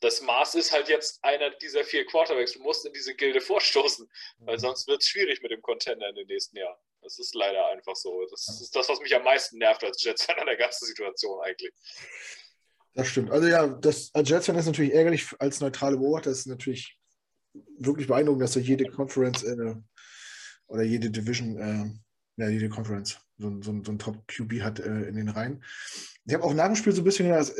[0.01, 2.53] das Maß ist halt jetzt einer dieser vier Quarterbacks.
[2.53, 4.09] Du musst in diese Gilde vorstoßen,
[4.39, 4.59] weil mhm.
[4.59, 6.77] sonst wird es schwierig mit dem Contender in den nächsten Jahren.
[7.01, 8.25] Das ist leider einfach so.
[8.29, 11.73] Das ist das, was mich am meisten nervt als Jets-Fan an der ganzen Situation eigentlich.
[12.93, 13.31] Das stimmt.
[13.31, 16.31] Also ja, das, als Jets-Fan ist natürlich ärgerlich als neutrale Beobachter.
[16.31, 16.97] Das ist natürlich
[17.77, 19.75] wirklich beeindruckend, dass da jede Conference äh,
[20.71, 21.85] oder jede Division, äh,
[22.41, 25.63] ja, jede Conference, so, ein- so, so ein Top-QB hat äh, in den Reihen.
[26.25, 27.51] Ich habe auch nach dem Spiel so ein bisschen gedacht,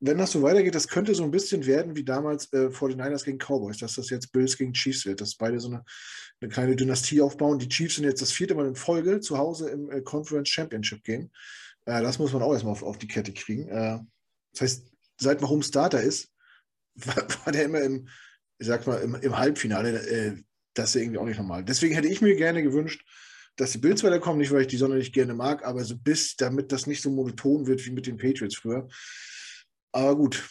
[0.00, 3.38] wenn das so weitergeht, das könnte so ein bisschen werden wie damals äh, 49ers gegen
[3.38, 5.84] Cowboys, dass das jetzt Bills gegen Chiefs wird, dass beide so eine,
[6.40, 7.58] eine kleine Dynastie aufbauen.
[7.58, 11.04] Die Chiefs sind jetzt das vierte Mal in Folge zu Hause im äh, Conference Championship
[11.04, 11.30] Game.
[11.84, 13.68] Äh, das muss man auch erstmal auf, auf die Kette kriegen.
[13.68, 13.98] Äh,
[14.52, 14.86] das heißt,
[15.18, 16.28] seit Mahomes Starter ist,
[16.94, 18.08] war, war der immer im,
[18.58, 20.42] ich sag mal, im, im Halbfinale.
[20.74, 21.64] Das ist irgendwie auch nicht normal.
[21.64, 23.04] Deswegen hätte ich mir gerne gewünscht,
[23.56, 26.72] dass die Bills weiterkommen, nicht weil ich die sonderlich gerne mag, aber so bis, damit
[26.72, 28.88] das nicht so monoton wird wie mit den Patriots früher.
[29.92, 30.42] Aber gut.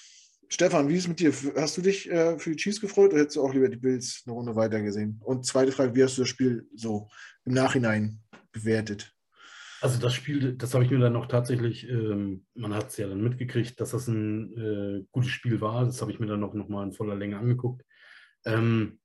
[0.50, 1.34] Stefan, wie ist es mit dir?
[1.56, 4.24] Hast du dich äh, für die Chiefs gefreut oder hättest du auch lieber die Bills
[4.26, 5.18] eine Runde weiter gesehen?
[5.24, 7.10] Und zweite Frage, wie hast du das Spiel so
[7.46, 8.20] im Nachhinein
[8.52, 9.16] bewertet?
[9.80, 13.08] Also das Spiel, das habe ich mir dann noch tatsächlich, ähm, man hat es ja
[13.08, 15.86] dann mitgekriegt, dass das ein äh, gutes Spiel war.
[15.86, 17.84] Das habe ich mir dann noch mal in voller Länge angeguckt.
[18.46, 19.00] Ähm,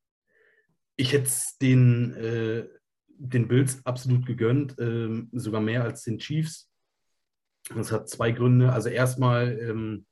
[0.97, 2.69] ich hätte den, äh,
[3.09, 6.71] den Bills absolut gegönnt, ähm, sogar mehr als den Chiefs.
[7.75, 8.73] Das hat zwei Gründe.
[8.73, 10.07] Also erstmal, ähm,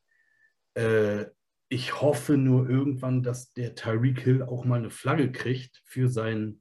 [0.75, 1.27] äh,
[1.69, 6.61] ich hoffe nur irgendwann, dass der Tyreek Hill auch mal eine Flagge kriegt für sein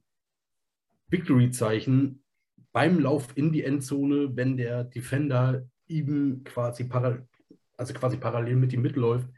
[1.08, 2.24] Victory-Zeichen
[2.72, 7.26] beim Lauf in die Endzone, wenn der Defender ihm quasi, para
[7.76, 9.28] also quasi parallel mit ihm mitläuft.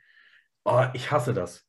[0.64, 1.66] Oh, ich hasse das.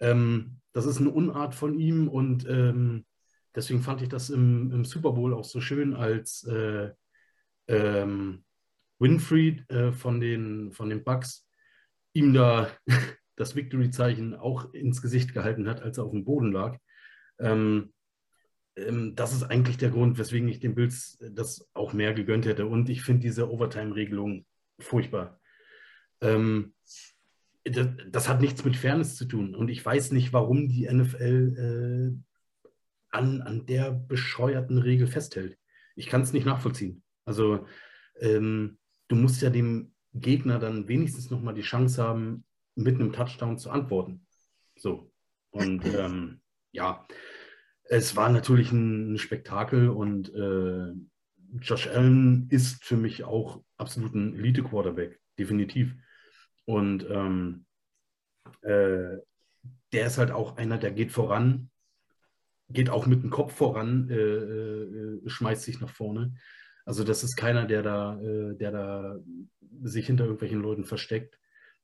[0.00, 3.06] Ähm, das ist eine Unart von ihm und ähm,
[3.54, 6.90] deswegen fand ich das im, im, Super Bowl auch so schön, als äh,
[7.68, 8.44] ähm,
[8.98, 11.46] Winfried äh, von, den, von den Bucks
[12.12, 12.70] ihm da
[13.36, 16.78] das Victory-Zeichen auch ins Gesicht gehalten hat, als er auf dem Boden lag.
[17.38, 17.92] Ähm,
[18.76, 22.66] ähm, das ist eigentlich der Grund, weswegen ich den Bills das auch mehr gegönnt hätte.
[22.66, 24.44] Und ich finde diese Overtime-Regelung
[24.80, 25.40] furchtbar.
[26.20, 26.74] Ähm,
[27.64, 29.54] das, das, hat nichts mit Fairness zu tun.
[29.54, 32.34] Und ich weiß nicht, warum die NFL äh,
[33.10, 35.56] an, an der bescheuerten Regel festhält.
[35.96, 37.02] Ich kann es nicht nachvollziehen.
[37.24, 37.66] Also
[38.20, 38.78] ähm,
[39.08, 43.58] du musst ja dem Gegner dann wenigstens noch mal die Chance haben, mit einem Touchdown
[43.58, 44.26] zu antworten.
[44.76, 45.12] So.
[45.50, 46.40] Und ähm,
[46.72, 47.06] ja,
[47.84, 50.92] es war natürlich ein, Spektakel und äh,
[51.60, 55.94] Josh Allen ist für mich auch absolut ein Elite-Quarterback, definitiv.
[56.66, 57.66] Und ähm,
[58.62, 59.18] äh,
[59.92, 61.70] der ist halt auch einer, der geht voran,
[62.70, 66.34] geht auch mit dem Kopf voran, äh, äh, schmeißt sich nach vorne.
[66.84, 69.18] Also das ist keiner, der da, äh, der da
[69.82, 71.38] sich hinter irgendwelchen Leuten versteckt.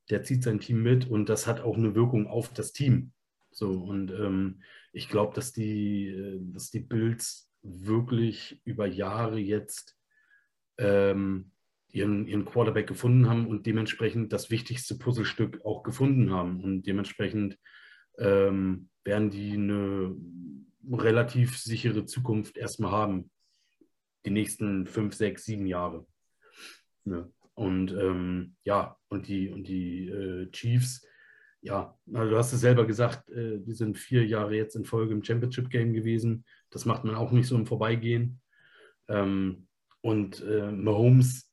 [0.09, 3.13] Der zieht sein Team mit und das hat auch eine Wirkung auf das Team.
[3.51, 4.61] So, und ähm,
[4.93, 9.97] ich glaube, dass die, äh, dass die Bills wirklich über Jahre jetzt
[10.77, 11.50] ähm,
[11.91, 16.63] ihren, ihren Quarterback gefunden haben und dementsprechend das wichtigste Puzzlestück auch gefunden haben.
[16.63, 17.57] Und dementsprechend
[18.17, 20.15] ähm, werden die eine
[20.91, 23.29] relativ sichere Zukunft erstmal haben.
[24.25, 26.05] Die nächsten fünf, sechs, sieben Jahre.
[27.05, 27.27] Ja.
[27.55, 31.05] Und ähm, ja, und die, und die äh, Chiefs,
[31.61, 35.13] ja, also du hast es selber gesagt, äh, die sind vier Jahre jetzt in Folge
[35.13, 36.45] im Championship Game gewesen.
[36.69, 38.39] Das macht man auch nicht so im Vorbeigehen.
[39.07, 39.67] Ähm,
[40.01, 41.50] und äh, Mahomes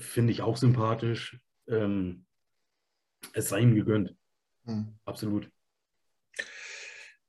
[0.00, 1.38] finde ich auch sympathisch.
[1.68, 2.24] Ähm,
[3.32, 4.14] es sei ihm gegönnt.
[4.64, 4.94] Hm.
[5.04, 5.50] Absolut.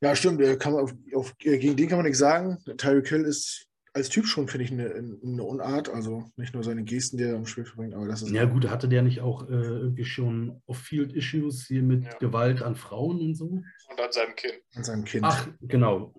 [0.02, 0.42] Ja, stimmt.
[0.60, 2.58] Kann man auf, auf, gegen den kann man nichts sagen.
[2.78, 5.90] Tyreek Hill ist als Typ schon, finde ich, eine, eine, Unart.
[5.90, 8.32] Also nicht nur seine Gesten, die er am Spiel verbringt, aber das ist.
[8.32, 12.18] Ja, gut, hatte der nicht auch äh, irgendwie schon Off-Field-Issues hier mit ja.
[12.18, 13.46] Gewalt an Frauen und so?
[13.46, 14.60] Und an seinem Kind.
[14.76, 15.26] An seinem Kind.
[15.26, 16.14] Ach, genau.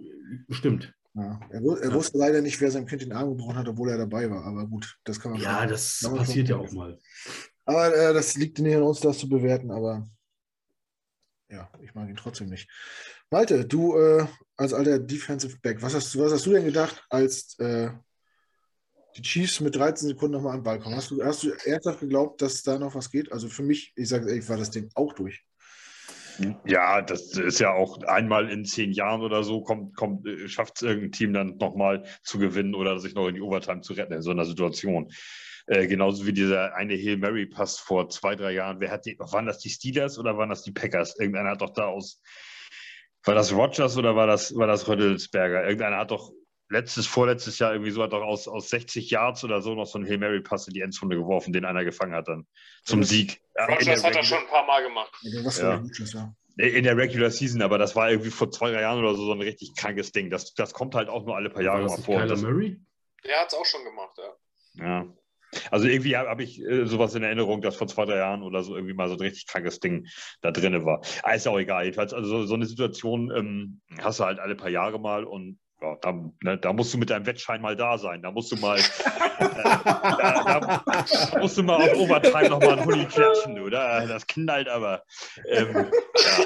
[0.50, 0.94] Stimmt.
[1.14, 1.40] Ja.
[1.51, 1.94] Er, er ja.
[1.94, 4.44] wusste leider nicht, wer seinem Kind den Arm gebrochen hat, obwohl er dabei war.
[4.44, 5.40] Aber gut, das kann man.
[5.40, 6.98] Ja, schon, das passiert ja auch mal.
[7.64, 9.70] Aber äh, das liegt nicht an uns, das zu bewerten.
[9.70, 10.09] Aber
[11.51, 12.68] ja, ich mag ihn trotzdem nicht.
[13.30, 14.26] Malte, du äh,
[14.56, 17.90] als alter Defensive Back, was hast, was hast du denn gedacht, als äh,
[19.16, 20.97] die Chiefs mit 13 Sekunden nochmal am Ball kommen?
[20.97, 23.30] Hast du, hast du ernsthaft geglaubt, dass da noch was geht?
[23.30, 25.44] Also für mich, ich sage ehrlich, war das Ding auch durch.
[26.64, 30.82] Ja, das ist ja auch einmal in zehn Jahren oder so, kommt, kommt, schafft es
[30.82, 34.22] irgendein Team dann nochmal zu gewinnen oder sich noch in die Overtime zu retten in
[34.22, 35.12] so einer Situation.
[35.66, 38.80] Äh, genauso wie dieser eine Hail Mary Pass vor zwei, drei Jahren.
[38.80, 41.18] Wer hat die, waren das die Steelers oder waren das die Packers?
[41.18, 42.20] Irgendeiner hat doch da aus
[43.24, 45.64] war das Rogers oder war das, war das Rödelsberger?
[45.64, 46.32] Irgendeiner hat doch
[46.72, 49.98] letztes, vorletztes Jahr irgendwie so hat doch aus, aus 60 Yards oder so noch so
[49.98, 52.46] einen Hail Mary Pass in die Endzone geworfen, den einer gefangen hat dann
[52.84, 53.40] zum Sieg.
[53.56, 55.12] Rogers hat das schon ein paar Mal gemacht.
[55.52, 55.82] Ja.
[56.14, 56.34] ja.
[56.56, 59.32] In der Regular Season, aber das war irgendwie vor zwei, drei Jahren oder so so
[59.32, 60.30] ein richtig krankes Ding.
[60.30, 62.20] Das, das kommt halt auch nur alle paar Jahre mal vor.
[62.20, 62.80] Kyler Murray?
[63.24, 64.84] Der hat es auch schon gemacht, ja.
[64.84, 65.14] Ja.
[65.70, 68.62] Also irgendwie habe hab ich äh, sowas in Erinnerung, dass vor zwei, drei Jahren oder
[68.62, 70.06] so irgendwie mal so ein richtig krankes Ding
[70.40, 71.02] da drin war.
[71.22, 71.84] Aber ist auch egal.
[71.84, 75.58] Jedenfalls, also so, so eine Situation ähm, hast du halt alle paar Jahre mal und
[75.82, 78.22] ja, da, ne, da, musst du mit deinem Wettschein mal da sein.
[78.22, 78.78] Da musst du mal,
[79.38, 80.84] äh, da,
[81.32, 84.06] da, musst du mal auf Overtime nochmal einen Huni klatschen, oder?
[84.06, 85.02] Das knallt aber.
[85.48, 86.44] Ähm, ja.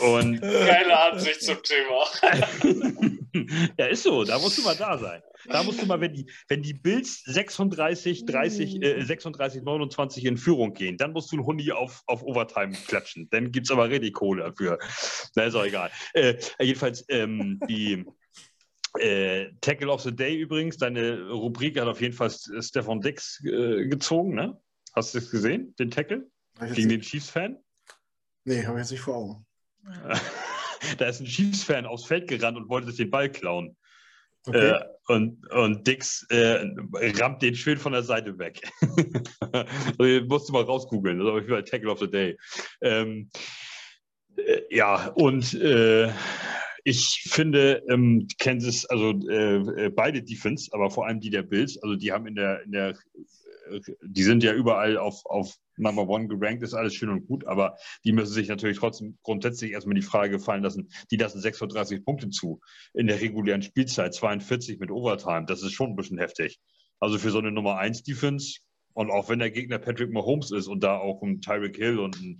[0.00, 2.04] Und, Geile Ansicht zum Thema.
[3.78, 5.22] ja, ist so, da musst du mal da sein.
[5.48, 10.36] Da musst du mal, wenn die, wenn die Bills 36, 30, äh, 36, 29 in
[10.36, 13.28] Führung gehen, dann musst du einen Hundi auf, auf Overtime klatschen.
[13.30, 14.78] Dann gibt es aber richtig Kohle dafür.
[15.34, 15.90] Na, ist auch egal.
[16.14, 18.04] Äh, jedenfalls, ähm, die
[18.98, 23.86] äh, Tackle of the Day übrigens, deine Rubrik hat auf jeden Fall Stefan Dix äh,
[23.86, 24.60] gezogen, ne?
[24.94, 26.26] Hast du das gesehen, den Tackle?
[26.74, 27.58] Gegen den Chiefs-Fan?
[28.44, 29.46] Nee, habe ich jetzt nicht vor Augen.
[30.98, 33.76] da ist ein Chiefs-Fan aufs Feld gerannt und wollte sich den Ball klauen.
[34.46, 34.70] Okay.
[34.70, 36.66] Äh, und, und Dix äh,
[37.20, 38.60] rammt den schön von der Seite weg.
[39.52, 42.36] also, musst du mal rausgoogeln, das ist auf jeden Fall Tackle of the Day.
[42.80, 43.30] Ähm,
[44.36, 46.12] äh, ja, und äh,
[46.88, 51.82] ich finde ähm, Kansas, also äh, äh, beide Defense, aber vor allem die der Bills,
[51.82, 52.96] also die haben in der, in der
[54.00, 57.76] die sind ja überall auf, auf Number One gerankt, ist alles schön und gut, aber
[58.04, 62.30] die müssen sich natürlich trotzdem grundsätzlich erstmal die Frage gefallen lassen, die lassen 36 Punkte
[62.30, 62.60] zu
[62.94, 66.60] in der regulären Spielzeit, 42 mit Overtime, das ist schon ein bisschen heftig.
[67.00, 68.60] Also für so eine Nummer 1 Defense
[68.94, 72.14] und auch wenn der Gegner Patrick Mahomes ist und da auch ein Tyreek Hill und
[72.16, 72.38] ein,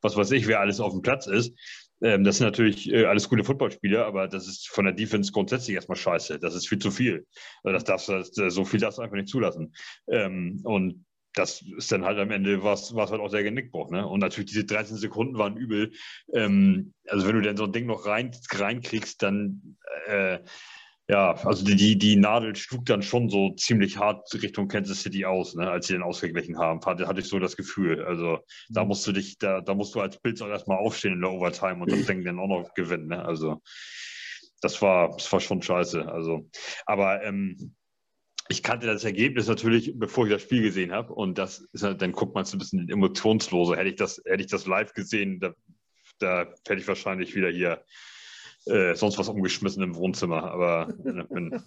[0.00, 1.52] was weiß ich, wer alles auf dem Platz ist,
[2.00, 5.74] ähm, das sind natürlich äh, alles gute Footballspieler, aber das ist von der Defense grundsätzlich
[5.74, 6.38] erstmal scheiße.
[6.38, 7.26] Das ist viel zu viel.
[7.62, 9.74] Also das darfst, das, äh, so viel darfst du einfach nicht zulassen.
[10.08, 11.04] Ähm, und
[11.34, 13.90] das ist dann halt am Ende was, was halt auch der Genickbruch.
[13.90, 14.06] Ne?
[14.06, 15.92] Und natürlich diese 13 Sekunden waren übel.
[16.32, 19.76] Ähm, also wenn du denn so ein Ding noch rein, reinkriegst, dann
[20.06, 20.38] äh,
[21.10, 25.54] ja, also die, die Nadel schlug dann schon so ziemlich hart Richtung Kansas City aus,
[25.54, 26.84] ne, als sie den ausgeglichen haben.
[26.84, 28.04] Hatte, hatte ich so das Gefühl.
[28.04, 28.88] Also da mhm.
[28.88, 31.80] musst du dich, da, da musst du als Bild auch erstmal aufstehen in der Overtime
[31.80, 33.08] und das Ding dann auch noch gewinnen.
[33.08, 33.24] Ne?
[33.24, 33.62] Also
[34.60, 36.12] das war, das war schon scheiße.
[36.12, 36.50] Also,
[36.84, 37.74] aber ähm,
[38.50, 41.14] ich kannte das Ergebnis natürlich, bevor ich das Spiel gesehen habe.
[41.14, 43.76] Und das ist halt, dann guckt man es ein bisschen emotionsloser.
[43.76, 45.54] Hätte ich das, hätte ich das live gesehen, da,
[46.18, 47.82] da hätte ich wahrscheinlich wieder hier
[48.66, 50.44] äh, sonst was umgeschmissen im Wohnzimmer.
[50.44, 51.62] Aber äh, bin,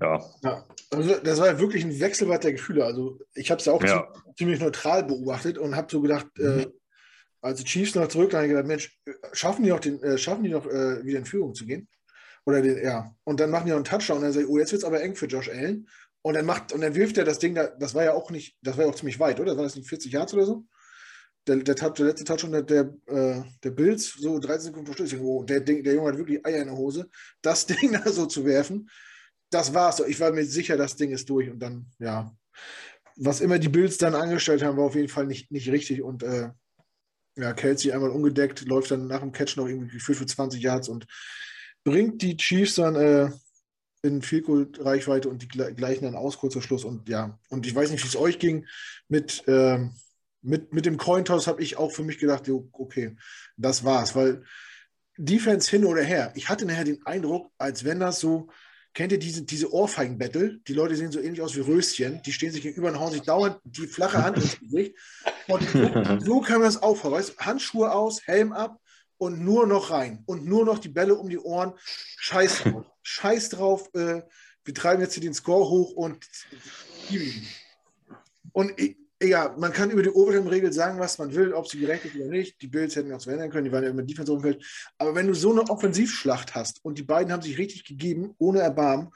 [0.00, 0.30] ja.
[0.42, 0.66] ja.
[0.90, 2.84] Also das war ja wirklich ein Wechselbad der Gefühle.
[2.84, 4.12] Also ich habe es ja auch ja.
[4.36, 6.60] ziemlich neutral beobachtet und habe so gedacht, äh, mhm.
[6.60, 6.66] äh,
[7.40, 8.98] als die Chiefs noch zurück, dann habe ich gedacht, Mensch,
[9.32, 11.88] schaffen die noch, den, äh, schaffen die noch äh, wieder in Führung zu gehen?
[12.44, 13.14] Oder den, ja.
[13.24, 14.86] Und dann machen die noch einen Touchdown und dann sage ich, oh, jetzt wird es
[14.86, 15.88] aber eng für Josh Allen.
[16.22, 18.56] Und dann macht, und dann wirft er das Ding da, das war ja auch nicht,
[18.62, 19.56] das war ja auch ziemlich weit, oder?
[19.56, 20.64] War das nicht 40 Yards oder so?
[21.46, 25.14] Der, der, der letzte Touchdown der, der, äh, der Bills, so 13 Sekunden vor Schluss,
[25.20, 27.08] oh, der, der Junge hat wirklich Eier in der Hose,
[27.42, 28.88] das Ding da so zu werfen,
[29.50, 30.00] das war's.
[30.06, 32.34] Ich war mir sicher, das Ding ist durch und dann, ja,
[33.16, 36.22] was immer die Bills dann angestellt haben, war auf jeden Fall nicht, nicht richtig und
[36.22, 36.50] äh,
[37.36, 40.88] ja, Kelsey einmal umgedeckt, läuft dann nach dem Catch noch irgendwie gefühlt für 20 Yards
[40.88, 41.06] und
[41.84, 43.30] bringt die Chiefs dann äh,
[44.02, 44.44] in viel
[44.78, 48.02] Reichweite und die gleichen dann aus kurz vor Schluss und ja, und ich weiß nicht,
[48.02, 48.66] wie es euch ging
[49.08, 49.94] mit ähm,
[50.42, 53.16] mit, mit dem Cointoss habe ich auch für mich gedacht, okay,
[53.56, 54.44] das war's, weil
[55.16, 58.48] Defense hin oder her, ich hatte nachher den Eindruck, als wenn das so,
[58.94, 60.60] kennt ihr diese, diese Ohrfeigen-Battle?
[60.66, 63.22] Die Leute sehen so ähnlich aus wie Röschen, die stehen sich gegenüber und hauen sich
[63.22, 64.96] dauernd die flache Hand ins Gesicht.
[65.48, 65.62] Und
[66.24, 68.80] so, kann man das aufhören, weißt Handschuhe aus, Helm ab
[69.18, 71.74] und nur noch rein und nur noch die Bälle um die Ohren.
[71.76, 74.22] Scheiß drauf, scheiß drauf, äh,
[74.64, 76.24] wir treiben jetzt hier den Score hoch und
[78.52, 82.04] und ich, egal, man kann über die Overtime-Regel sagen, was man will, ob sie gerecht
[82.04, 82.60] ist oder nicht.
[82.60, 84.64] Die Bills hätten das verändern können, die waren ja immer Defense umfeld.
[84.98, 88.60] Aber wenn du so eine Offensivschlacht hast und die beiden haben sich richtig gegeben, ohne
[88.60, 89.10] Erbarmen,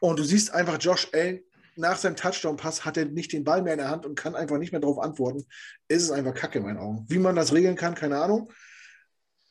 [0.00, 1.40] und du siehst einfach Josh Allen
[1.76, 4.58] nach seinem Touchdown-Pass hat er nicht den Ball mehr in der Hand und kann einfach
[4.58, 5.44] nicht mehr darauf antworten,
[5.88, 7.06] ist es einfach kacke in meinen Augen.
[7.08, 8.52] Wie man das regeln kann, keine Ahnung.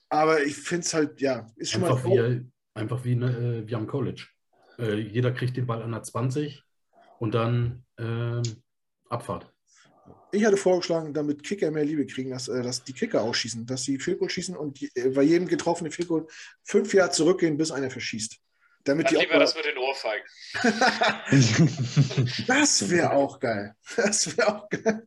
[0.09, 2.41] Aber ich finde es halt, ja, ist schon einfach mal.
[2.41, 4.27] Wie, einfach wie, ne, wie am College.
[4.77, 6.63] Äh, jeder kriegt den Ball an der 20
[7.19, 8.41] und dann äh,
[9.09, 9.51] Abfahrt.
[10.31, 13.83] Ich hatte vorgeschlagen, damit Kicker mehr Liebe kriegen, dass, äh, dass die Kicker ausschießen, dass
[13.83, 16.09] sie Field schießen und äh, bei jedem getroffenen Field
[16.63, 18.37] fünf Jahre zurückgehen, bis einer verschießt.
[18.83, 20.25] Damit Dann die lieber das mit den Ohrfeigen.
[22.47, 23.75] das wäre auch geil.
[23.95, 25.05] Das wäre auch geil.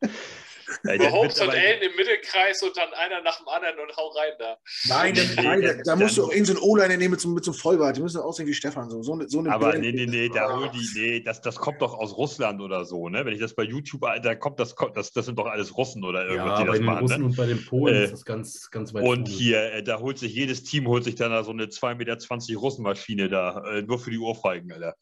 [0.82, 4.58] Mahomes und Allen im Mittelkreis und dann einer nach dem anderen und hau rein da.
[4.88, 7.52] Nein, nein da, da musst du auch irgendeinen so O-Liner nehmen mit so, mit so
[7.52, 7.96] Vollbart.
[7.96, 8.90] Die müssen aussehen wie Stefan.
[8.90, 9.82] So, so, so eine Aber Band.
[9.82, 13.08] nee, nee, nee, da hol die, nee das, das kommt doch aus Russland oder so,
[13.08, 13.24] ne?
[13.24, 16.26] Wenn ich das bei YouTube, da kommt das, das, das sind doch alles Russen oder
[16.26, 17.26] irgendwas, ja, die das bei den Russen ne?
[17.26, 19.30] und bei den Polen äh, ist das ganz, ganz weit Und vorne.
[19.30, 22.58] hier, äh, da holt sich jedes Team, holt sich dann da so eine 2,20 Meter
[22.58, 24.94] Russenmaschine da, äh, nur für die Ohrfeigen, Alter.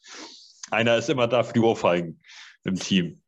[0.70, 2.20] Einer ist immer da für die Ohrfeigen
[2.64, 3.20] im Team.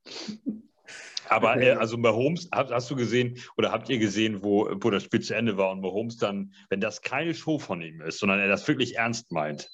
[1.29, 5.05] Aber äh, also Mahomes, hast, hast du gesehen oder habt ihr gesehen, wo, wo das
[5.05, 8.41] Spiel zu Ende war und Mahomes dann, wenn das keine Show von ihm ist, sondern
[8.41, 9.71] er das wirklich ernst meint,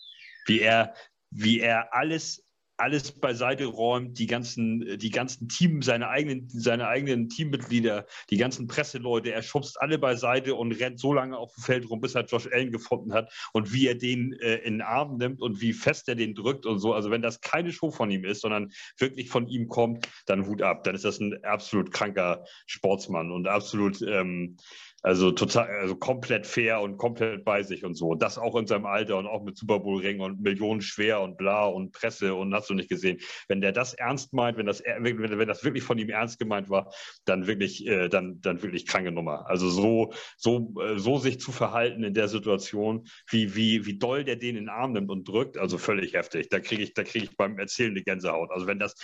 [0.46, 0.94] wie er,
[1.30, 2.44] wie er alles
[2.80, 8.66] alles beiseite räumt, die ganzen, die ganzen Team, seine eigenen, seine eigenen Teammitglieder, die ganzen
[8.66, 12.24] Presseleute, er schubst alle beiseite und rennt so lange auf dem Feld rum, bis er
[12.24, 15.72] Josh Allen gefunden hat und wie er den äh, in den Arm nimmt und wie
[15.72, 16.94] fest er den drückt und so.
[16.94, 20.62] Also wenn das keine Show von ihm ist, sondern wirklich von ihm kommt, dann Hut
[20.62, 20.84] ab.
[20.84, 24.56] Dann ist das ein absolut kranker Sportsmann und absolut ähm,
[25.02, 28.14] also total, also komplett fair und komplett bei sich und so.
[28.14, 31.38] Das auch in seinem Alter und auch mit Super Bowl Ring und Millionen schwer und
[31.38, 33.18] bla und Presse und hast du nicht gesehen.
[33.48, 36.92] Wenn der das ernst meint, wenn das, wenn das wirklich von ihm ernst gemeint war,
[37.24, 39.48] dann wirklich, äh, dann, dann wirklich kranke Nummer.
[39.48, 44.24] Also so, so, äh, so sich zu verhalten in der Situation, wie, wie, wie doll
[44.24, 46.48] der den in den Arm nimmt und drückt, also völlig heftig.
[46.50, 48.50] Da kriege ich, da kriege ich beim Erzählen die Gänsehaut.
[48.50, 48.94] Also wenn das,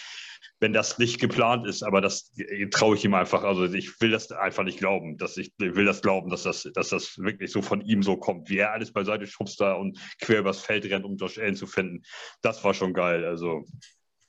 [0.61, 3.43] wenn das nicht geplant ist, aber das äh, traue ich ihm einfach.
[3.45, 6.89] Also ich will das einfach nicht glauben, dass ich will das glauben, dass das, dass
[6.89, 10.41] das wirklich so von ihm so kommt, wie er alles beiseite schubst da und quer
[10.41, 12.03] übers Feld rennt, um Josh Allen zu finden.
[12.43, 13.25] Das war schon geil.
[13.25, 13.65] Also.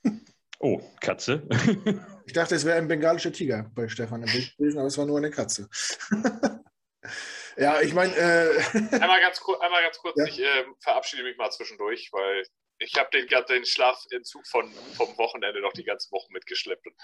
[0.60, 1.46] Oh, Katze.
[2.26, 5.06] ich dachte, es wäre ein bengalischer Tiger bei Stefan im Bild gewesen, aber es war
[5.06, 5.68] nur eine Katze.
[7.56, 8.12] ja, ich meine.
[8.16, 8.58] Äh
[8.90, 10.24] einmal ganz, einmal ganz kurz, ja?
[10.24, 12.42] ich äh, verabschiede mich mal zwischendurch, weil
[12.78, 16.86] ich habe den, den Schlafentzug von, vom Wochenende noch die ganze Woche mitgeschleppt.
[16.86, 16.94] Und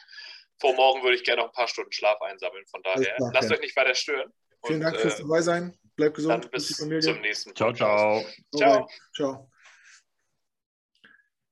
[0.61, 2.65] vor morgen würde ich gerne noch ein paar Stunden Schlaf einsammeln.
[2.67, 4.33] Von daher, lasst euch nicht weiter stören.
[4.67, 5.77] Vielen Dank fürs äh, dabei sein.
[5.97, 6.45] Bleibt gesund.
[6.45, 8.25] Dann bis zum nächsten Ciao, ciao.
[8.57, 8.89] Ciao.
[9.15, 9.51] Ciao.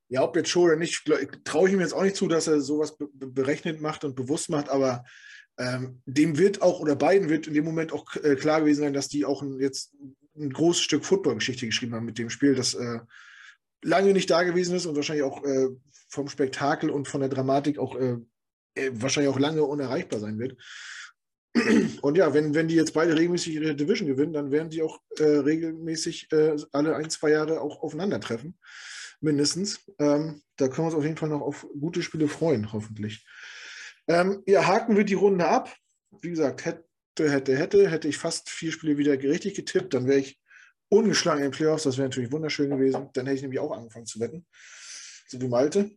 [0.08, 1.04] Ja, ob jetzt schon oder nicht,
[1.44, 4.68] traue ich ihm jetzt auch nicht zu, dass er sowas berechnet macht und bewusst macht,
[4.68, 5.04] aber
[5.58, 8.92] ähm, dem wird auch, oder beiden wird in dem Moment auch äh, klar gewesen sein,
[8.92, 9.94] dass die auch ein, jetzt
[10.36, 12.54] ein großes Stück Footballgeschichte geschrieben haben mit dem Spiel.
[12.54, 13.00] Das äh,
[13.82, 15.68] lange nicht da gewesen ist und wahrscheinlich auch äh,
[16.08, 18.16] vom Spektakel und von der Dramatik auch äh,
[18.74, 20.56] äh wahrscheinlich auch lange unerreichbar sein wird.
[22.00, 25.00] Und ja, wenn, wenn die jetzt beide regelmäßig ihre Division gewinnen, dann werden die auch
[25.18, 28.58] äh, regelmäßig äh, alle ein, zwei Jahre auch aufeinandertreffen.
[29.20, 29.80] Mindestens.
[29.98, 33.26] Ähm, da können wir uns auf jeden Fall noch auf gute Spiele freuen, hoffentlich.
[34.08, 35.74] Ähm, ja, haken wir die Runde ab.
[36.22, 36.84] Wie gesagt, hätte,
[37.18, 40.40] hätte, hätte, hätte ich fast vier Spiele wieder richtig getippt, dann wäre ich
[40.92, 43.08] ungeschlagen in den Playoffs, das wäre natürlich wunderschön gewesen.
[43.14, 44.44] Dann hätte ich nämlich auch angefangen zu wetten.
[45.26, 45.90] So wie Malte.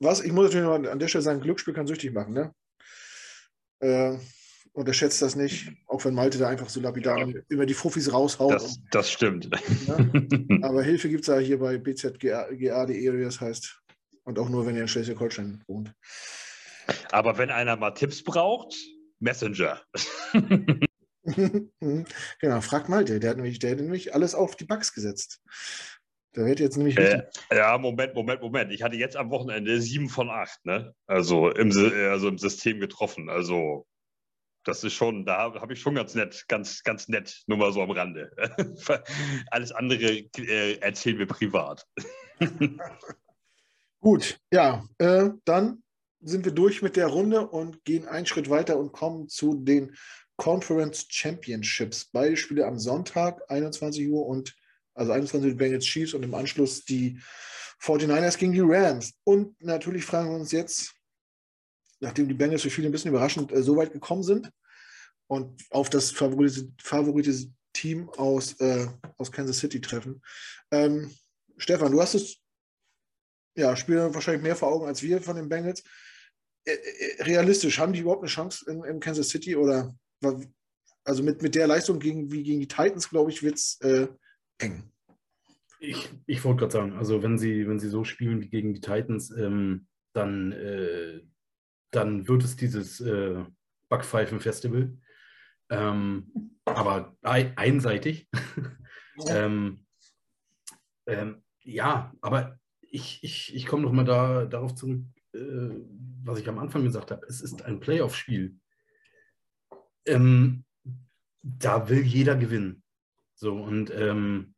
[0.00, 2.54] Was, ich muss natürlich noch an der Stelle sagen, Glücksspiel kann süchtig machen, ne?
[3.80, 4.18] Äh,
[4.72, 7.18] unterschätzt das nicht, auch wenn Malte da einfach so lapidar
[7.48, 8.52] immer die Fuffis raushaut.
[8.52, 9.50] Das, und, das stimmt.
[9.86, 10.58] Ne?
[10.62, 13.80] Aber Hilfe gibt es ja hier bei bzga.de, wie das heißt.
[14.24, 15.92] Und auch nur, wenn ihr in Schleswig-Holstein wohnt.
[17.10, 18.74] Aber wenn einer mal Tipps braucht,
[19.18, 19.80] Messenger.
[21.80, 25.40] genau, frag mal, der, der, hat nämlich, der hat nämlich alles auf die Bugs gesetzt.
[26.32, 26.96] Da wird jetzt nämlich.
[26.96, 28.72] Äh, ja, Moment, Moment, Moment.
[28.72, 30.94] Ich hatte jetzt am Wochenende sieben von acht, ne?
[31.06, 31.72] Also im,
[32.10, 33.28] also im System getroffen.
[33.28, 33.86] Also
[34.64, 37.82] das ist schon, da habe ich schon ganz nett, ganz, ganz nett, nur mal so
[37.82, 38.30] am Rande.
[39.50, 41.86] Alles andere äh, erzählen wir privat.
[44.00, 45.82] Gut, ja, äh, dann
[46.20, 49.96] sind wir durch mit der Runde und gehen einen Schritt weiter und kommen zu den
[50.40, 52.06] Conference Championships.
[52.06, 54.56] Beide Spiele am Sonntag, 21 Uhr und
[54.94, 57.20] also 21 Uhr Bengals Chiefs und im Anschluss die
[57.82, 59.12] 49ers gegen die Rams.
[59.24, 60.94] Und natürlich fragen wir uns jetzt,
[62.00, 64.50] nachdem die Bengals für viele ein bisschen überraschend äh, so weit gekommen sind
[65.26, 68.86] und auf das favorisierte, favorisierte Team aus, äh,
[69.18, 70.22] aus Kansas City treffen.
[70.70, 71.14] Ähm,
[71.58, 72.36] Stefan, du hast das
[73.56, 75.82] ja, Spiel wahrscheinlich mehr vor Augen als wir von den Bengals.
[77.18, 79.94] Realistisch, haben die überhaupt eine Chance in, in Kansas City oder
[81.04, 84.08] also mit, mit der Leistung gegen, wie gegen die Titans, glaube ich, wird es äh,
[84.58, 84.90] eng.
[85.80, 88.80] Ich, ich wollte gerade sagen, also wenn sie, wenn sie so spielen wie gegen die
[88.80, 91.22] Titans, ähm, dann, äh,
[91.90, 93.44] dann wird es dieses äh,
[93.88, 94.96] Backpfeifen-Festival.
[95.70, 98.28] Ähm, aber einseitig.
[99.26, 99.44] Ja.
[99.44, 99.84] ähm,
[101.06, 105.02] ähm, ja, aber ich, ich, ich komme nochmal da, darauf zurück,
[105.34, 105.74] äh,
[106.24, 107.26] was ich am Anfang gesagt habe.
[107.28, 108.59] Es ist ein Playoff-Spiel
[110.06, 110.64] ähm,
[111.42, 112.82] da will jeder gewinnen.
[113.34, 114.54] So, und ähm,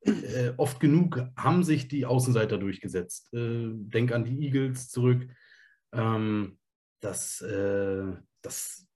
[0.00, 3.32] äh, oft genug haben sich die Außenseiter durchgesetzt.
[3.34, 5.28] Äh, denk an die Eagles zurück.
[5.92, 6.58] Ähm,
[7.00, 8.12] das, äh,
[8.42, 8.86] das,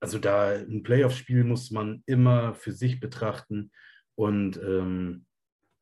[0.00, 3.72] also da ein Playoff-Spiel muss man immer für sich betrachten
[4.14, 5.26] und ähm,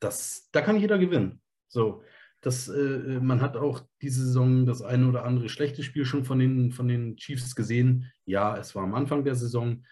[0.00, 1.42] das, da kann jeder gewinnen.
[1.68, 2.02] So,
[2.40, 6.38] das, äh, man hat auch diese Saison das eine oder andere schlechte Spiel schon von
[6.38, 8.12] den, von den Chiefs gesehen.
[8.24, 9.84] Ja, es war am Anfang der Saison,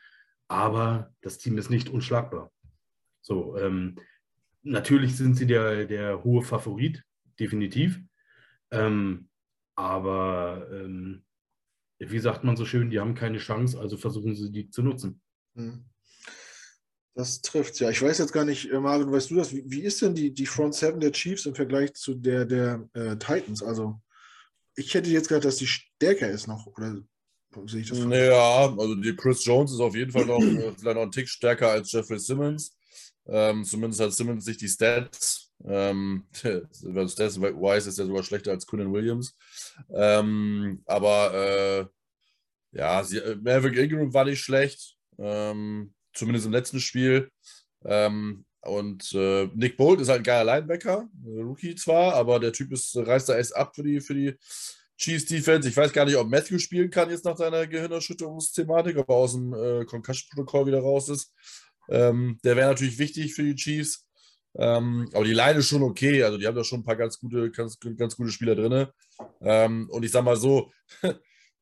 [0.48, 2.52] aber das Team ist nicht unschlagbar.
[3.20, 3.98] So, ähm,
[4.62, 7.02] natürlich sind sie der, der hohe Favorit,
[7.39, 8.01] definitiv.
[8.70, 9.28] Ähm,
[9.74, 11.24] aber ähm,
[11.98, 15.20] wie sagt man so schön, die haben keine Chance, also versuchen sie die zu nutzen.
[15.55, 15.85] Hm.
[17.16, 17.88] Das trifft ja.
[17.88, 19.51] Ich weiß jetzt gar nicht, äh, Marvin, weißt du das?
[19.51, 22.86] Wie, wie ist denn die, die Front Seven der Chiefs im Vergleich zu der der
[22.93, 23.62] äh, Titans?
[23.62, 23.98] Also,
[24.76, 26.66] ich hätte jetzt gedacht, dass die stärker ist noch.
[26.66, 26.98] Oder
[27.64, 28.14] sehe ich das falsch?
[28.14, 31.26] Ja, also die Chris Jones ist auf jeden Fall noch äh, vielleicht noch ein Tick
[31.26, 32.76] stärker als Jeffrey Simmons.
[33.26, 35.51] Ähm, zumindest hat Simmons sich die Stats.
[35.64, 39.34] Ähm, Stats Wise ist ja sogar schlechter als Quinnen Williams.
[39.88, 41.86] Ähm, aber äh,
[42.76, 44.98] ja, sie, äh, Maverick Ingram war nicht schlecht.
[45.18, 47.30] Ähm, zumindest im letzten Spiel.
[47.84, 52.72] Ähm, und äh, Nick Bolt ist halt ein geiler Linebacker, Rookie zwar, aber der Typ
[52.72, 54.34] ist, reißt da erst ab für die, für die
[54.98, 55.68] Chiefs Defense.
[55.68, 59.34] Ich weiß gar nicht, ob Matthew spielen kann jetzt nach seiner Gehirnerschütterungsthematik, ob er aus
[59.34, 61.32] dem äh, Concussion-Protokoll wieder raus ist.
[61.88, 64.06] Ähm, der wäre natürlich wichtig für die Chiefs.
[64.59, 66.22] Ähm, aber die Line ist schon okay.
[66.22, 68.86] Also die haben da schon ein paar ganz gute, ganz, ganz gute Spieler drin.
[69.43, 70.72] Ähm, und ich sag mal so,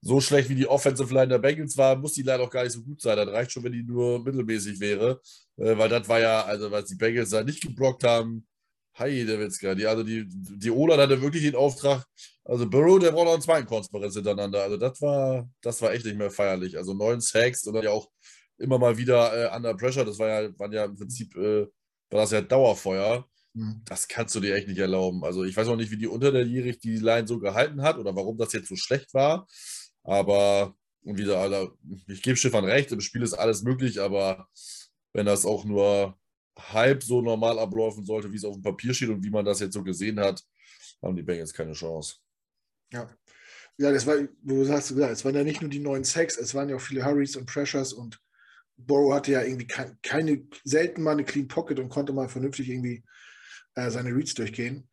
[0.04, 2.72] so schlecht wie die Offensive Line der Bengals war, muss die Line auch gar nicht
[2.72, 3.16] so gut sein.
[3.16, 5.20] Das reicht schon, wenn die nur mittelmäßig wäre.
[5.56, 8.46] Äh, weil das war ja, also was die Bengals da nicht geblockt haben,
[8.96, 9.74] Hi, der Witzka.
[9.74, 12.06] Die, also die, die Ola hatte wirklich den Auftrag,
[12.44, 14.62] also Burrow, der braucht noch einen zweiten Konferenz hintereinander.
[14.62, 16.76] Also das war, das war echt nicht mehr feierlich.
[16.76, 18.08] Also neun Sacks und dann ja auch
[18.56, 20.04] immer mal wieder äh, under pressure.
[20.04, 21.62] Das war ja, waren ja im Prinzip, äh,
[22.10, 23.26] war das ja Dauerfeuer.
[23.56, 23.82] Hm.
[23.84, 25.24] Das kannst du dir echt nicht erlauben.
[25.24, 28.38] Also ich weiß auch nicht, wie die unterjährig die Line so gehalten hat oder warum
[28.38, 29.48] das jetzt so schlecht war.
[30.04, 31.72] Aber wieder, Alter,
[32.06, 34.48] ich gebe Schiffern recht, im Spiel ist alles möglich, aber
[35.12, 36.18] wenn das auch nur
[36.56, 39.60] halb so normal ablaufen sollte, wie es auf dem Papier steht und wie man das
[39.60, 40.42] jetzt so gesehen hat,
[41.02, 42.16] haben die Bengals keine Chance.
[42.92, 43.08] Ja.
[43.76, 46.54] Ja, das war, du sagst, ja, es waren ja nicht nur die neuen Sacks, es
[46.54, 48.20] waren ja auch viele Hurries und Pressures und
[48.76, 52.68] Borrow hatte ja irgendwie kein, keine, selten mal eine Clean Pocket und konnte mal vernünftig
[52.68, 53.04] irgendwie
[53.74, 54.88] äh, seine Reads durchgehen.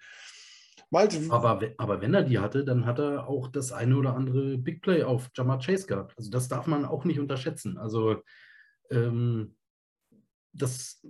[0.91, 4.57] Malte, Aber, aber wenn er die hatte, dann hat er auch das eine oder andere
[4.57, 6.13] Big Play auf Jamar Chase gehabt.
[6.17, 7.77] Also das darf man auch nicht unterschätzen.
[7.77, 8.21] Also
[8.89, 9.55] ähm,
[10.51, 11.01] das,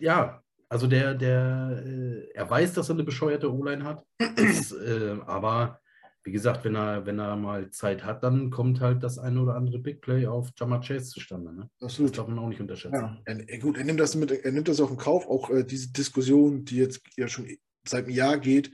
[0.00, 4.04] ja, also der, der, äh, er weiß, dass er eine bescheuerte O-Line hat.
[4.18, 5.80] Das, äh, aber
[6.24, 9.54] wie gesagt, wenn er, wenn er mal Zeit hat, dann kommt halt das eine oder
[9.54, 11.52] andere Big Play auf Jamar Chase zustande.
[11.54, 11.70] Ne?
[11.78, 12.18] Das absolut.
[12.18, 12.94] darf man auch nicht unterschätzen.
[12.94, 15.64] Ja, er, gut, er nimmt das mit, er nimmt das auch in Kauf, auch äh,
[15.64, 17.46] diese Diskussion, die jetzt ja schon
[17.86, 18.70] seit einem Jahr geht,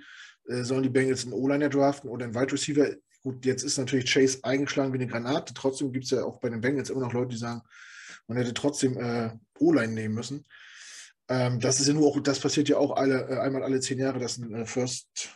[0.49, 2.89] äh, sollen die Bengals einen O-Liner draften oder einen Wide Receiver?
[3.23, 5.53] Gut, jetzt ist natürlich Chase eingeschlagen wie eine Granate.
[5.55, 7.63] Trotzdem gibt es ja auch bei den Bengals immer noch Leute, die sagen,
[8.29, 10.45] man hätte trotzdem äh, O-Line nehmen müssen.
[11.29, 13.99] Ähm, das ist ja nur auch, das passiert ja auch alle, äh, einmal alle zehn
[13.99, 15.31] Jahre, dass ein äh, First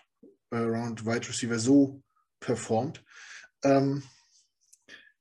[0.51, 2.03] äh, Round Wide Receiver so
[2.39, 3.05] performt.
[3.65, 4.03] Ähm,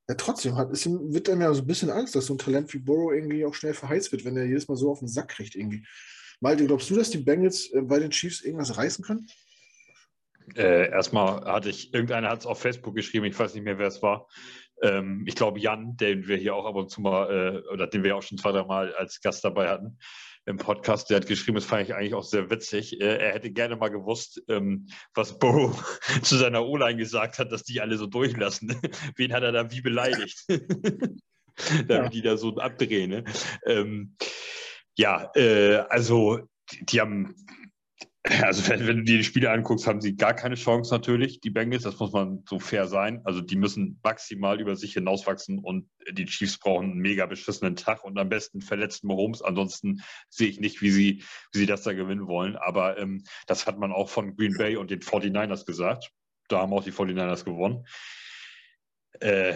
[0.07, 2.73] ja, trotzdem hat, ist, wird einem ja so ein bisschen Angst, dass so ein Talent
[2.73, 5.29] wie Burrow irgendwie auch schnell verheizt wird, wenn er jedes Mal so auf den Sack
[5.29, 5.85] kriegt irgendwie.
[6.39, 9.27] Malte, glaubst du, dass die Bengals bei den Chiefs irgendwas reißen können?
[10.57, 13.87] Äh, erstmal hatte ich, irgendeiner hat es auf Facebook geschrieben, ich weiß nicht mehr, wer
[13.87, 14.27] es war.
[14.81, 18.03] Ähm, ich glaube, Jan, den wir hier auch ab und zu mal, äh, oder den
[18.03, 19.97] wir auch schon zwei, drei Mal als Gast dabei hatten
[20.45, 22.99] im Podcast, der hat geschrieben, das fand ich eigentlich auch sehr witzig.
[22.99, 27.63] Äh, er hätte gerne mal gewusst, ähm, was Burrow zu seiner O-Line gesagt hat, dass
[27.63, 28.75] die alle so durchlassen.
[29.15, 30.43] Wen hat er da wie beleidigt?
[30.49, 32.09] Damit Ja.
[32.09, 33.09] die da so abdrehen.
[33.11, 33.23] Ne?
[33.65, 34.15] Ähm,
[34.97, 36.39] ja, äh, also
[36.81, 37.35] die haben
[38.43, 41.49] also wenn, wenn du dir die Spiele anguckst, haben sie gar keine Chance natürlich, die
[41.49, 43.21] Bengals, das muss man so fair sein.
[43.23, 48.03] Also die müssen maximal über sich hinauswachsen und die Chiefs brauchen einen mega beschissenen Tag
[48.03, 49.41] und am besten verletzten Mahomes.
[49.41, 52.55] Ansonsten sehe ich nicht, wie sie, wie sie das da gewinnen wollen.
[52.55, 56.11] Aber ähm, das hat man auch von Green Bay und den 49ers gesagt.
[56.49, 57.85] Da haben auch die 49ers gewonnen.
[59.19, 59.53] Äh,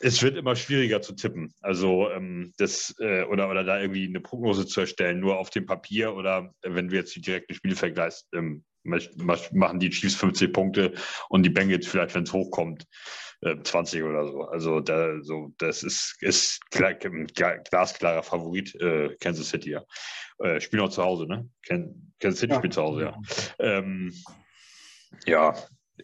[0.00, 1.52] es wird immer schwieriger zu tippen.
[1.60, 5.66] Also ähm, das äh, oder, oder da irgendwie eine Prognose zu erstellen, nur auf dem
[5.66, 9.90] Papier oder äh, wenn du jetzt die direkten Spiele vergleichst, ähm, mach- mach- machen die
[9.90, 10.92] Chiefs 50 Punkte
[11.28, 12.84] und die Bengals vielleicht, wenn es hochkommt,
[13.40, 14.42] äh, 20 oder so.
[14.42, 19.84] Also da, so, das ist, ist klar, glasklarer Favorit, äh, Kansas City, ja.
[20.40, 21.48] Äh, spielen auch zu Hause, ne?
[21.66, 22.58] Kansas City Ja.
[22.58, 23.20] spielt zu Hause, ja.
[23.58, 24.12] Ähm,
[25.26, 25.54] ja,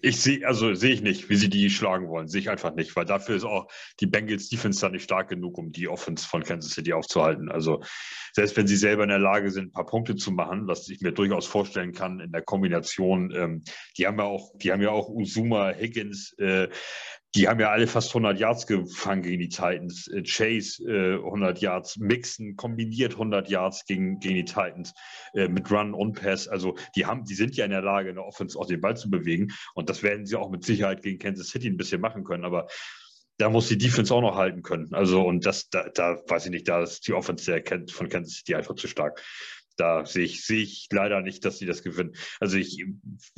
[0.02, 2.28] ich sehe, also sehe ich nicht, wie sie die schlagen wollen.
[2.28, 3.68] Sehe ich einfach nicht, weil dafür ist auch
[4.00, 7.50] die Bengals Defense da nicht stark genug, um die Offense von Kansas City aufzuhalten.
[7.50, 7.82] Also
[8.32, 11.00] selbst wenn sie selber in der Lage sind, ein paar Punkte zu machen, was ich
[11.00, 13.62] mir durchaus vorstellen kann in der Kombination, ähm,
[13.96, 16.68] die haben ja auch, die haben ja auch Uzuma, Higgins, äh,
[17.34, 20.06] die haben ja alle fast 100 Yards gefangen gegen die Titans.
[20.08, 24.94] Äh, Chase äh, 100 Yards, Mixon kombiniert 100 Yards gegen, gegen die Titans
[25.34, 26.46] äh, mit Run und Pass.
[26.46, 28.96] Also die haben, die sind ja in der Lage, in der Offense auch den Ball
[28.96, 29.52] zu bewegen.
[29.74, 32.44] Und das werden sie auch mit Sicherheit gegen Kansas City ein bisschen machen können.
[32.44, 32.68] Aber
[33.38, 34.94] da muss die Defense auch noch halten können.
[34.94, 38.36] Also und das, da, da weiß ich nicht, da ist die Offense der von Kansas
[38.36, 39.20] City einfach zu stark.
[39.76, 42.14] Da sehe ich, sehe ich leider nicht, dass sie das gewinnen.
[42.38, 42.84] Also ich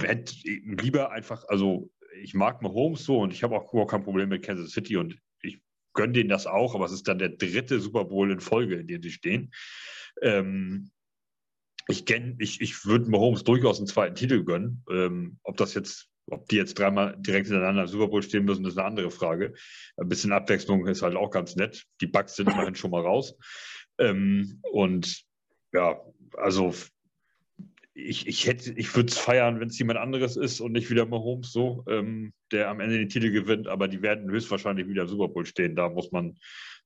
[0.02, 1.90] hätte lieber einfach, also
[2.22, 5.60] ich mag Mahomes so und ich habe auch kein Problem mit Kansas City und ich
[5.94, 8.86] gönne denen das auch, aber es ist dann der dritte Super Bowl in Folge, in
[8.86, 9.52] dem sie stehen.
[10.22, 10.90] Ähm,
[11.88, 14.84] ich, ich, ich würde Mahomes durchaus einen zweiten Titel gönnen.
[14.90, 18.64] Ähm, ob das jetzt, ob die jetzt dreimal direkt hintereinander im Super Bowl stehen müssen,
[18.64, 19.55] ist eine andere Frage.
[19.97, 21.84] Ein bisschen Abwechslung ist halt auch ganz nett.
[22.01, 23.36] Die Bugs sind immerhin schon mal raus.
[23.98, 25.24] Ähm, und
[25.72, 26.01] ja,
[26.36, 26.74] also
[27.97, 31.06] ich, ich hätte, ich würde es feiern, wenn es jemand anderes ist und nicht wieder
[31.06, 35.09] Mahomes so, ähm, der am Ende den Titel gewinnt, aber die werden höchstwahrscheinlich wieder im
[35.09, 35.74] Super Bowl stehen.
[35.74, 36.36] Da muss man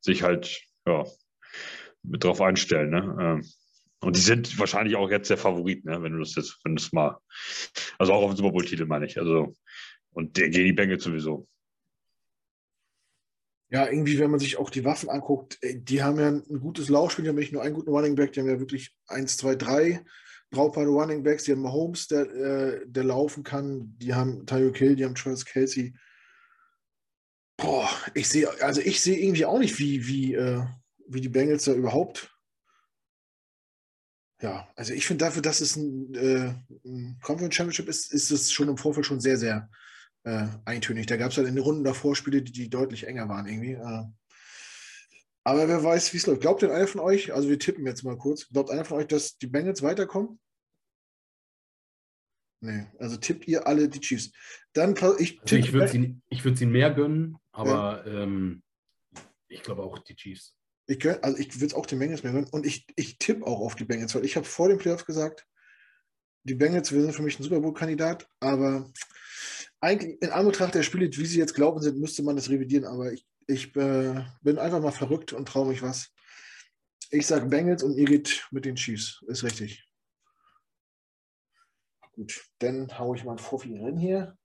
[0.01, 1.05] sich halt ja,
[2.05, 2.91] mit drauf einstellen.
[2.91, 3.17] Ne?
[3.21, 3.45] Ähm,
[4.03, 6.01] und die sind wahrscheinlich auch jetzt der Favorit, ne?
[6.01, 7.19] wenn du das jetzt, wenn es mal,
[7.99, 9.19] also auch auf den Super Bowl-Titel meine ich.
[9.19, 9.57] Also,
[10.13, 11.49] und der gegen die Bengals sowieso.
[13.69, 17.25] Ja, irgendwie, wenn man sich auch die Waffen anguckt, die haben ja ein gutes Laufspiel,
[17.25, 20.05] die haben nicht nur einen guten Running Back, die haben ja wirklich 1, 2, 3
[20.51, 24.97] brauchbare Running Backs, die haben Mahomes, der, äh, der laufen kann, die haben Tyreek Hill,
[24.97, 25.95] die haben Travis Kelsey.
[27.57, 30.63] Boah, ich sehe, also ich sehe irgendwie auch nicht, wie, wie, äh,
[31.09, 32.35] wie die Bengals da überhaupt.
[34.43, 36.55] Ja, also ich finde dafür, dass es ein, äh,
[36.85, 39.69] ein Conference Championship ist, ist es schon im Vorfeld schon sehr, sehr
[40.25, 41.07] äh, eintönig.
[41.07, 43.77] Da gab es halt in den Runden davor Spiele, die, die deutlich enger waren irgendwie.
[45.45, 46.43] Aber wer weiß, wie es läuft.
[46.43, 49.07] Glaubt denn einer von euch, also wir tippen jetzt mal kurz, glaubt einer von euch,
[49.07, 50.39] dass die Bengals weiterkommen?
[52.63, 54.33] Nee, also tippt ihr alle die Chiefs.
[54.75, 58.23] Dann ich, also ich würde sie, würd sie mehr gönnen, aber ja.
[58.23, 58.63] ähm,
[59.49, 60.55] ich glaube auch die Chiefs.
[60.87, 63.61] Ich, also ich würde es auch den Bengals mehr gönnen und ich, ich tippe auch
[63.61, 65.47] auf die Bengals, weil ich habe vor den Playoffs gesagt,
[66.45, 68.91] die Bengals, wir sind für mich ein Super Bowl-Kandidat, aber
[69.81, 73.13] eigentlich in Anbetracht der Spiele, wie sie jetzt glauben sind, müsste man das revidieren, aber
[73.13, 76.13] ich, ich äh, bin einfach mal verrückt und traue mich was.
[77.11, 79.23] Ich sage Bengals und ihr geht mit den Chiefs.
[79.27, 79.87] Ist richtig.
[82.13, 84.39] Gut, dann haue ich mal ein Fuffi rein hier.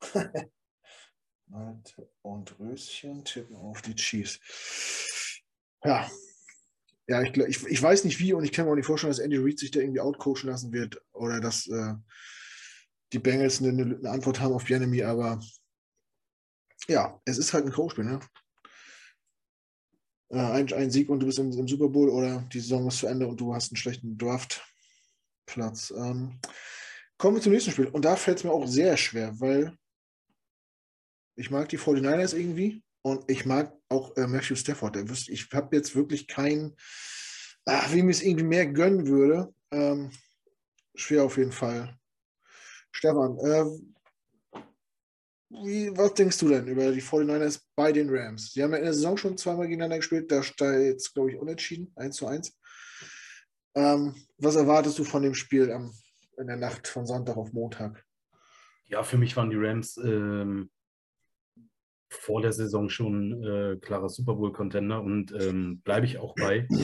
[2.22, 4.40] und Röschen tippen auf die Chiefs.
[5.84, 6.10] Ja.
[7.08, 9.18] Ja, ich, ich, ich weiß nicht wie und ich kann mir auch nicht vorstellen, dass
[9.18, 11.94] Andy Reid sich da irgendwie outcoachen lassen wird oder dass äh,
[13.12, 15.40] die Bengals eine, eine, Antwort haben auf Bienemy, aber
[16.88, 18.20] ja, es ist halt ein Coachspiel, ne?
[20.30, 22.98] Äh, ein, ein, Sieg und du bist im, im, Super Bowl oder die Saison ist
[22.98, 25.92] zu Ende und du hast einen schlechten Draftplatz.
[25.96, 26.40] Ähm,
[27.18, 27.88] kommen wir zum nächsten Spiel.
[27.88, 29.76] Und da fällt es mir auch sehr schwer, weil
[31.36, 34.96] ich mag die 49ers irgendwie und ich mag auch äh, Matthew Stafford.
[35.28, 36.76] Ich habe jetzt wirklich keinen,
[37.90, 39.54] wie mir es irgendwie mehr gönnen würde.
[39.70, 40.10] Ähm,
[40.94, 41.98] schwer auf jeden Fall.
[42.90, 43.64] Stefan, äh,
[45.52, 48.52] wie, was denkst du denn über die 49ers bei den Rams?
[48.52, 51.38] Sie haben ja in der Saison schon zweimal gegeneinander gespielt, da steht jetzt, glaube ich,
[51.38, 52.58] unentschieden, 1 zu 1.
[53.74, 55.92] Ähm, was erwartest du von dem Spiel am,
[56.38, 58.04] in der Nacht von Sonntag auf Montag?
[58.86, 60.70] Ja, für mich waren die Rams ähm,
[62.10, 66.66] vor der Saison schon äh, klarer Super Bowl-Contender und ähm, bleibe ich auch bei.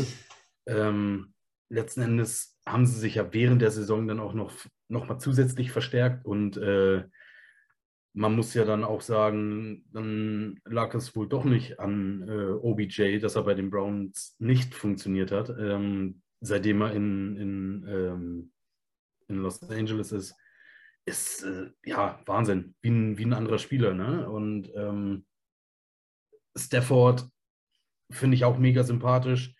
[0.70, 1.32] Ähm,
[1.70, 4.52] letzten Endes haben sie sich ja während der Saison dann auch noch,
[4.88, 7.04] noch mal zusätzlich verstärkt und äh,
[8.12, 13.18] man muss ja dann auch sagen, dann lag es wohl doch nicht an äh, OBJ,
[13.18, 18.52] dass er bei den Browns nicht funktioniert hat, ähm, seitdem er in, in, ähm,
[19.28, 20.34] in Los Angeles ist.
[21.04, 23.94] Ist äh, ja Wahnsinn, wie ein, wie ein anderer Spieler.
[23.94, 24.28] Ne?
[24.28, 25.26] Und ähm,
[26.56, 27.26] Stafford
[28.10, 29.54] finde ich auch mega sympathisch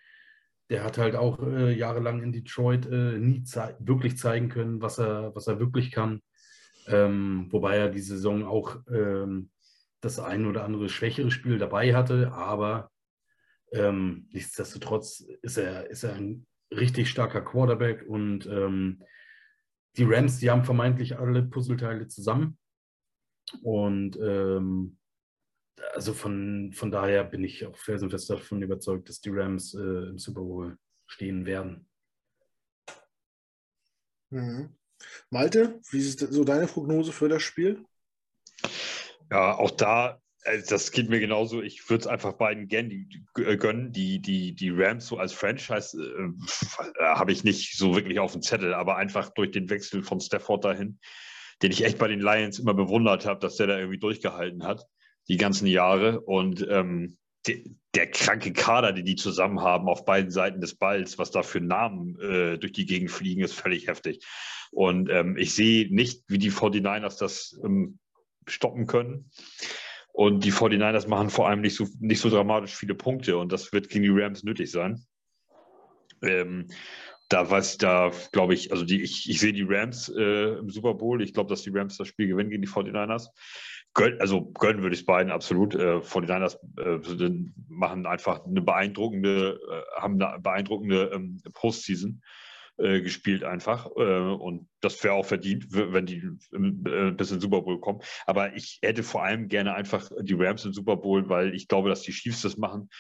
[0.71, 4.99] der hat halt auch äh, jahrelang in Detroit äh, nie zei wirklich zeigen können, was
[4.99, 6.21] er, was er wirklich kann.
[6.89, 9.51] Ähm, wobei er die Saison auch ähm,
[10.01, 12.91] das ein oder andere schwächere Spiel dabei hatte, aber
[13.73, 19.03] ähm, nichtsdestotrotz ist er, ist er ein richtig starker Quarterback und ähm,
[19.97, 22.59] die Rams, die haben vermeintlich alle Puzzleteile zusammen.
[23.63, 24.99] Und ähm,
[25.95, 30.19] also von, von daher bin ich auch felsenfest davon überzeugt, dass die Rams äh, im
[30.19, 31.89] Super Bowl stehen werden.
[34.31, 34.78] Mhm.
[35.31, 37.85] Malte, wie ist so deine Prognose für das Spiel?
[39.31, 41.63] Ja, auch da, also das geht mir genauso.
[41.63, 43.93] Ich würde es einfach beiden äh, gönnen.
[43.93, 48.43] Die, die, die Rams so als Franchise äh, habe ich nicht so wirklich auf dem
[48.43, 50.99] Zettel, aber einfach durch den Wechsel von Stafford dahin,
[51.63, 54.87] den ich echt bei den Lions immer bewundert habe, dass der da irgendwie durchgehalten hat
[55.29, 56.21] die ganzen Jahre.
[56.21, 57.19] Und ähm,
[57.49, 57.65] de,
[57.95, 61.61] der kranke Kader, den die zusammen haben auf beiden Seiten des Balls, was da für
[61.61, 64.25] Namen äh, durch die Gegend fliegen, ist völlig heftig.
[64.71, 67.99] Und ähm, ich sehe nicht, wie die 49ers das ähm,
[68.47, 69.31] stoppen können.
[70.13, 73.39] Und die 49ers machen vor allem nicht so, nicht so dramatisch viele Punkte.
[73.39, 75.05] Und das wird gegen die Rams nötig sein.
[76.23, 76.69] Ähm,
[77.29, 80.95] da was da, glaube ich, also die, ich, ich sehe die Rams äh, im Super
[80.95, 81.23] Bowl.
[81.23, 83.29] Ich glaube, dass die Rams das Spiel gewinnen gegen die 49ers
[83.99, 85.75] Gönn, also gönnen würde ich es beiden absolut.
[85.75, 92.23] Äh, 49ers äh, machen einfach eine beeindruckende, äh, haben eine beeindruckende ähm, Postseason
[92.77, 93.91] äh, gespielt einfach.
[93.97, 96.23] Äh, und das wäre auch verdient, wenn die
[96.53, 98.01] äh, bis in Super Bowl kommen.
[98.25, 101.89] Aber ich hätte vor allem gerne einfach die Rams im Super Bowl, weil ich glaube,
[101.89, 102.91] dass die Chiefs das machen.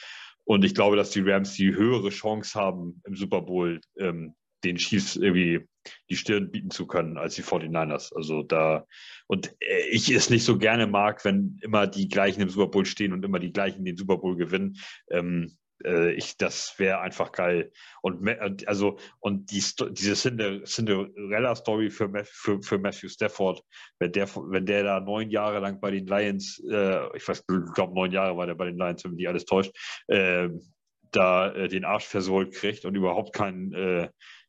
[0.43, 4.77] Und ich glaube, dass die Rams die höhere Chance haben, im Super Bowl ähm, den
[4.77, 5.67] Chiefs irgendwie
[6.11, 8.15] die Stirn bieten zu können als die 49ers.
[8.15, 8.87] Also da,
[9.27, 12.87] und äh, ich es nicht so gerne mag, wenn immer die gleichen im Super Bowl
[12.87, 14.77] stehen und immer die gleichen den Super Bowl gewinnen.
[15.11, 17.73] Ähm, äh, ich, das wäre einfach geil.
[18.03, 18.29] Und
[18.67, 19.63] also, und die,
[19.93, 20.15] diese
[20.65, 23.63] Cinderella-Story für, für, für Matthew Stafford,
[23.99, 27.75] wenn der, wenn der da neun Jahre lang bei den Lions, äh, ich weiß, ich
[27.75, 29.73] glaube, neun Jahre war der bei den Lions, wenn mich alles täuscht,
[30.09, 30.49] äh,
[31.11, 34.09] da äh, den Arsch versohlt kriegt und überhaupt keinen äh,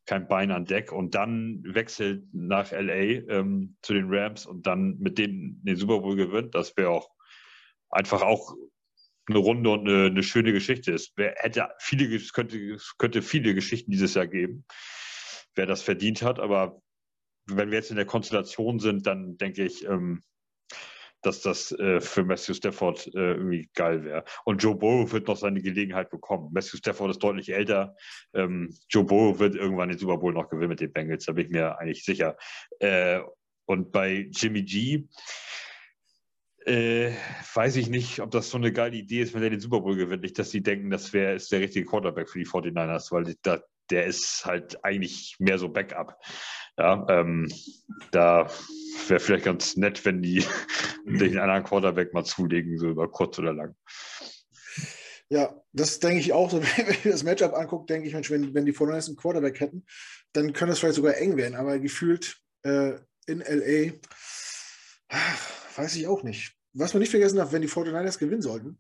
[0.10, 4.98] kein Bein an Deck und dann wechselt nach LA ähm, zu den Rams und dann
[4.98, 7.12] mit denen den Super Bowl gewinnt, das wäre auch
[7.92, 8.56] einfach auch
[9.28, 10.94] eine runde und eine, eine schöne Geschichte.
[10.94, 14.66] Es wär, hätte viele, könnte, könnte viele Geschichten dieses Jahr geben,
[15.54, 16.82] wer das verdient hat, aber
[17.46, 20.24] wenn wir jetzt in der Konstellation sind, dann denke ich, ähm,
[21.22, 24.24] dass das äh, für Matthew Stafford äh, irgendwie geil wäre.
[24.46, 26.50] Und Joe Burrow wird noch seine Gelegenheit bekommen.
[26.54, 27.96] Matthew Stafford ist deutlich älter.
[28.34, 31.46] Ähm, Joe Burrow wird irgendwann den Super Bowl noch gewinnen mit den Bengals, da bin
[31.46, 32.38] ich mir eigentlich sicher.
[32.80, 33.20] Äh,
[33.66, 35.08] und bei Jimmy G
[36.66, 37.12] äh,
[37.54, 39.96] weiß ich nicht, ob das so eine geile Idee ist, wenn er den Super Bowl
[39.96, 40.24] gewinnt.
[40.24, 43.62] Nicht, dass sie denken, das wäre ist der richtige Quarterback für die 49ers, weil da,
[43.90, 46.16] der ist halt eigentlich mehr so Backup.
[46.78, 47.52] Ja, ähm,
[48.12, 48.50] da
[49.08, 50.44] wäre vielleicht ganz nett, wenn die
[51.06, 53.76] den anderen Quarterback mal zulegen, so über kurz oder lang.
[55.30, 56.52] Ja, das denke ich auch.
[56.54, 59.86] Wenn ich das Matchup angucke, denke ich, Mensch, wenn, wenn die 49 einen Quarterback hätten,
[60.34, 61.56] dann könnte es vielleicht sogar eng werden.
[61.56, 62.94] Aber gefühlt äh,
[63.28, 63.94] in LA,
[65.76, 66.56] weiß ich auch nicht.
[66.74, 68.80] Was man nicht vergessen darf, wenn die 49ers gewinnen sollten,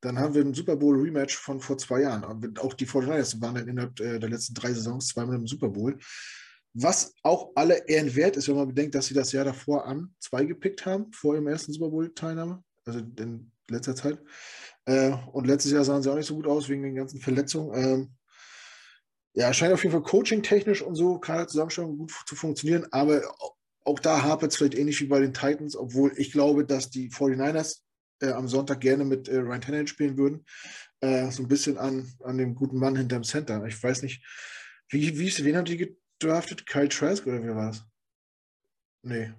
[0.00, 2.24] dann haben wir ein Super Bowl Rematch von vor zwei Jahren.
[2.58, 5.98] Auch die 49ers waren dann innerhalb äh, der letzten drei Saisons zweimal im Super Bowl.
[6.74, 10.14] Was auch alle Ehren wert ist, wenn man bedenkt, dass sie das Jahr davor an
[10.20, 14.18] zwei gepickt haben, vor ihrem ersten Super Bowl-Teilnahme, also in letzter Zeit.
[14.86, 17.74] Äh, und letztes Jahr sahen sie auch nicht so gut aus wegen den ganzen Verletzungen.
[17.74, 18.10] Ähm,
[19.34, 23.22] ja, scheint auf jeden Fall coaching-technisch und so, gerade Zusammenstellung gut zu funktionieren, aber
[23.84, 27.10] auch da hapert es vielleicht ähnlich wie bei den Titans, obwohl ich glaube, dass die
[27.10, 27.80] 49ers
[28.20, 30.44] äh, am Sonntag gerne mit äh, Ryan Tannehill spielen würden.
[31.00, 33.64] Äh, so ein bisschen an, an dem guten Mann hinterm Center.
[33.66, 34.24] Ich weiß nicht,
[34.88, 36.66] wie, wie wen haben die gedraftet?
[36.66, 37.84] Kyle Trask oder wie war das?
[39.02, 39.32] Nee.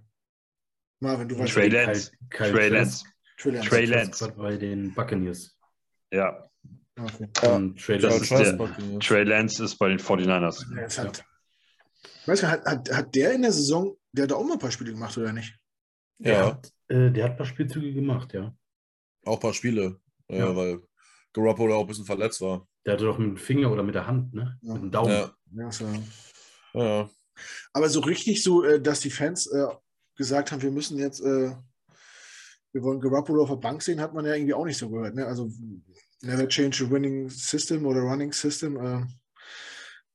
[1.00, 2.12] Marvin, du weißt Trey Lance.
[2.30, 3.06] Trey Lance.
[3.38, 4.34] Trey Lance.
[4.38, 5.58] Bei den Buccaneers.
[6.12, 6.50] Ja.
[6.96, 7.28] Okay.
[7.48, 10.64] Um, Trey, Lance der, Trey Lance ist bei den 49ers.
[10.76, 11.26] Ja, hat,
[12.28, 14.60] weißt du, hat, hat, hat der in der Saison, der hat da auch mal ein
[14.60, 15.58] paar Spiele gemacht, oder nicht?
[16.20, 16.32] Ja.
[16.32, 18.56] Der hat, äh, der hat ein paar Spielzüge gemacht, ja.
[19.26, 20.00] Auch ein paar Spiele,
[20.30, 20.38] ja.
[20.38, 20.82] ja weil
[21.34, 22.68] Garoppolo auch ein bisschen verletzt war.
[22.86, 24.60] Der hatte doch mit dem Finger oder mit der Hand, ne?
[24.62, 24.74] Ja.
[24.74, 25.12] Mit dem Daumen.
[25.12, 25.34] Ja.
[25.56, 25.88] Ja, so.
[26.74, 27.10] Ja.
[27.74, 29.68] Aber so richtig so, äh, dass die Fans äh,
[30.16, 31.56] gesagt haben, wir müssen jetzt, äh,
[32.72, 35.16] wir wollen Garoppolo auf der Bank sehen, hat man ja irgendwie auch nicht so gehört.
[35.16, 35.26] Ne?
[35.26, 35.52] Also
[36.22, 39.08] never change a winning system oder running system.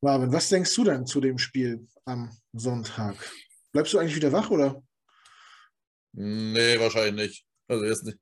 [0.00, 3.16] Marvin, was denkst du denn zu dem Spiel am Sonntag?
[3.72, 4.82] Bleibst du eigentlich wieder wach oder?
[6.12, 7.47] Nee, wahrscheinlich nicht.
[7.68, 8.18] Also jetzt nicht.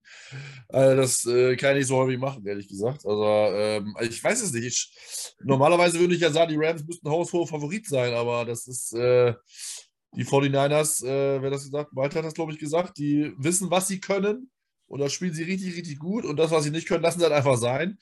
[0.69, 3.07] Also das äh, kann ich so häufig machen, ehrlich gesagt.
[3.07, 4.67] Also ähm, ich weiß es nicht.
[4.67, 8.93] Ich, normalerweise würde ich ja sagen, die Rams müssten haushoher Favorit sein, aber das ist
[8.95, 9.35] äh,
[10.17, 11.91] die 49ers, äh, wer das gesagt?
[11.95, 14.51] Walter hat das, glaube ich, gesagt, die wissen, was sie können
[14.89, 17.25] und das spielen sie richtig, richtig gut und das, was sie nicht können, lassen sie
[17.25, 17.99] halt einfach sein.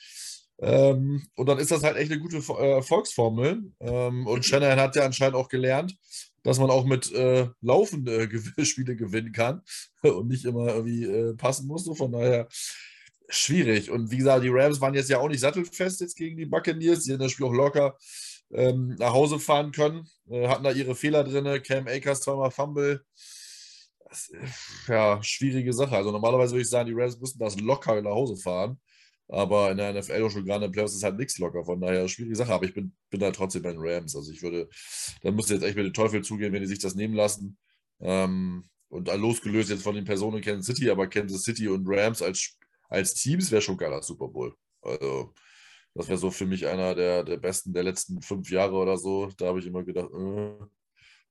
[0.61, 3.73] Ähm, und dann ist das halt echt eine gute äh, Erfolgsformel.
[3.81, 5.97] Ähm, und Shanahan hat ja anscheinend auch gelernt,
[6.45, 8.29] dass man auch mit äh, laufende
[8.65, 9.63] Spiele gewinnen kann
[10.03, 11.91] und nicht immer irgendwie äh, passen muss.
[11.97, 12.47] von daher
[13.29, 13.91] schwierig.
[13.91, 17.05] Und wie gesagt, die Rams waren jetzt ja auch nicht sattelfest jetzt gegen die Buccaneers.
[17.05, 17.97] Die haben das Spiel auch locker
[18.53, 20.07] ähm, nach Hause fahren können.
[20.29, 21.63] Äh, hatten da ihre Fehler drin.
[21.63, 23.05] Cam Akers zweimal Fumble.
[24.05, 24.31] Das,
[24.87, 25.97] ja, schwierige Sache.
[25.97, 28.79] Also normalerweise würde ich sagen, die Rams müssen das locker nach Hause fahren.
[29.29, 31.65] Aber in der NFL und schon gerade in den Playoffs ist halt nichts locker.
[31.65, 32.53] Von daher schwierige Sache.
[32.53, 34.15] Aber ich bin, bin da trotzdem bei den Rams.
[34.15, 34.69] Also ich würde,
[35.23, 37.57] da müsste jetzt echt mit dem Teufel zugehen, wenn die sich das nehmen lassen.
[38.01, 42.23] Ähm, und losgelöst jetzt von den Personen in Kansas City, aber Kansas City und Rams
[42.23, 42.57] als,
[42.89, 44.55] als Teams wäre schon geiler Super Bowl.
[44.83, 45.33] Also
[45.95, 49.31] das wäre so für mich einer der, der besten der letzten fünf Jahre oder so.
[49.37, 50.55] Da habe ich immer gedacht, äh,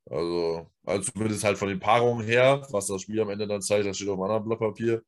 [0.09, 3.85] also, also zumindest halt von den Paarungen her, was das Spiel am Ende dann zeigt,
[3.85, 5.03] das steht auf einem anderen Blatt Papier.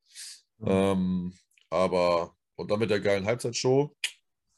[0.59, 0.67] Mhm.
[0.67, 1.33] Ähm,
[1.69, 3.95] aber und dann mit der geilen Halbzeitshow,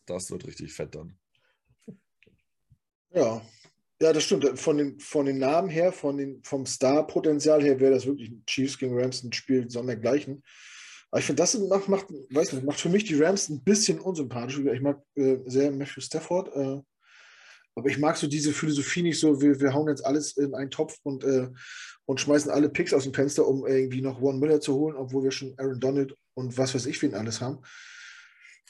[0.05, 1.17] das wird richtig fett dann.
[3.13, 3.41] Ja,
[3.99, 4.59] Ja, das stimmt.
[4.59, 8.43] Von den, von den Namen her, von den, vom Star-Potenzial her wäre das wirklich ein
[8.45, 10.43] Chiefs gegen Rams ein Spiel sondergleichen.
[11.09, 13.99] Aber ich finde, das macht, macht, weiß nicht, macht für mich die Rams ein bisschen
[13.99, 14.59] unsympathisch.
[14.59, 16.81] Ich mag äh, sehr Matthew Stafford, äh,
[17.75, 20.69] aber ich mag so diese Philosophie nicht so, wir, wir hauen jetzt alles in einen
[20.69, 21.49] Topf und, äh,
[22.05, 25.23] und schmeißen alle Picks aus dem Fenster, um irgendwie noch One Miller zu holen, obwohl
[25.23, 27.59] wir schon Aaron Donald und was weiß ich wen alles haben.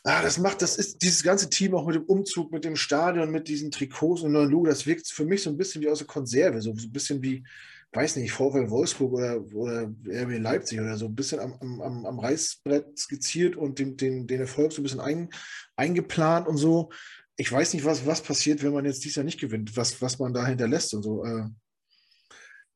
[0.04, 3.30] Ah, das macht, das ist dieses ganze Team auch mit dem Umzug, mit dem Stadion,
[3.30, 5.98] mit diesen Trikots und neuen Logo, das wirkt für mich so ein bisschen wie aus
[5.98, 7.44] der Konserve, so, so ein bisschen wie,
[7.92, 12.20] weiß nicht, VfL Wolfsburg oder, oder RB Leipzig oder so, ein bisschen am, am, am
[12.20, 15.30] Reißbrett skizziert und den, den, den Erfolg so ein bisschen ein,
[15.76, 16.90] eingeplant und so.
[17.36, 20.20] Ich weiß nicht, was, was passiert, wenn man jetzt dieses Jahr nicht gewinnt, was, was
[20.20, 21.26] man da hinterlässt und so.
[21.26, 21.44] Äh,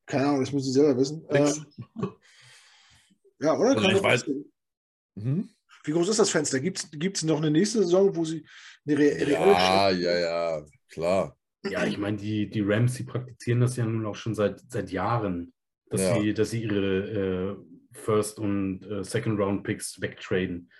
[0.06, 1.24] keine Ahnung, das müssen Sie selber wissen.
[1.30, 1.54] Äh,
[3.40, 3.78] ja, oder?
[3.78, 4.26] Also ich weiß.
[5.16, 5.50] Mhm.
[5.84, 6.60] Wie groß ist das Fenster?
[6.60, 8.46] Gibt es noch eine nächste Saison, wo sie
[8.86, 11.38] eine re reelle Ja, ja, ja, klar.
[11.64, 14.92] Ja, ich meine, die, die Rams, die praktizieren das ja nun auch schon seit, seit
[14.92, 15.54] Jahren,
[15.90, 16.20] dass, Ja.
[16.20, 17.58] sie, dass sie ihre äh,
[17.94, 20.72] First- und äh, Second-Round-Picks wegtraden.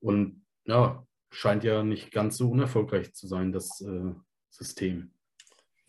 [0.00, 4.12] Und ja, scheint ja nicht ganz so unerfolgreich zu sein, das äh,
[4.50, 5.12] System.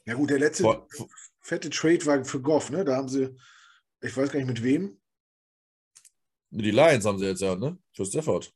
[0.05, 0.87] Ja, gut, der letzte Vor-
[1.41, 2.83] fette Trade war für Goff, ne?
[2.85, 3.35] Da haben sie,
[4.01, 4.98] ich weiß gar nicht mit wem.
[6.51, 7.77] Die Lions haben sie jetzt ja, ne?
[7.93, 8.51] Für Stafford.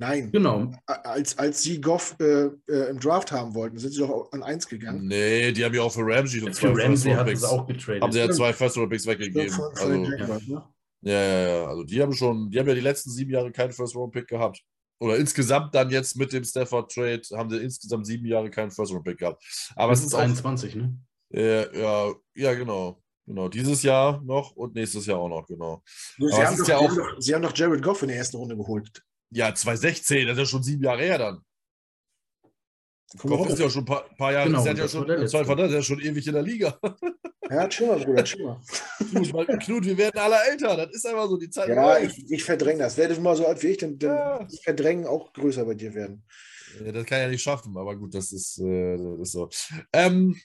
[0.00, 0.70] Nein, Genau.
[0.86, 4.68] als, als sie Goff äh, äh, im Draft haben wollten, sind sie doch an eins
[4.68, 5.08] gegangen.
[5.08, 8.02] Nee, die haben ja auch für Ramsey und zwei Für Ramsey hat es auch getradet.
[8.02, 9.50] Haben sie ja zwei First-Round-Picks weggegeben.
[9.50, 10.62] Von, von Also, Jaguars, ne?
[11.02, 11.66] ja, ja, ja.
[11.66, 14.62] Also die haben schon, die haben ja die letzten sieben Jahre keinen First-Round-Pick gehabt.
[15.00, 19.42] Oder insgesamt dann jetzt mit dem Stafford-Trade haben sie insgesamt sieben Jahre keinen First-Round-Pick gehabt.
[19.74, 20.96] Aber es Bis ist auch 21, ne?
[21.32, 23.02] Äh, ja, ja, genau.
[23.28, 23.48] Genau.
[23.48, 25.82] Dieses Jahr noch und nächstes Jahr auch noch, genau.
[26.16, 28.08] Sie, haben ist doch, ja sie, auch- haben doch, sie haben doch Jared Goff in
[28.08, 29.02] der ersten Runde geholt.
[29.30, 31.40] Ja, 2016, das ist ja schon sieben Jahre her dann.
[33.18, 35.18] Komm Goff ist ja schon ein paar, paar Jahre, Genau, ist ja das schon, der
[35.18, 35.38] letzte.
[35.38, 36.78] Zweifel, der ist ja schon ewig in der Liga.
[37.50, 38.60] Ja, chill mal, Bruder, chill mal.
[39.10, 42.30] Knut, mal- Knut, wir werden alle älter, das ist einfach so, die Zeit Ja, ich,
[42.30, 42.98] ich verdränge das.
[42.98, 44.46] Werde ich mal so alt wie ich, dann, dann Ja.
[44.64, 46.22] Verdrängen auch größer bei dir werden.
[46.84, 49.48] Ja, das kann ja nicht schaffen, aber gut, das ist, äh, das ist so.
[49.94, 50.36] Ähm,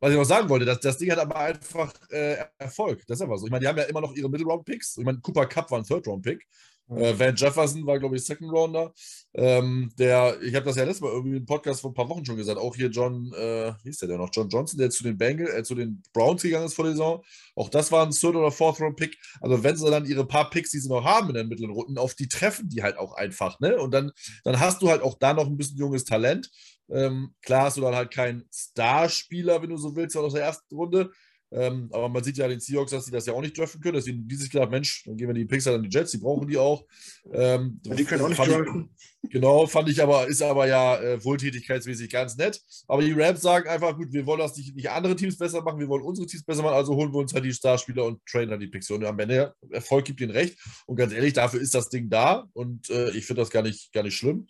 [0.00, 3.06] was ich noch sagen wollte, das, das Ding hat aber einfach äh, Erfolg.
[3.06, 3.46] Das ist einfach so.
[3.46, 4.98] Ich meine, die haben ja immer noch ihre Middle-Round-Picks.
[4.98, 6.46] Ich meine, Cooper Cup war ein Third-Round-Pick.
[6.88, 6.96] Ja.
[6.96, 8.92] Äh, Van Jefferson war, glaube ich, Second-Rounder.
[9.34, 12.24] Ähm, der, ich habe das ja letztes Mal irgendwie im Podcast vor ein paar Wochen
[12.24, 12.58] schon gesagt.
[12.58, 14.30] Auch hier John, äh, wie ist der denn noch?
[14.32, 17.24] John Johnson, der zu den Bengals, äh, zu den Browns gegangen ist vor der Saison.
[17.56, 19.18] Auch das war ein Third- oder Fourth-Round-Pick.
[19.40, 21.98] Also, wenn sie dann ihre paar Picks, die sie noch haben in den mittleren Runden,
[21.98, 23.58] auf die treffen die halt auch einfach.
[23.60, 23.76] Ne?
[23.78, 24.12] Und dann,
[24.44, 26.50] dann hast du halt auch da noch ein bisschen junges Talent.
[26.90, 30.74] Ähm, klar hast du dann halt keinen Starspieler, wenn du so willst, aus der ersten
[30.74, 31.10] Runde.
[31.52, 33.94] Ähm, aber man sieht ja den Seahawks, dass sie das ja auch nicht treffen können.
[33.94, 36.48] Deswegen die sich gedacht, Mensch, dann geben wir die halt an die Jets, die brauchen
[36.48, 36.84] die auch.
[37.32, 38.90] Ähm, die können auch nicht draften.
[39.30, 42.60] Genau, fand ich aber, ist aber ja äh, wohltätigkeitsmäßig ganz nett.
[42.88, 45.78] Aber die Rams sagen einfach, gut, wir wollen das nicht, nicht andere Teams besser machen,
[45.78, 48.50] wir wollen unsere Teams besser machen, also holen wir uns halt die Starspieler und trainen
[48.50, 48.90] dann die Picks.
[48.90, 50.58] Und am Ende, Erfolg gibt ihnen recht.
[50.86, 53.92] Und ganz ehrlich, dafür ist das Ding da und äh, ich finde das gar nicht,
[53.92, 54.46] gar nicht schlimm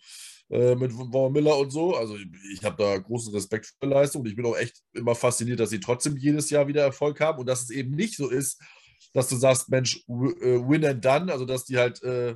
[0.49, 1.95] äh, mit Von Miller und so.
[1.95, 4.81] Also ich, ich habe da großen Respekt für die Leistung und ich bin auch echt
[4.93, 8.15] immer fasziniert, dass sie trotzdem jedes Jahr wieder Erfolg haben und dass es eben nicht
[8.15, 8.61] so ist,
[9.13, 12.35] dass du sagst, Mensch, äh, win and done, also dass die halt äh,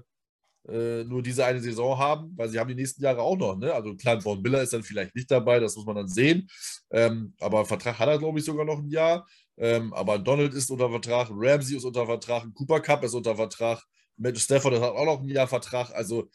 [0.67, 3.57] äh, nur diese eine Saison haben, weil sie haben die nächsten Jahre auch noch.
[3.57, 3.73] Ne?
[3.73, 6.47] Also klar, Von Miller ist dann vielleicht nicht dabei, das muss man dann sehen.
[6.91, 9.25] Ähm, aber Vertrag hat er, glaube ich, sogar noch ein Jahr.
[9.57, 13.83] Ähm, aber Donald ist unter Vertrag, Ramsey ist unter Vertrag, Cooper Cup ist unter Vertrag,
[14.17, 15.91] Matt Stafford hat auch noch ein Jahr Vertrag.
[15.91, 16.29] Also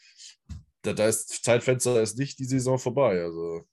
[0.87, 3.21] da, da ist Zeitfenster ist nicht die Saison vorbei.
[3.21, 3.67] Also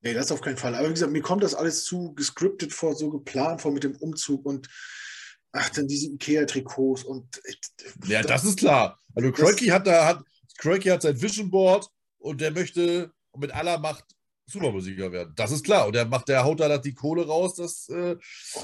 [0.00, 0.74] Nee, das auf keinen Fall.
[0.76, 3.96] Aber wie gesagt, mir kommt das alles zu gescriptet vor, so geplant vor mit dem
[3.96, 4.68] Umzug und
[5.52, 7.60] ach, dann diese Ikea-Trikots und ich-
[8.06, 8.98] ja, das ist klar.
[9.14, 10.22] Also Croaky hat da hat
[10.62, 11.88] hat sein Vision Board
[12.18, 14.04] und der möchte mit aller Macht
[14.46, 15.34] Super Bowl-Sieger werden.
[15.36, 15.86] Das ist klar.
[15.86, 18.16] Und der macht, der haut da die Kohle raus, dass, äh,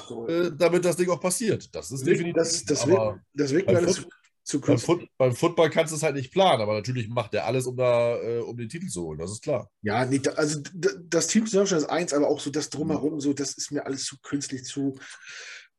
[0.08, 0.26] so.
[0.26, 1.74] äh, damit das Ding auch passiert.
[1.74, 2.34] Das ist definitiv.
[2.36, 4.06] das, das, wirkt, das wirkt mir alles
[4.44, 4.78] Foot- zu, zu beim.
[4.78, 7.76] Foot, beim Football kannst du es halt nicht planen, aber natürlich macht er alles, um
[7.76, 9.18] da, äh, um den Titel zu holen.
[9.18, 9.70] Das ist klar.
[9.82, 10.60] Ja, nee, also
[11.08, 14.16] das Team ist eins, aber auch so das drumherum, so, das ist mir alles zu
[14.20, 14.98] künstlich zu.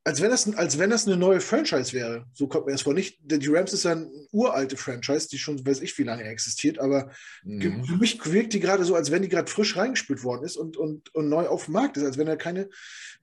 [0.07, 2.27] Als wenn, das, als wenn das eine neue Franchise wäre.
[2.31, 2.93] So kommt mir das vor.
[2.93, 6.77] Nicht, die Rams ist ja eine uralte Franchise, die schon weiß ich wie lange existiert,
[6.77, 7.09] aber
[7.43, 7.83] Mhm.
[7.85, 10.77] für mich wirkt die gerade so, als wenn die gerade frisch reingespült worden ist und,
[10.77, 12.69] und, und neu auf dem Markt ist, als wenn da keine,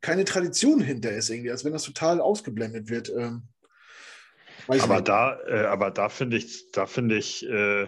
[0.01, 3.13] keine Tradition hinter ist, irgendwie, als wenn das total ausgeblendet wird.
[3.17, 3.43] Ähm,
[4.67, 5.09] weiß Aber nicht.
[5.09, 7.87] da, äh, aber da finde ich, da finde ich, äh,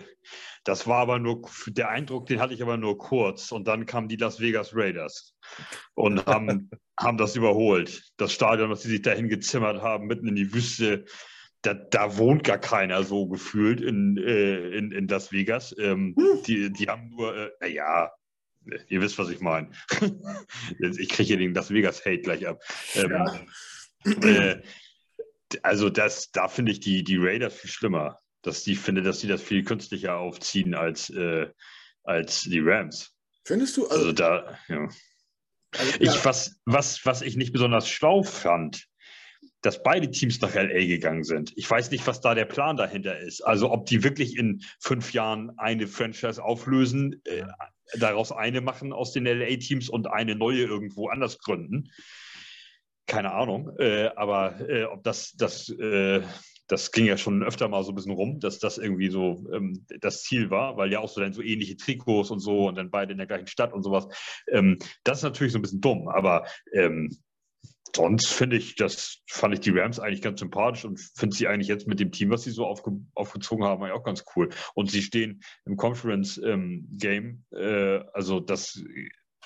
[0.65, 3.53] das war aber nur, der Eindruck, den hatte ich aber nur kurz.
[3.53, 5.37] Und dann kamen die Las Vegas Raiders
[5.95, 8.03] und haben, haben das überholt.
[8.17, 11.05] Das Stadion, was sie sich dahin gezimmert haben, mitten in die Wüste,
[11.63, 15.75] da, da wohnt gar keiner so gefühlt in, äh, in, in Las Vegas.
[15.79, 16.43] Ähm, Hm.
[16.47, 18.11] die, die haben nur, äh, naja,
[18.89, 19.71] ihr wisst, was ich meine.
[20.79, 22.61] ich kriege hier den Las Vegas Hate gleich ab.
[22.95, 24.29] Ähm, ja.
[24.29, 24.63] äh,
[25.63, 28.21] also das, da finde ich die, die Raiders viel schlimmer.
[28.43, 31.49] Dass die finde, dass sie das viel künstlicher aufziehen als, äh,
[32.03, 33.15] als die Rams.
[33.45, 33.85] Findest du?
[33.85, 34.89] Also, also da, ja.
[35.77, 38.87] Also, ich, was, was, was ich nicht besonders schlau fand,
[39.65, 41.53] dass beide Teams nach LA gegangen sind.
[41.57, 43.41] Ich weiß nicht, was da der Plan dahinter ist.
[43.41, 47.45] Also ob die wirklich in fünf Jahren eine Franchise auflösen, äh,
[47.99, 51.91] daraus eine machen aus den LA-Teams und eine neue irgendwo anders gründen.
[53.07, 53.77] Keine Ahnung.
[53.79, 56.23] Äh, aber äh, ob das, das, äh,
[56.69, 59.85] das ging ja schon öfter mal so ein bisschen rum, dass das irgendwie so ähm,
[60.01, 62.91] das Ziel war, weil ja auch so dann so ähnliche Trikots und so und dann
[62.91, 64.07] beide in der gleichen Stadt und sowas.
[64.49, 67.11] Ähm, das ist natürlich so ein bisschen dumm, aber ähm,
[67.95, 71.69] sonst finde ich, das fand ich die Rams eigentlich ganz sympathisch und finde sie eigentlich
[71.69, 74.51] jetzt mit dem Team, was sie so aufge, aufgezogen haben, auch ganz cool.
[74.75, 78.83] Und sie stehen im Conference-Game, ähm, äh, also das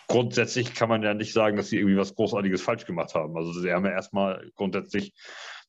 [0.09, 3.36] grundsätzlich kann man ja nicht sagen, dass sie irgendwie was Großartiges falsch gemacht haben.
[3.36, 5.14] Also sie haben ja erstmal grundsätzlich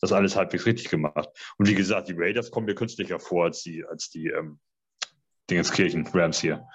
[0.01, 1.29] das alles halbwegs richtig gemacht.
[1.57, 4.59] Und wie gesagt, die Raiders kommen mir künstlicher vor als die, als die ähm,
[5.49, 6.65] Dingenskirchen Rams hier.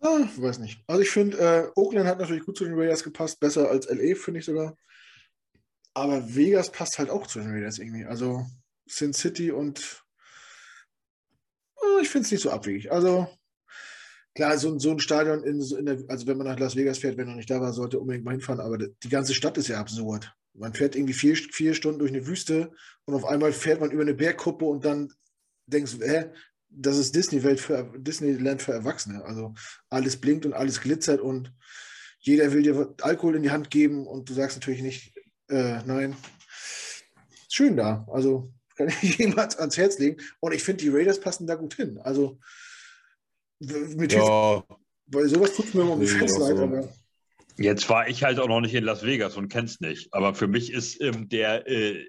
[0.00, 0.82] Ah, weiß nicht.
[0.86, 4.14] Also ich finde, äh, Oakland hat natürlich gut zu den Raiders gepasst, besser als LA,
[4.14, 4.76] finde ich sogar.
[5.92, 8.04] Aber Vegas passt halt auch zu den Raiders irgendwie.
[8.04, 8.46] Also
[8.86, 10.04] Sin City und
[11.76, 12.92] oh, ich finde es nicht so abwegig.
[12.92, 13.28] Also
[14.34, 17.16] klar, so, so ein Stadion, in, in der, also wenn man nach Las Vegas fährt,
[17.16, 18.60] wenn er nicht da war, sollte unbedingt mal hinfahren.
[18.60, 20.34] Aber die ganze Stadt ist ja absurd.
[20.54, 22.72] Man fährt irgendwie vier, vier Stunden durch eine Wüste
[23.06, 25.12] und auf einmal fährt man über eine Bergkuppe und dann
[25.66, 26.26] denkst du, hä,
[26.68, 29.24] das ist Disney-Welt für Disneyland für Erwachsene.
[29.24, 29.54] Also
[29.90, 31.52] alles blinkt und alles glitzert und
[32.18, 35.14] jeder will dir Alkohol in die Hand geben und du sagst natürlich nicht,
[35.48, 36.16] äh, nein.
[37.48, 38.06] Schön da.
[38.10, 40.22] Also kann ich jemand ans Herz legen.
[40.40, 41.98] Und ich finde, die Raiders passen da gut hin.
[42.02, 42.38] Also
[44.10, 44.64] ja.
[45.06, 46.88] weil sowas tut mir immer um die Fans leid, aber.
[47.56, 50.12] Jetzt war ich halt auch noch nicht in Las Vegas und kenn's nicht.
[50.12, 52.04] Aber für mich ist ähm, der äh,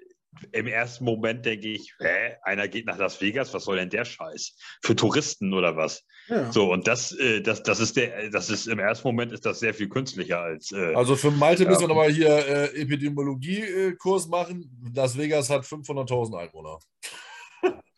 [0.52, 4.04] im ersten Moment denke ich, hä, einer geht nach Las Vegas, was soll denn der
[4.04, 4.56] Scheiß?
[4.82, 6.04] Für Touristen oder was?
[6.28, 6.50] Ja.
[6.52, 9.60] So, und das, äh, das, das ist der, das ist im ersten Moment ist das
[9.60, 10.72] sehr viel künstlicher als.
[10.72, 11.70] Äh, also für Malte ja.
[11.70, 14.68] müssen wir nochmal hier äh, Epidemiologie-Kurs machen.
[14.94, 16.78] Las Vegas hat 500.000 Einwohner.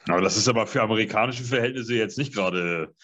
[0.07, 2.95] Aber das ist aber für amerikanische Verhältnisse jetzt nicht gerade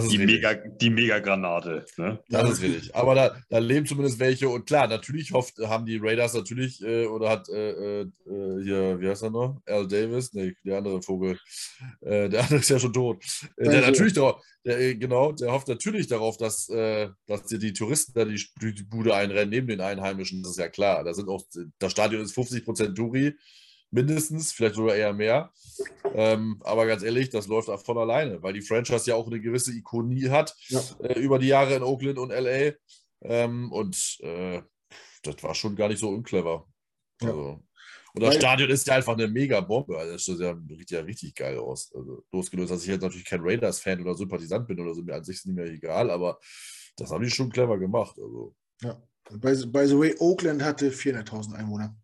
[0.00, 1.84] die, Mega, die Mega-Granate.
[1.96, 2.18] Ne?
[2.28, 2.94] Das ist richtig.
[2.94, 4.48] Aber da, da, leben zumindest welche.
[4.48, 8.06] Und klar, natürlich hofft, haben die Raiders natürlich, äh, oder hat äh, äh,
[8.62, 9.60] hier, wie heißt er noch?
[9.66, 10.32] Al Davis?
[10.32, 11.38] Nee, der andere Vogel.
[12.00, 13.22] Äh, der andere ist ja schon tot.
[13.56, 17.72] Äh, der natürlich darauf, der, äh, genau, der hofft natürlich darauf, dass, dass die, die
[17.72, 20.42] Touristen da die, die Bude einrennen, neben den Einheimischen.
[20.42, 21.04] Das ist ja klar.
[21.04, 21.42] Da sind auch,
[21.78, 23.34] das Stadion ist 50% Touri
[23.92, 25.52] mindestens, vielleicht sogar eher mehr.
[26.14, 29.40] Ähm, aber ganz ehrlich, das läuft auch von alleine, weil die Franchise ja auch eine
[29.40, 30.80] gewisse Ikonie hat ja.
[31.00, 32.72] äh, über die Jahre in Oakland und LA.
[33.20, 34.62] Ähm, und äh,
[35.22, 36.66] das war schon gar nicht so unclever.
[37.20, 37.28] Ja.
[37.28, 37.62] Also,
[38.14, 39.96] und das weil, Stadion ist ja einfach eine mega Bombe.
[39.96, 41.92] Also das sieht ja, sieht ja richtig geil aus.
[41.94, 45.24] Also, losgelöst, dass ich jetzt natürlich kein Raiders-Fan oder Sympathisant bin oder so, mir an
[45.24, 46.38] sich ist nicht mehr egal, aber
[46.96, 48.16] das haben die schon clever gemacht.
[48.18, 48.54] Also.
[48.82, 49.00] Ja.
[49.30, 51.94] By, by the way, Oakland hatte 400.000 Einwohner.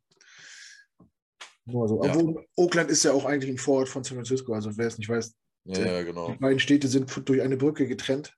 [1.68, 2.14] Also, ja.
[2.14, 5.08] Obwohl Oakland ist ja auch eigentlich ein Vorort von San Francisco, also wer es nicht
[5.08, 5.34] weiß,
[5.64, 6.32] ja, ja, genau.
[6.32, 8.34] die beiden Städte sind durch eine Brücke getrennt.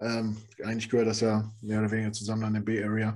[0.00, 3.14] Ähm, eigentlich gehört das ja mehr oder weniger zusammen an der Bay Area.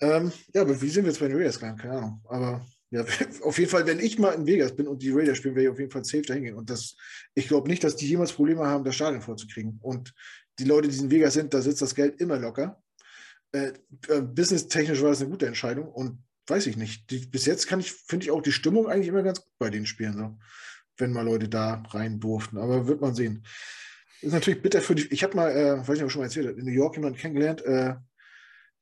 [0.00, 1.78] Ähm, ja, aber wie sind wir jetzt bei den Raiders gegangen?
[1.78, 2.20] Keine Ahnung.
[2.24, 3.04] Aber ja,
[3.42, 5.72] auf jeden Fall, wenn ich mal in Vegas bin und die Raiders spielen, werde ich
[5.72, 6.56] auf jeden Fall safe dahin gehen.
[6.56, 6.96] Und das,
[7.34, 9.78] ich glaube nicht, dass die jemals Probleme haben, das Stadion vorzukriegen.
[9.82, 10.12] Und
[10.58, 12.82] die Leute, die in Vegas sind, da sitzt das Geld immer locker.
[13.52, 13.72] Äh,
[14.08, 15.88] äh, business-technisch war das eine gute Entscheidung.
[15.88, 17.10] Und weiß ich nicht.
[17.10, 19.70] Die, bis jetzt kann ich, finde ich auch die Stimmung eigentlich immer ganz gut bei
[19.70, 20.38] den Spielen, so,
[20.98, 22.58] wenn mal Leute da rein durften.
[22.58, 23.44] Aber wird man sehen.
[24.20, 25.06] Ist natürlich bitter für die.
[25.12, 26.96] Ich habe mal, äh, weiß nicht, ob ich schon mal erzählt habe, in New York
[26.96, 27.94] jemanden kennengelernt, äh,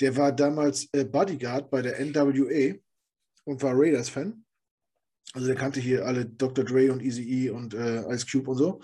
[0.01, 2.75] der war damals äh, Bodyguard bei der NWA
[3.45, 4.45] und war Raiders-Fan.
[5.35, 6.65] Also der kannte hier alle Dr.
[6.65, 8.81] Dre und Easy E und äh, Ice Cube und so.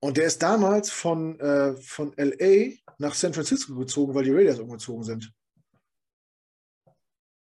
[0.00, 4.58] Und der ist damals von, äh, von LA nach San Francisco gezogen, weil die Raiders
[4.58, 5.32] umgezogen sind.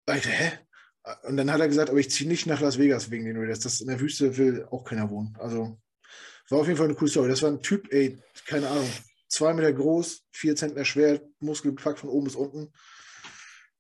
[0.06, 0.60] Alter, hä?
[1.24, 3.60] Und dann hat er gesagt, aber ich ziehe nicht nach Las Vegas wegen den Raiders.
[3.60, 5.36] Das in der Wüste will auch keiner wohnen.
[5.40, 5.78] Also
[6.50, 7.30] war auf jeden Fall eine coole Story.
[7.30, 8.90] Das war ein Typ, ey, keine Ahnung,
[9.28, 12.72] zwei Meter groß, vier Zentner schwer, Muskelpack von oben bis unten.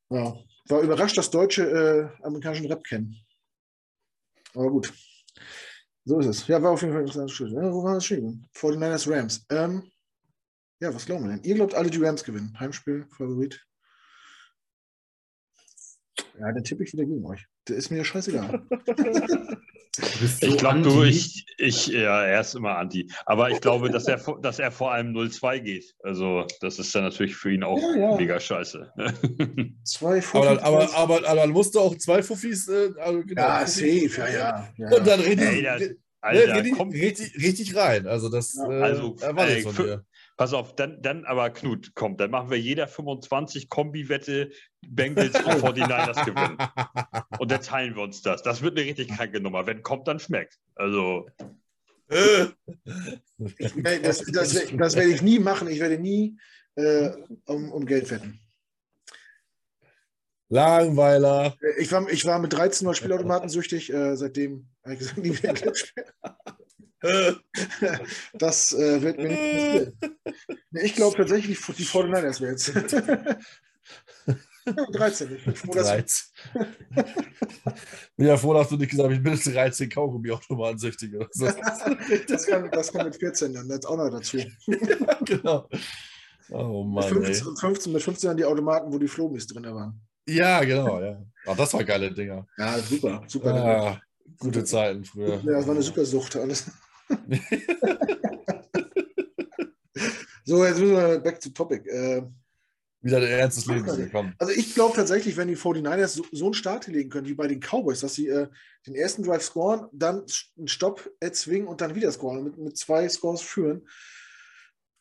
[0.10, 0.36] Ja.
[0.68, 3.16] War überrascht, dass Deutsche äh, amerikanischen Rap kennen.
[4.56, 4.92] Aber gut.
[6.06, 6.48] So ist es.
[6.48, 7.54] Ja, war auf jeden Fall ein interessantes Spiel.
[7.54, 8.40] Ja, wo war das Spiel?
[8.56, 9.46] 49ers Rams.
[9.50, 9.92] Ähm,
[10.80, 11.44] ja, was glauben wir denn?
[11.44, 12.60] Ihr glaubt alle, die Rams gewinnen.
[12.60, 13.64] Heimspiel, Favorit.
[16.40, 17.46] Ja, dann tippe ich wieder gegen euch.
[17.68, 18.62] Der ist mir scheißegal.
[19.98, 23.10] So Ich glaube, du, ich, ich, ja, er ist immer anti.
[23.26, 25.96] Aber ich glaube, dass er, vor- dass er vor allem 0-2 geht.
[26.04, 28.16] Also, das ist dann natürlich für ihn auch Ja, ja.
[28.18, 28.92] mega scheiße.
[29.86, 32.68] Zwei Aber, dann- aber, aber, aber dann musst du auch zwei Fuffis.
[32.68, 34.70] Äh, also genau, ja, Fuffis- safe, ja, ja.
[34.78, 34.98] ja.
[34.98, 38.06] Und dann richtig, Ey, das- ri- Alter, richtig, komm, richtig, richtig rein.
[38.08, 40.06] Also, das Ja, äh, also, erwarte ich ey, von für- dir.
[40.38, 44.52] Pass auf, dann, dann aber Knut, komm, dann machen wir jeder 25 Kombi-Wette
[44.88, 46.58] Bengals und 49ers gewinnen.
[47.40, 48.44] Und dann teilen wir uns das.
[48.44, 49.66] Das wird eine richtig kranke Nummer.
[49.66, 50.60] Wenn kommt, dann schmeckt.
[50.76, 51.28] Also,
[52.08, 55.68] Nee, das, das, das werde ich nie machen.
[55.68, 56.38] Ich werde nie
[56.76, 57.12] äh,
[57.46, 58.40] um, um Geld wetten.
[60.50, 61.58] Langweiler.
[61.80, 63.92] Ich war, ich war mit 13 Mal Spielautomaten süchtig.
[63.92, 66.06] Äh, seitdem habe ich gesagt, nie wieder Geld spielen.
[68.34, 69.94] Das äh, wird mir nicht passieren.
[70.72, 72.72] Ich glaube tatsächlich, die 49ers wäre jetzt.
[74.66, 75.36] Ja, 13.
[75.36, 76.26] Ich bin froh, dass 13.
[78.18, 81.46] Bin ja froh, dass du nicht gesagt hast, ich bin 13 Kaugummi-Automaten süchtig oder so.
[81.46, 84.40] das, kann, das kann mit 14 dann jetzt auch noch dazu.
[85.22, 85.70] genau.
[86.50, 87.34] Oh Mit Mann, ey.
[87.34, 90.02] 15, 15, mit 15 an die Automaten, wo die Flomis drin waren.
[90.28, 91.22] Ja, genau, ja.
[91.46, 92.48] Ach, das war geile Dinger.
[92.58, 93.54] Ja, super, super.
[93.54, 94.02] Ah,
[94.40, 95.42] gute Zeiten früher.
[95.44, 96.72] Ja, das war eine super Sucht alles.
[100.46, 101.88] So, jetzt müssen wir back to topic.
[101.90, 102.24] Äh,
[103.02, 104.34] Wieder der Ernst des Lebens gekommen.
[104.40, 107.48] also ich glaube tatsächlich, wenn die 49ers so, so einen Start legen können wie bei
[107.48, 108.48] den Cowboys, dass sie äh,
[108.88, 110.26] den ersten Drive scoren, dann
[110.58, 113.88] einen Stopp erzwingen und dann wieder scoren, mit, mit zwei Scores führen.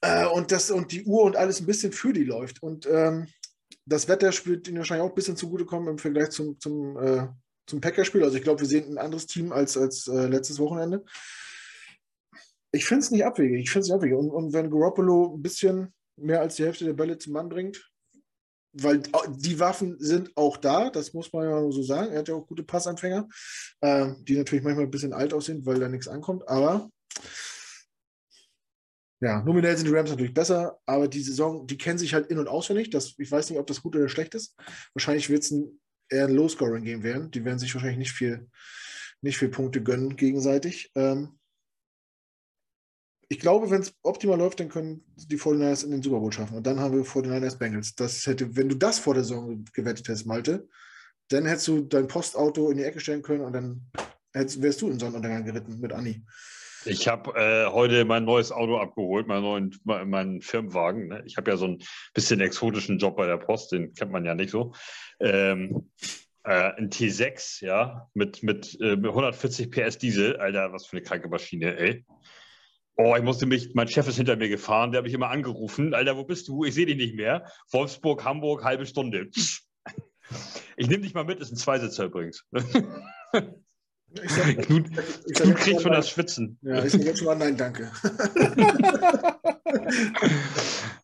[0.02, 2.62] Äh, und, das, und die Uhr und alles ein bisschen für die läuft.
[2.62, 3.26] Und ähm,
[3.86, 7.28] das Wetter spielt ihnen wahrscheinlich auch ein bisschen zugutekommen im Vergleich zum, zum, äh,
[7.66, 8.22] zum Packerspiel.
[8.22, 11.05] Also ich glaube, wir sehen ein anderes Team als, als äh, letztes Wochenende.
[12.74, 13.62] Ich finde es nicht abwegig.
[13.62, 14.16] Ich finde es abwegig.
[14.16, 17.90] Und, und wenn Garoppolo ein bisschen mehr als die Hälfte der Bälle zum Mann bringt,
[18.72, 19.02] weil
[19.36, 22.12] die Waffen sind auch da, das muss man ja so sagen.
[22.12, 23.28] Er hat ja auch gute Passanfänger,
[23.80, 26.48] äh, die natürlich manchmal ein bisschen alt aussehen, weil da nichts ankommt.
[26.48, 26.90] Aber
[29.20, 32.38] ja, nominell sind die Rams natürlich besser, aber die Saison, die kennen sich halt in-
[32.38, 32.90] und auswendig.
[32.90, 34.56] Das, ich weiß nicht, ob das gut oder schlecht ist.
[34.92, 35.80] Wahrscheinlich wird es ein,
[36.10, 37.30] eher ein Low-Scoring-Game werden.
[37.30, 38.48] Die werden sich wahrscheinlich nicht viel,
[39.22, 40.90] nicht viel Punkte gönnen gegenseitig.
[40.96, 41.38] Ähm,
[43.28, 46.56] ich glaube, wenn es optimal läuft, dann können die 49ers in den Super Bowl schaffen.
[46.56, 47.94] Und dann haben wir 49ers Bengals.
[47.94, 50.68] Das hätte, wenn du das vor der Saison gewettet hättest, Malte,
[51.28, 53.90] dann hättest du dein Postauto in die Ecke stellen können und dann
[54.32, 56.22] hättest, wärst du in Sonnenuntergang geritten mit Anni.
[56.86, 61.09] Ich habe äh, heute mein neues Auto abgeholt, meinen neuen mein- meinen Firmenwagen.
[61.09, 61.22] Ne?
[61.24, 61.78] Ich habe ja so einen
[62.12, 64.74] bisschen exotischen Job bei der Post, den kennt man ja nicht so.
[65.18, 65.90] Ähm,
[66.42, 70.36] äh, ein T6, ja, mit, mit, äh, mit 140 PS Diesel.
[70.36, 72.05] Alter, was für eine kranke Maschine, ey.
[72.96, 75.94] Oh, ich musste mich, mein Chef ist hinter mir gefahren, der habe ich immer angerufen.
[75.94, 76.64] Alter, wo bist du?
[76.64, 77.50] Ich sehe dich nicht mehr.
[77.70, 79.30] Wolfsburg, Hamburg, halbe Stunde.
[80.76, 82.44] Ich nehme dich mal mit, ist ein Zweisitzer übrigens.
[84.22, 84.86] Ich sag, Knut,
[85.26, 86.56] ich sag Knut kriegt schon das Schwitzen.
[86.62, 87.90] ja, ich sag jetzt schon mal nein, danke.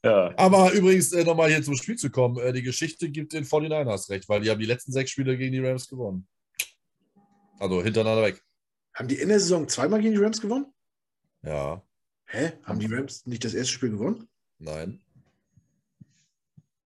[0.02, 0.32] Ja.
[0.36, 4.08] Aber übrigens, äh, nochmal hier zum Spiel zu kommen, äh, die Geschichte gibt den 49ers
[4.08, 6.26] recht, weil die haben die letzten sechs Spiele gegen die Rams gewonnen.
[7.58, 8.42] Also hintereinander weg.
[8.94, 10.72] Haben die in der Saison zweimal gegen die Rams gewonnen?
[11.42, 11.82] Ja,
[12.26, 12.52] Hä?
[12.64, 14.28] Haben die Rams nicht das erste Spiel gewonnen?
[14.58, 15.00] nein.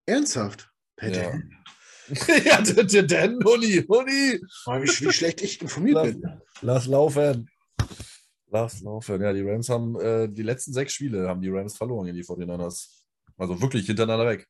[0.05, 0.69] Ernsthaft?
[0.99, 1.31] Hä, Ja.
[1.31, 1.55] denn?
[2.89, 4.41] ja, Dan, Huni, Huni.
[4.41, 6.41] Wie, wie schlecht ich informiert Lass, bin.
[6.61, 7.49] lass laufen.
[8.47, 9.21] Lass laufen.
[9.21, 12.25] Ja, die Rams haben äh, die letzten sechs Spiele haben die Rams verloren gegen die
[12.25, 12.89] 49ers.
[13.37, 14.47] Also wirklich hintereinander weg.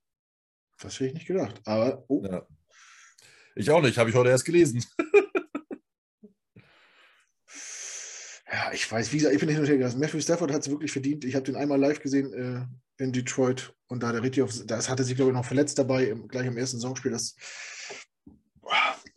[0.81, 1.61] Das hätte ich nicht gedacht.
[1.65, 2.45] Aber, oh, Ja.
[3.55, 4.83] Ich auch nicht, habe ich heute erst gelesen.
[8.53, 9.99] ja, ich weiß, wie gesagt, ich bin hin und her gegangen.
[9.99, 11.25] Matthew Stafford hat es wirklich verdient.
[11.25, 14.51] Ich habe den einmal live gesehen äh, in Detroit und da hat er richtig auf,
[14.65, 17.11] das hatte sich, glaube ich, noch verletzt dabei, im, gleich im ersten Saisonspiel.
[17.11, 17.35] Das,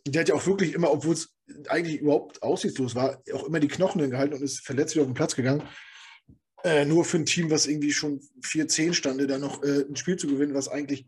[0.07, 1.35] der hat ja auch wirklich immer, obwohl es
[1.69, 5.13] eigentlich überhaupt aussichtslos war, auch immer die Knochen hingehalten und ist verletzt wieder auf den
[5.13, 5.61] Platz gegangen.
[6.63, 10.17] Äh, nur für ein Team, was irgendwie schon 4-10 stande, da noch äh, ein Spiel
[10.17, 11.05] zu gewinnen, was eigentlich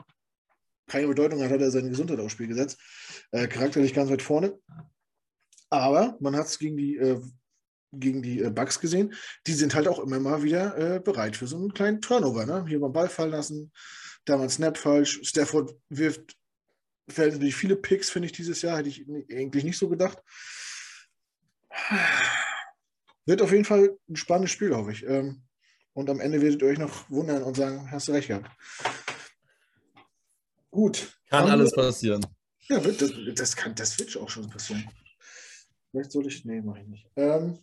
[0.88, 2.78] keine Bedeutung hat, hat er seine Gesundheit aufs Spiel gesetzt.
[3.32, 4.60] Äh, charakterlich ganz weit vorne.
[5.72, 7.20] Aber man hat es gegen die, äh,
[7.92, 9.14] gegen die äh, Bugs gesehen.
[9.48, 12.46] Die sind halt auch immer mal wieder äh, bereit für so einen kleinen Turnover.
[12.46, 12.66] Ne?
[12.68, 13.72] Hier mal Ball fallen lassen,
[14.26, 15.20] da mal ein Snap falsch.
[15.24, 16.36] Stafford wirft
[17.08, 18.78] verhältnismäßig viele Picks, finde ich, dieses Jahr.
[18.78, 20.20] Hätte ich eigentlich nicht so gedacht.
[23.26, 25.06] Wird auf jeden Fall ein spannendes Spiel, hoffe ich.
[25.06, 25.44] Ähm,
[25.94, 28.50] und am Ende werdet ihr euch noch wundern und sagen, hast du recht gehabt.
[30.72, 31.20] Gut.
[31.30, 32.26] Kann alles wir- passieren.
[32.70, 34.88] ja, das, das kann das wird auch schon passieren.
[35.92, 36.46] Vielleicht sollte ich.
[36.46, 37.08] Nee, mache ich nicht.
[37.16, 37.58] Ähm,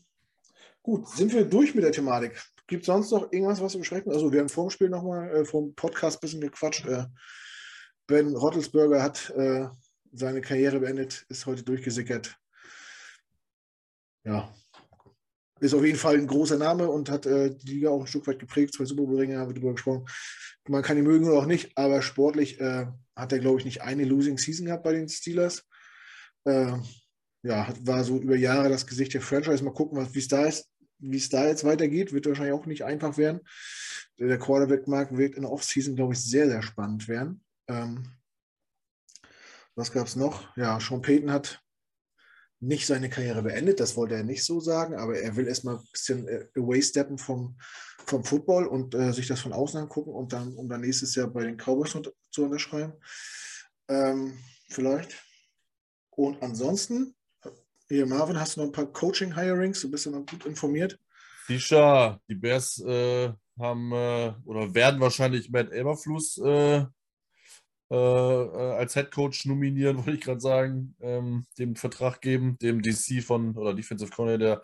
[0.87, 2.41] gut, sind wir durch mit der Thematik.
[2.69, 4.13] Gibt es sonst noch irgendwas, was wir besprechen?
[4.13, 6.87] Also, wir haben vor dem Spiel nochmal, äh, vor dem Podcast ein bisschen gequatscht.
[6.87, 7.07] Äh,
[8.07, 9.67] ben Rottelsberger hat äh,
[10.13, 12.37] seine Karriere beendet, ist heute durchgesickert.
[14.25, 14.55] ja,
[15.59, 18.27] ist auf jeden Fall ein großer Name und hat äh, die Liga auch ein Stück
[18.29, 18.75] weit geprägt.
[18.75, 20.07] Zwei Super haben wir drüber gesprochen.
[20.69, 22.87] Man kann ihn mögen oder auch nicht, aber sportlich äh,
[23.17, 25.65] hat er, glaube ich, nicht eine Losing Season gehabt bei den Steelers.
[26.45, 26.75] Äh,
[27.43, 29.65] ja, war so über Jahre das Gesicht der Franchise.
[29.65, 30.69] Mal gucken, wie es da ist,
[30.99, 32.13] wie es da jetzt weitergeht.
[32.13, 33.41] Wird wahrscheinlich auch nicht einfach werden.
[34.19, 37.45] Der Quarterback-Markt wird in der Offseason, glaube ich, sehr, sehr spannend werden.
[37.69, 38.13] Ähm,
[39.75, 40.57] was gab es noch?
[40.57, 41.63] Ja, Sean Payton hat
[42.61, 45.89] nicht seine Karriere beendet, das wollte er nicht so sagen, aber er will erstmal ein
[45.93, 47.59] bisschen äh, away steppen vom,
[48.07, 51.29] vom Football und äh, sich das von außen angucken und dann, um dann nächstes Jahr
[51.29, 51.97] bei den Cowboys
[52.31, 52.95] zu unterschreiben.
[53.89, 55.23] Ähm, vielleicht.
[56.11, 57.15] Und ansonsten,
[57.89, 59.81] hier Marvin, hast du noch ein paar Coaching-Hirings?
[59.81, 60.99] Du bist ja noch gut informiert.
[61.47, 66.85] Sicher, die Bears äh, haben äh, oder werden wahrscheinlich Matt Eberfluss äh,
[67.89, 72.83] äh, äh, als Head Coach nominieren, wollte ich gerade sagen, ähm, dem Vertrag geben, dem
[72.83, 74.63] DC von oder Defensive Coordinator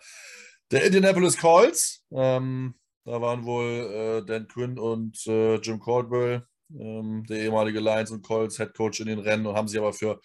[0.71, 2.03] der, der Indianapolis Colts.
[2.11, 2.75] Ähm,
[3.05, 6.45] da waren wohl äh, Dan Quinn und Jim Caldwell,
[6.77, 9.93] ähm, der ehemalige Lions und Colts Head Coach in den Rennen und haben sich aber
[9.93, 10.21] für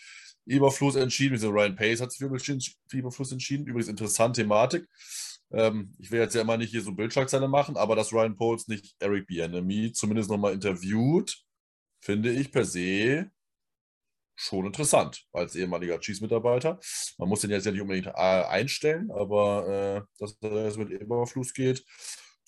[0.49, 1.41] Überfluss entschieden.
[1.41, 3.67] Wie Ryan Pace hat sich für Überfluss entschieden.
[3.67, 4.87] Übrigens interessante Thematik.
[5.51, 8.69] Ähm, ich will jetzt ja immer nicht hier so Bildschlagzeile machen, aber dass Ryan Poles
[8.69, 11.43] nicht Eric Bienemy zumindest nochmal interviewt,
[12.01, 13.31] finde ich per se
[14.37, 16.79] schon interessant als ehemaliger Cheese-Mitarbeiter.
[17.19, 21.53] Man muss den jetzt ja nicht unbedingt äh, einstellen, aber äh, dass jetzt mit Eberfluss
[21.53, 21.85] geht,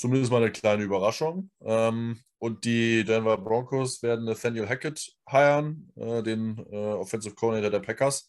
[0.01, 1.51] zumindest mal eine kleine Überraschung.
[1.63, 7.81] Ähm, und die Denver Broncos werden Nathaniel Hackett heiren, äh, den äh, Offensive Coordinator der
[7.81, 8.29] Packers.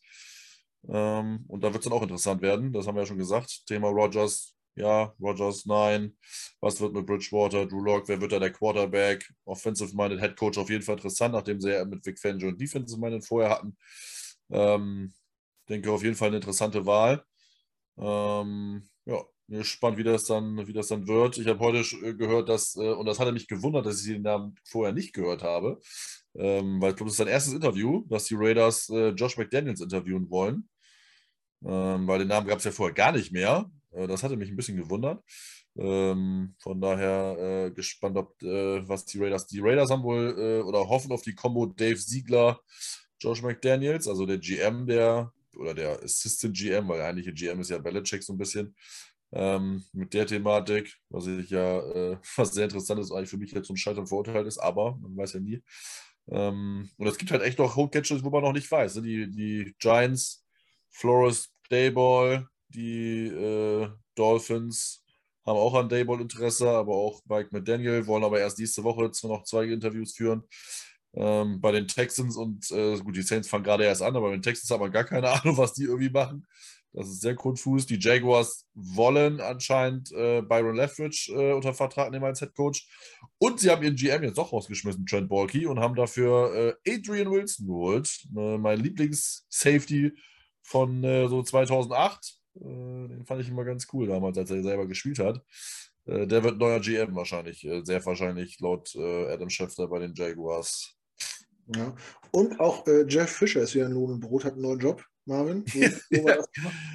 [0.87, 2.73] Ähm, und da wird es dann auch interessant werden.
[2.73, 3.65] Das haben wir ja schon gesagt.
[3.67, 6.17] Thema Rogers ja, Rogers, nein.
[6.61, 9.29] Was wird mit Bridgewater, Drew Lock, wer wird da der Quarterback?
[9.45, 13.25] Offensive-minded Head Coach auf jeden Fall interessant, nachdem sie ja mit Vic Fangio und Defensive-minded
[13.25, 13.77] vorher hatten.
[14.49, 15.13] Ähm,
[15.69, 17.23] denke auf jeden Fall eine interessante Wahl.
[17.97, 19.21] Ähm, ja,
[19.57, 21.37] gespannt, wie das dann, wie das dann wird.
[21.37, 24.21] Ich habe heute äh, gehört, dass, äh, und das hatte mich gewundert, dass ich den
[24.21, 25.79] Namen vorher nicht gehört habe,
[26.35, 29.81] ähm, weil ich glaube, das ist sein erstes Interview, dass die Raiders äh, Josh McDaniels
[29.81, 30.69] interviewen wollen.
[31.63, 33.69] Ähm, weil den Namen gab es ja vorher gar nicht mehr.
[33.91, 35.21] Das hatte mich ein bisschen gewundert.
[35.77, 39.47] Ähm, von daher äh, gespannt, ob was die Raiders.
[39.47, 42.61] Die Raiders haben wohl oder hoffen auf die Combo Dave Siegler,
[43.19, 47.69] Josh McDaniels, also der GM der oder der Assistant GM, weil der eigentliche GM ist
[47.69, 48.75] ja Belichick so ein bisschen.
[49.33, 53.51] Ähm, mit der Thematik, was ich ja, äh, was sehr interessant ist, eigentlich für mich
[53.51, 55.63] jetzt so ein Scheitern verurteilt ist, aber man weiß ja nie.
[56.29, 58.95] Ähm, und es gibt halt echt noch Holdcatches, wo man noch nicht weiß.
[58.95, 59.01] Ne?
[59.03, 60.45] Die, die Giants,
[60.89, 65.03] Flores, Dayball, die äh, Dolphins
[65.45, 69.43] haben auch an Dayball Interesse, aber auch Mike McDaniel wollen aber erst nächste Woche noch
[69.43, 70.43] zwei Interviews führen.
[71.13, 74.35] Ähm, bei den Texans und äh, gut, die Saints fangen gerade erst an, aber bei
[74.35, 76.45] den Texans hat man gar keine Ahnung, was die irgendwie machen.
[76.93, 77.85] Das ist sehr konfus.
[77.85, 82.87] Die Jaguars wollen anscheinend äh, Byron Leftwich äh, unter Vertrag nehmen als Head Coach.
[83.37, 87.31] Und sie haben ihren GM jetzt doch rausgeschmissen, Trent Balky, und haben dafür äh, Adrian
[87.31, 88.09] Wilson geholt.
[88.35, 90.11] Äh, mein Lieblings-Safety
[90.61, 92.33] von äh, so 2008.
[92.55, 95.41] Äh, den fand ich immer ganz cool damals, als er selber gespielt hat.
[96.05, 100.97] Äh, der wird neuer GM wahrscheinlich, sehr wahrscheinlich laut Adam Schefter bei den Jaguars.
[101.73, 101.95] Ja.
[102.31, 105.05] Und auch Jeff Fischer ist wieder Lohn und Brot, hat einen neuen Job.
[105.25, 105.63] Marvin?
[106.09, 106.37] ja.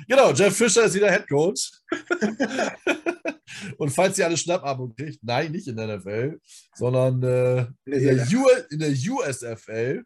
[0.09, 1.71] Genau, Jeff Fischer ist wieder Head Coach.
[3.79, 6.41] und falls ihr alle Schnappatmung kriegt, nein, nicht in der NFL,
[6.75, 10.05] sondern äh, in, der in, der USFL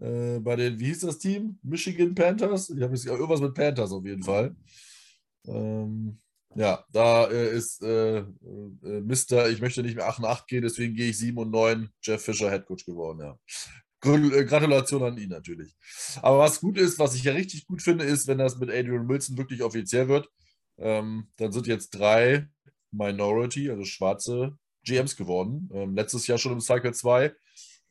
[0.00, 1.58] äh, bei den, wie hieß das Team?
[1.62, 2.70] Michigan Panthers?
[2.70, 4.54] Ich habe irgendwas mit Panthers auf jeden Fall.
[5.46, 6.18] Ähm,
[6.54, 8.24] ja, da äh, ist äh, äh,
[8.82, 11.88] Mister, ich möchte nicht mehr 8 und 8 gehen, deswegen gehe ich 7 und 9,
[12.02, 13.38] Jeff Fischer Headcoach geworden, ja.
[14.04, 15.74] Äh, Gratulation an ihn natürlich.
[16.22, 19.08] Aber was gut ist, was ich ja richtig gut finde, ist, wenn das mit Adrian
[19.08, 20.28] Wilson wirklich offiziell wird,
[20.78, 22.48] ähm, dann sind jetzt drei
[22.90, 25.70] Minority, also schwarze GMs geworden.
[25.72, 27.34] Ähm, letztes Jahr schon im Cycle 2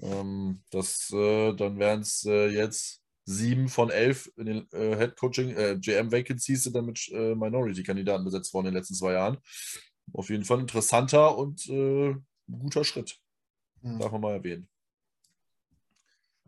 [0.02, 5.16] ähm, das, äh, dann wären es äh, jetzt sieben von elf in den äh, Head
[5.16, 9.14] Coaching, äh, GM Vacancies sind dann mit äh, Minority-Kandidaten besetzt worden in den letzten zwei
[9.14, 9.38] Jahren.
[10.14, 12.16] Auf jeden Fall interessanter und äh,
[12.52, 13.20] guter Schritt.
[13.82, 14.00] Mhm.
[14.00, 14.68] Darf man mal erwähnen.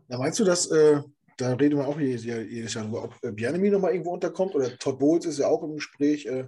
[0.08, 1.00] Ja, meinst du, dass, äh,
[1.36, 4.54] da reden wir auch jedes Jahr, jedes Jahr darüber, ob äh, Bianemi nochmal irgendwo unterkommt
[4.54, 6.46] oder Todd Bowles ist ja auch im Gespräch, äh,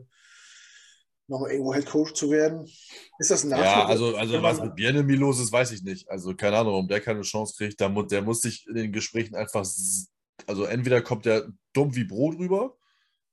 [1.29, 2.65] nochmal irgendwo Head Coach zu werden.
[3.19, 3.67] Ist das ein Nachteil?
[3.67, 6.09] Ja, also, also was mit Bienemi los ist, weiß ich nicht.
[6.09, 7.81] Also keine Ahnung, ob der keine Chance kriegt.
[7.81, 9.67] Der muss, der muss sich in den Gesprächen einfach,
[10.47, 12.77] also entweder kommt der dumm wie Brot rüber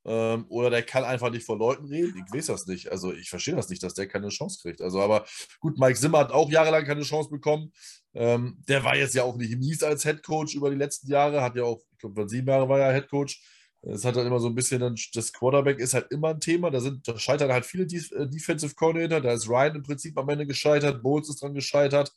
[0.05, 2.23] ähm, oder der kann einfach nicht vor Leuten reden.
[2.25, 2.91] Ich weiß das nicht.
[2.91, 4.81] Also ich verstehe das nicht, dass der keine Chance kriegt.
[4.81, 5.25] Also aber
[5.59, 7.71] gut, Mike Zimmer hat auch jahrelang keine Chance bekommen.
[8.13, 11.41] Ähm, der war jetzt ja auch nicht mies als Head Coach über die letzten Jahre.
[11.41, 13.41] Hat ja auch, ich glaube, sieben Jahre war er Head Coach.
[13.85, 16.71] Es hat halt immer so ein bisschen, dann, das Quarterback ist halt immer ein Thema.
[16.71, 19.19] Da, sind, da scheitern halt viele äh, Defensive Coordinator.
[19.19, 22.13] Da ist Ryan im Prinzip am Ende gescheitert, Bowles ist dran gescheitert,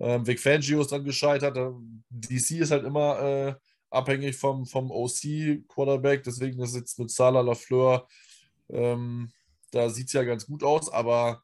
[0.00, 1.56] ähm, Vic Fangio ist dran gescheitert.
[1.56, 3.54] Ähm, DC ist halt immer äh,
[3.90, 6.24] abhängig vom, vom OC-Quarterback.
[6.24, 8.08] Deswegen ist jetzt mit Salah Lafleur,
[8.68, 9.30] ähm,
[9.70, 11.42] da sieht es ja ganz gut aus, aber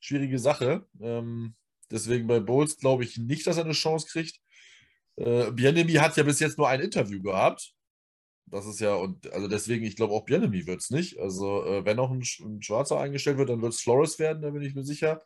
[0.00, 0.86] schwierige Sache.
[1.00, 1.54] Ähm,
[1.90, 4.40] deswegen bei Bowles glaube ich nicht, dass er eine Chance kriegt.
[5.16, 7.74] Äh, Bienemy hat ja bis jetzt nur ein Interview gehabt.
[8.46, 11.18] Das ist ja, und also deswegen, ich glaube auch Bienemy wird es nicht.
[11.18, 14.50] Also, äh, wenn noch ein, ein, Schwarzer eingestellt wird, dann wird es Flores werden, da
[14.50, 15.22] bin ich mir sicher.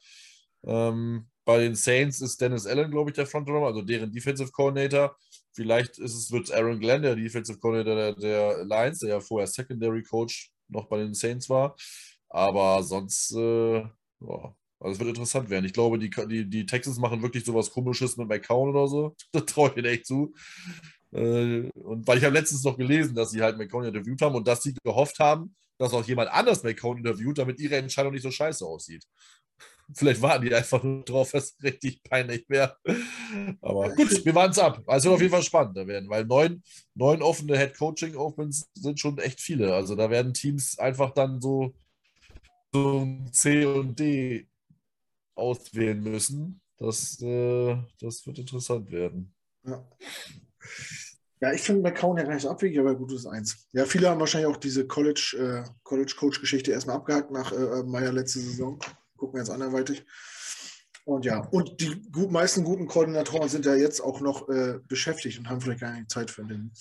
[0.65, 5.17] Ähm, bei den Saints ist Dennis Allen, glaube ich, der Frontrunner, also deren Defensive Coordinator.
[5.55, 10.03] Vielleicht wird es Aaron Glenn, der Defensive Coordinator der, der, Lions, der ja vorher Secondary
[10.03, 11.75] Coach noch bei den Saints war.
[12.29, 15.65] Aber sonst, äh, ja, also es wird interessant werden.
[15.65, 19.17] Ich glaube, die, die, die Texans machen wirklich sowas komisches mit McCown oder so.
[19.33, 20.35] Das traue ich ihnen echt zu.
[21.13, 24.47] Äh, und weil ich habe letztens noch gelesen, dass sie halt McCown interviewt haben und
[24.47, 28.31] dass sie gehofft haben, dass auch jemand anders McCown interviewt, damit ihre Entscheidung nicht so
[28.31, 29.07] scheiße aussieht.
[29.95, 32.77] Vielleicht warten die einfach nur drauf, dass es richtig peinlich wäre.
[33.63, 34.83] Aber gut, wir warten es ab.
[34.87, 36.63] Also auf jeden Fall spannender werden, weil neun,
[36.95, 39.75] neun offene Head-Coaching-Opens sind schon echt viele.
[39.75, 41.75] Also da werden Teams einfach dann so,
[42.73, 44.47] so C und D
[45.35, 46.61] auswählen müssen.
[46.77, 49.35] Das, äh, das wird interessant werden.
[49.65, 49.89] Ja.
[51.41, 53.69] Ja, ich finde McCown ja gar nicht so abwegig, aber gut, ist eins.
[53.73, 58.41] Ja, viele haben wahrscheinlich auch diese College, äh, College-Coach-Geschichte erstmal abgehakt nach äh, Meier letzte
[58.41, 58.81] Saison.
[59.19, 60.07] Gucken jetzt anderweitig.
[61.05, 65.39] Und ja, und die gut, meisten guten Koordinatoren sind ja jetzt auch noch äh, beschäftigt
[65.39, 66.73] und haben vielleicht gar nicht Zeit für den.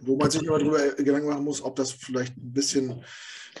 [0.00, 3.04] Wo man sich immer darüber äh, Gedanken machen muss, ob das vielleicht ein bisschen,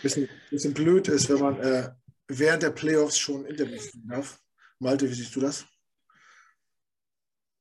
[0.02, 1.90] bisschen, bisschen blöd ist, wenn man äh,
[2.26, 4.40] während der Playoffs schon Interviews darf.
[4.78, 5.66] Malte, wie siehst du das?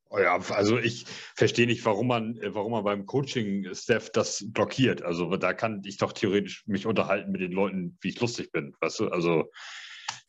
[0.09, 5.01] Oh ja, also ich verstehe nicht, warum man, warum man beim Coaching-Staff das blockiert.
[5.01, 8.73] Also da kann ich doch theoretisch mich unterhalten mit den Leuten, wie ich lustig bin.
[8.79, 9.09] Weißt du?
[9.09, 9.51] Also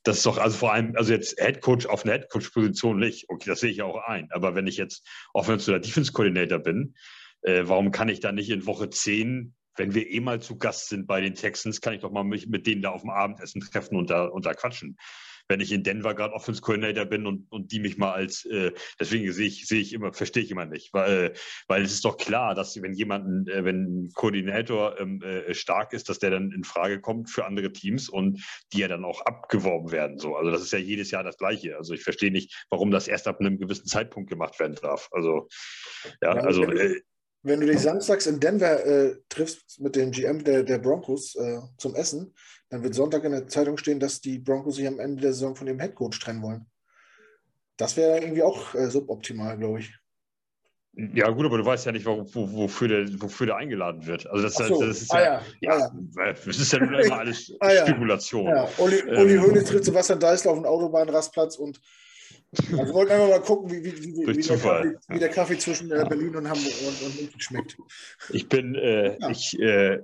[0.09, 3.28] das ist doch, also vor allem, also jetzt Head Coach auf einer Head Coach-Position nicht.
[3.28, 4.28] Okay, das sehe ich auch ein.
[4.32, 6.94] Aber wenn ich jetzt Offensive oder Defense Coordinator bin,
[7.43, 10.89] äh, warum kann ich dann nicht in Woche 10 wenn wir eh mal zu Gast
[10.89, 13.60] sind bei den Texans, kann ich doch mal mich mit denen da auf dem Abendessen
[13.60, 14.97] treffen und da, und da quatschen
[15.48, 18.72] wenn ich in Denver gerade Offense Coordinator bin und, und die mich mal als, äh,
[19.00, 21.32] deswegen sehe ich, sehe ich immer, verstehe ich immer nicht, weil,
[21.66, 25.92] weil es ist doch klar, dass wenn jemand, äh, wenn ein Koordinator ähm, äh, stark
[25.92, 29.22] ist, dass der dann in Frage kommt für andere Teams und die ja dann auch
[29.22, 30.18] abgeworben werden.
[30.18, 30.36] So.
[30.36, 31.76] Also das ist ja jedes Jahr das Gleiche.
[31.76, 35.08] Also ich verstehe nicht, warum das erst ab einem gewissen Zeitpunkt gemacht werden darf.
[35.12, 35.48] Also,
[36.22, 36.62] ja, ja also.
[36.64, 37.00] Äh,
[37.42, 41.60] wenn du dich samstags in Denver äh, triffst mit dem GM der, der Broncos äh,
[41.78, 42.34] zum Essen,
[42.70, 45.56] dann wird Sonntag in der Zeitung stehen, dass die Broncos sich am Ende der Saison
[45.56, 46.66] von dem Headcoach trennen wollen.
[47.76, 49.94] Das wäre irgendwie auch äh, suboptimal, glaube ich.
[51.14, 54.26] Ja, gut, aber du weißt ja nicht, wo, wo, wofür, der, wofür der eingeladen wird.
[54.26, 54.82] Also das, so.
[54.82, 55.78] das ist ah, ja, ja.
[55.78, 58.48] ja, ah, das ist ja nur immer alles ah, Spekulation.
[58.48, 58.68] Ja.
[58.78, 61.80] Uli, Uli ähm, Höhne tritt Sebastian Deißler auf den Autobahnrastplatz und
[62.56, 65.58] also wir wollten einfach mal gucken, wie, wie, wie, wie der, Kaffee, wie der, Kaffee,
[65.58, 67.76] zwischen äh, Berlin und Hamburg und, und München schmeckt.
[68.30, 70.00] Ich bin, äh, ich, äh,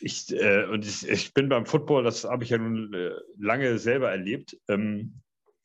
[0.00, 3.78] ich, äh, und ich, ich, bin beim Football, das habe ich ja nun äh, lange
[3.78, 4.56] selber erlebt.
[4.68, 5.20] Ähm,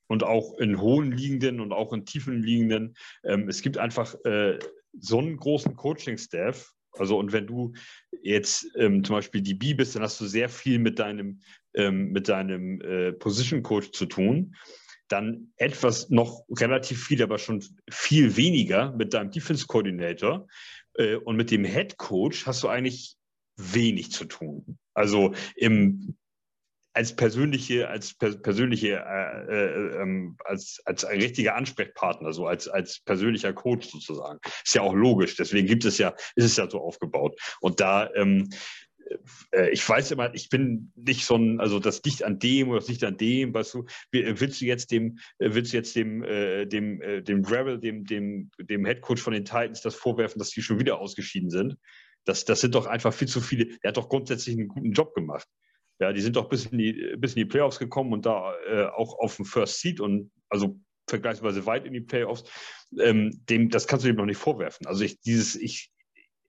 [0.08, 2.96] und auch in hohen liegenden und auch in tiefen liegenden.
[3.24, 4.60] Ähm, es gibt einfach äh,
[5.00, 6.72] so einen großen Coaching-Staff.
[6.92, 7.74] Also, und wenn du
[8.22, 11.42] jetzt ähm, zum Beispiel die B bist, dann hast du sehr viel mit deinem,
[11.74, 14.56] ähm, mit deinem äh, Position Coach zu tun.
[15.08, 20.48] Dann etwas noch relativ viel, aber schon viel weniger mit deinem Defense Coordinator.
[20.96, 23.18] Äh, und mit dem Head Coach hast du eigentlich
[23.56, 24.78] wenig zu tun.
[24.94, 26.16] Also im
[26.94, 33.00] als persönliche, als per, persönliche, äh, äh, ähm, als, als richtiger Ansprechpartner, so als, als
[33.00, 34.40] persönlicher Coach sozusagen.
[34.64, 35.36] Ist ja auch logisch.
[35.36, 37.40] Deswegen gibt es ja, ist es ja so aufgebaut.
[37.62, 38.50] Und da, ähm,
[39.52, 42.80] äh, ich weiß immer, ich bin nicht so ein, also das liegt an dem oder
[42.80, 46.68] das liegt an dem, weißt du, willst du jetzt dem, willst du jetzt dem, äh,
[46.68, 50.62] dem, äh, dem Gravel, dem, dem, dem Headcoach von den Titans das vorwerfen, dass die
[50.62, 51.78] schon wieder ausgeschieden sind?
[52.26, 53.78] Das, das sind doch einfach viel zu viele.
[53.82, 55.48] Er hat doch grundsätzlich einen guten Job gemacht.
[56.00, 58.86] Ja, die sind doch bis in die, bis in die Playoffs gekommen und da äh,
[58.86, 62.44] auch auf dem First Seed und also vergleichsweise weit in die Playoffs.
[63.00, 64.88] Ähm, dem, das kannst du ihm noch nicht vorwerfen.
[64.88, 65.92] Also ich, dieses, ich,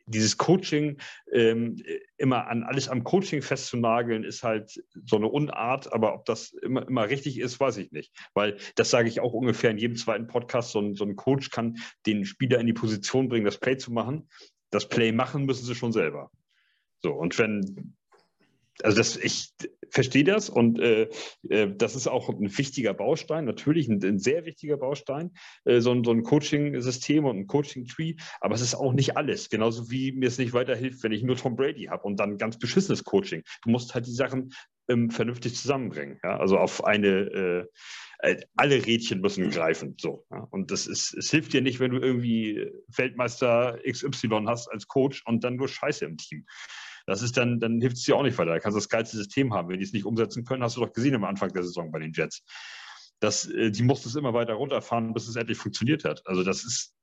[0.07, 0.99] dieses Coaching
[1.33, 1.83] ähm,
[2.19, 6.87] immer an alles am Coaching festzunageln, ist halt so eine Unart, aber ob das immer,
[6.87, 8.13] immer richtig ist, weiß ich nicht.
[8.35, 11.51] Weil das sage ich auch ungefähr in jedem zweiten Podcast, so ein, so ein Coach
[11.51, 11.77] kann
[12.07, 14.29] den Spieler in die Position bringen, das Play zu machen
[14.75, 16.31] das Play machen müssen sie schon selber.
[17.01, 17.95] So, und wenn
[18.83, 19.51] also das, ich
[19.91, 21.09] verstehe das und äh,
[21.49, 25.31] äh, das ist auch ein wichtiger Baustein, natürlich ein, ein sehr wichtiger Baustein,
[25.65, 29.49] äh, so, ein, so ein Coaching-System und ein Coaching-Tree, aber es ist auch nicht alles,
[29.49, 32.59] genauso wie mir es nicht weiterhilft, wenn ich nur Tom Brady habe und dann ganz
[32.59, 33.43] beschissenes Coaching.
[33.63, 34.53] Du musst halt die Sachen
[34.89, 36.37] ähm, vernünftig zusammenbringen, ja?
[36.39, 37.67] also auf eine, äh,
[38.57, 40.27] alle Rädchen müssen greifen, so.
[40.51, 45.23] Und das ist, es hilft dir nicht, wenn du irgendwie Weltmeister XY hast als Coach
[45.27, 46.47] und dann nur Scheiße im Team.
[47.07, 48.53] Das ist dann, dann hilft es dir auch nicht weiter.
[48.53, 49.69] Da kannst du das geilste System haben.
[49.69, 51.99] Wenn die es nicht umsetzen können, hast du doch gesehen am Anfang der Saison bei
[51.99, 52.43] den Jets.
[53.21, 56.23] Das, äh, die mussten es immer weiter runterfahren, bis es endlich funktioniert hat.
[56.27, 56.95] Also das ist,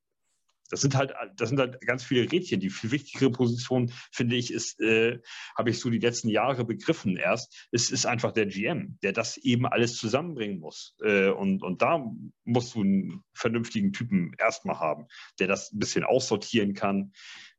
[0.72, 2.62] das sind halt, das sind halt ganz viele Rädchen.
[2.62, 5.20] Die viel wichtigere Position, finde ich, ist, äh,
[5.58, 9.38] habe ich so die letzten Jahre begriffen erst, es ist einfach der GM, der das
[9.38, 10.96] eben alles zusammenbringen muss.
[11.04, 12.04] Äh, und, und da
[12.46, 15.08] musst du einen vernünftigen Typen erstmal haben,
[15.40, 17.12] der das ein bisschen aussortieren kann.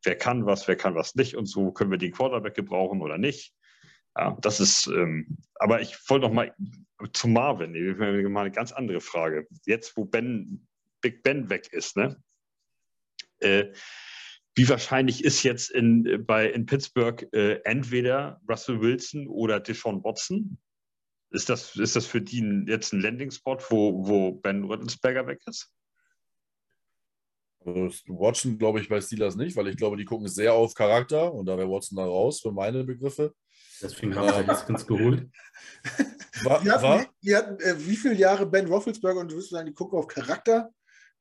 [0.02, 3.18] Wer kann was, wer kann was nicht und so können wir den Quarterback gebrauchen oder
[3.18, 3.54] nicht.
[4.16, 6.54] Ja, das ist, ähm, aber ich wollte noch mal
[7.12, 7.72] zu Marvin,
[8.32, 9.46] mal eine ganz andere Frage.
[9.64, 10.66] Jetzt, wo Ben,
[11.00, 12.22] Big Ben weg ist, ne?
[13.42, 13.72] Äh,
[14.54, 20.58] wie wahrscheinlich ist jetzt in, bei, in Pittsburgh äh, entweder Russell Wilson oder Deshaun Watson?
[21.30, 25.72] Ist das, ist das für die jetzt ein Landing-Spot, wo, wo Ben Roethlisberger weg ist?
[27.64, 31.32] Also Watson glaube ich bei Steelers nicht, weil ich glaube, die gucken sehr auf Charakter
[31.32, 33.34] und da wäre Watson da raus für meine Begriffe.
[33.80, 35.28] Deswegen haben wir Haskins geholt.
[36.44, 37.06] War, wir hatten, war?
[37.20, 40.08] Wir hatten äh, wie viele Jahre Ben Roethlisberger und du wirst sagen, die gucken auf
[40.08, 40.72] Charakter?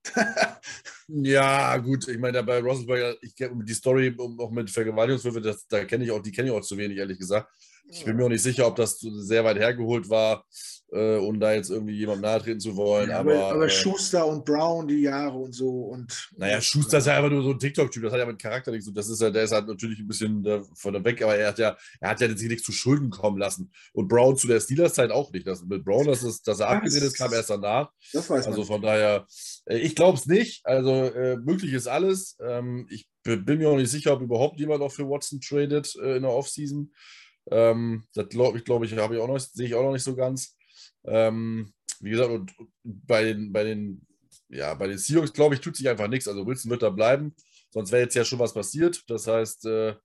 [1.07, 6.05] ja, gut, ich meine, bei Roethlisberger, ich kenne die Story auch mit Vergewaltigungswürfe, da kenne
[6.05, 7.51] ich auch, die kenne ich auch zu wenig, ehrlich gesagt.
[7.85, 10.45] Ich bin mir auch nicht sicher, ob das sehr weit hergeholt war
[10.91, 13.09] äh, um da jetzt irgendwie jemandem nahe treten zu wollen.
[13.09, 15.69] Ja, aber, aber, aber äh, Schuster und Brown die Jahre und so.
[15.85, 18.71] Und, naja, Schuster ist ja einfach nur so ein TikTok-Typ, das hat ja mit Charakter
[18.71, 18.91] nichts.
[18.93, 20.45] Das ist ja, der ist halt natürlich ein bisschen
[20.75, 23.37] von der weg, aber er hat ja, er hat ja sich nichts zu Schulden kommen
[23.37, 23.71] lassen.
[23.93, 25.47] Und Brown zu der Steelers-Zeit auch nicht.
[25.47, 27.89] Das, mit Brown, dass, es, dass er abgesehen ist, kam erst danach.
[28.11, 28.47] Das weiß.
[28.47, 29.25] Also von daher,
[29.65, 30.65] äh, ich glaube es nicht.
[30.65, 32.37] Also äh, möglich ist alles.
[32.41, 36.17] Ähm, ich bin mir auch nicht sicher, ob überhaupt jemand auch für Watson tradet äh,
[36.17, 36.91] in der Offseason.
[37.49, 40.03] Ähm, das glaube ich, glaube ich, habe ich auch noch, sehe ich auch noch nicht
[40.03, 40.55] so ganz.
[41.05, 42.53] Ähm, wie gesagt, und
[42.83, 44.05] bei den, bei den,
[44.49, 46.27] ja, bei den Seahawks, glaube ich, tut sich einfach nichts.
[46.27, 47.35] Also Wilson wird da bleiben.
[47.69, 49.01] Sonst wäre jetzt ja schon was passiert.
[49.07, 49.95] Das heißt, äh,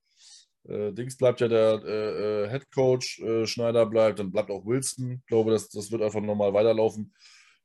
[0.69, 4.65] äh, Dings bleibt ja der äh, äh Head Coach, äh, Schneider bleibt, dann bleibt auch
[4.65, 5.13] Wilson.
[5.21, 7.15] Ich glaube, das, das wird einfach nochmal weiterlaufen.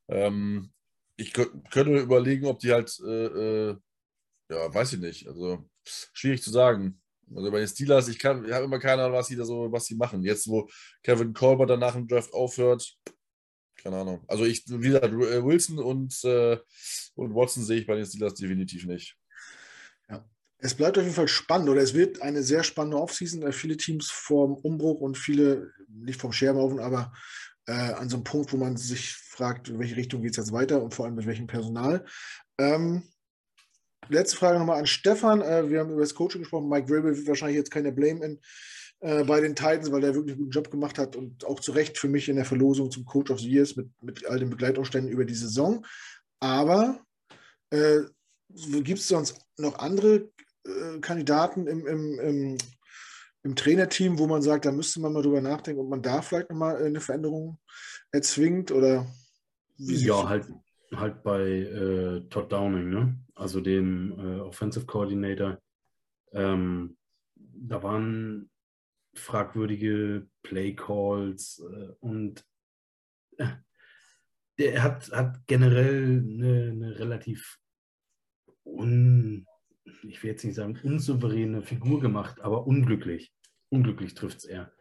[0.08, 0.72] Ähm,
[1.18, 5.28] ich könnte überlegen, ob die halt, äh, ja, weiß ich nicht.
[5.28, 7.01] Also schwierig zu sagen.
[7.36, 9.86] Also bei den Steelers, ich, ich habe immer keine Ahnung, was sie da so, was
[9.86, 10.24] sie machen.
[10.24, 10.70] Jetzt, wo
[11.04, 12.98] Kevin Colbert dann nach dem Draft aufhört,
[13.76, 14.24] keine Ahnung.
[14.28, 16.58] Also ich, wie gesagt, äh, Wilson und, äh,
[17.16, 19.18] und Watson sehe ich bei den Steelers definitiv nicht.
[20.10, 20.24] Ja.
[20.60, 23.52] Es bleibt auf jeden Fall spannend oder es wird eine sehr spannende Offseason.
[23.52, 27.12] Viele Teams vorm Umbruch und viele nicht vom Scherbenhaufen, aber
[27.66, 30.52] äh, an so einem Punkt, wo man sich fragt, in welche Richtung geht es jetzt
[30.52, 32.06] weiter und vor allem mit welchem Personal.
[32.58, 33.04] Ähm,
[34.10, 35.42] letzte Frage nochmal an Stefan.
[35.42, 36.70] Äh, wir haben über das Coaching gesprochen.
[36.70, 38.40] Mike Vrabel wird wahrscheinlich jetzt keine Blame in
[39.02, 41.72] äh, bei den Titans, weil der wirklich einen guten Job gemacht hat und auch zu
[41.72, 44.52] Recht für mich in der Verlosung zum Coach of the Years mit, mit all den
[44.52, 45.84] Begleitumständen über die Saison.
[46.40, 47.00] Aber
[47.72, 48.02] äh,
[48.50, 50.30] gibt es sonst noch andere
[50.66, 52.58] äh, Kandidaten im, im, im,
[53.44, 56.52] im, Trainerteam, wo man sagt, da müsste man mal drüber nachdenken, ob man da vielleicht
[56.52, 57.60] nochmal äh, eine Veränderung
[58.12, 59.08] erzwingt oder
[59.78, 60.46] ja, halt,
[60.94, 63.18] halt bei äh, Todd Downing, ne?
[63.36, 65.60] also dem äh, Offensive Coordinator.
[66.34, 66.98] Ähm,
[67.36, 68.50] da waren
[69.14, 72.46] fragwürdige Play Calls äh, und
[73.38, 73.48] äh,
[74.58, 77.60] der hat, hat generell eine, eine relativ
[78.64, 79.48] un,
[80.04, 83.34] ich will jetzt nicht sagen unsouveräne Figur gemacht, aber unglücklich.
[83.70, 84.72] Unglücklich trifft es eher.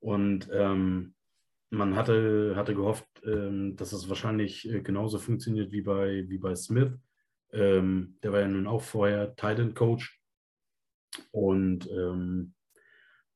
[0.00, 1.14] Und ähm,
[1.74, 6.54] man hatte, hatte gehofft, ähm, dass es wahrscheinlich äh, genauso funktioniert wie bei, wie bei
[6.54, 6.92] Smith.
[7.52, 10.20] Ähm, der war ja nun auch vorher Titan Coach.
[11.30, 12.54] Und ähm,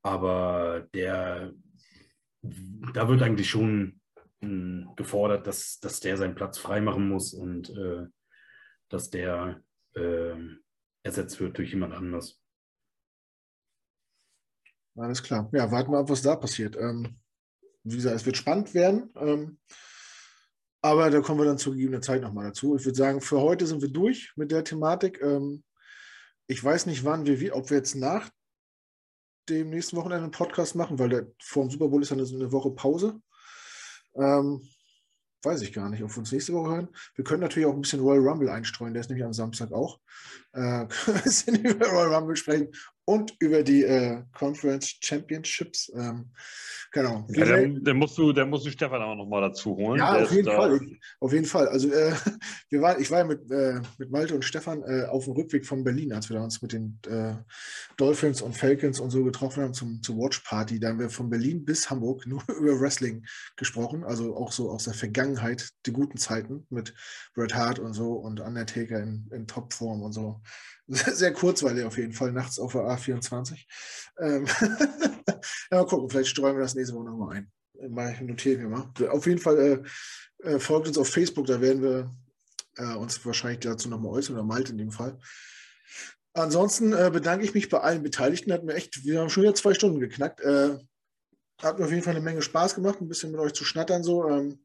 [0.03, 1.53] aber der,
[2.43, 4.01] da wird eigentlich schon
[4.41, 8.07] hm, gefordert, dass, dass der seinen Platz freimachen muss und äh,
[8.89, 9.63] dass der
[9.95, 10.35] äh,
[11.03, 12.41] ersetzt wird durch jemand anders.
[14.97, 15.49] Alles klar.
[15.53, 16.77] Ja, warten wir ab, was da passiert.
[16.77, 17.19] Ähm,
[17.85, 19.13] wie gesagt, es wird spannend werden.
[19.17, 19.59] Ähm,
[20.81, 22.77] aber da kommen wir dann zu gegebener Zeit nochmal dazu.
[22.77, 25.21] Ich würde sagen, für heute sind wir durch mit der Thematik.
[25.23, 25.65] Ähm,
[26.47, 28.31] ich weiß nicht, wann wir, ob wir jetzt nach
[29.49, 32.53] dem nächsten Wochenende einen Podcast machen, weil der, vor dem Super Bowl ist dann eine
[32.53, 33.21] Woche Pause.
[34.15, 34.63] Ähm,
[35.43, 36.89] weiß ich gar nicht, ob wir uns nächste Woche hören.
[37.15, 40.01] Wir können natürlich auch ein bisschen Royal Rumble einstreuen, der ist nämlich am Samstag auch.
[40.53, 42.71] Äh, können wir über Royal Rumble sprechen
[43.09, 45.91] und über die äh, Conference Championships.
[45.95, 46.27] Ähm,
[46.93, 47.27] genau.
[47.31, 49.99] Ja, dann, dann, musst du, dann musst du Stefan auch nochmal dazu holen.
[49.99, 50.79] Ja, auf jeden Fall.
[51.19, 51.69] auf jeden Fall.
[51.69, 52.13] Also äh,
[52.69, 55.65] wir waren, ich war ja mit, äh, mit Malte und Stefan äh, auf dem Rückweg
[55.65, 57.37] von Berlin, als wir uns mit den äh,
[57.97, 60.79] Dolphins und Falcons und so getroffen haben zum, zur Watch Party.
[60.79, 63.25] Da haben wir von Berlin bis Hamburg nur über Wrestling
[63.57, 64.05] gesprochen.
[64.05, 66.93] Also auch so aus der Vergangenheit, die guten Zeiten mit
[67.35, 70.43] Bret Hart und so und Undertaker in, in Topform und so.
[70.89, 73.59] Sehr kurzweilig auf jeden Fall, nachts auf der A24.
[74.19, 74.47] Ähm
[75.71, 77.53] ja, mal gucken, vielleicht streuen wir das nächste Woche nochmal ein.
[77.91, 79.11] Mal notieren wir mal.
[79.11, 79.85] Auf jeden Fall
[80.43, 82.15] äh, äh, folgt uns auf Facebook, da werden wir
[82.77, 85.19] äh, uns wahrscheinlich dazu nochmal äußern, oder Malte in dem Fall.
[86.33, 88.53] Ansonsten äh, bedanke ich mich bei allen Beteiligten.
[88.53, 90.41] Hat mir echt, wir haben schon wieder zwei Stunden geknackt.
[90.41, 90.79] Äh,
[91.61, 94.05] hat mir auf jeden Fall eine Menge Spaß gemacht, ein bisschen mit euch zu schnattern
[94.05, 94.29] so.
[94.29, 94.65] Ähm,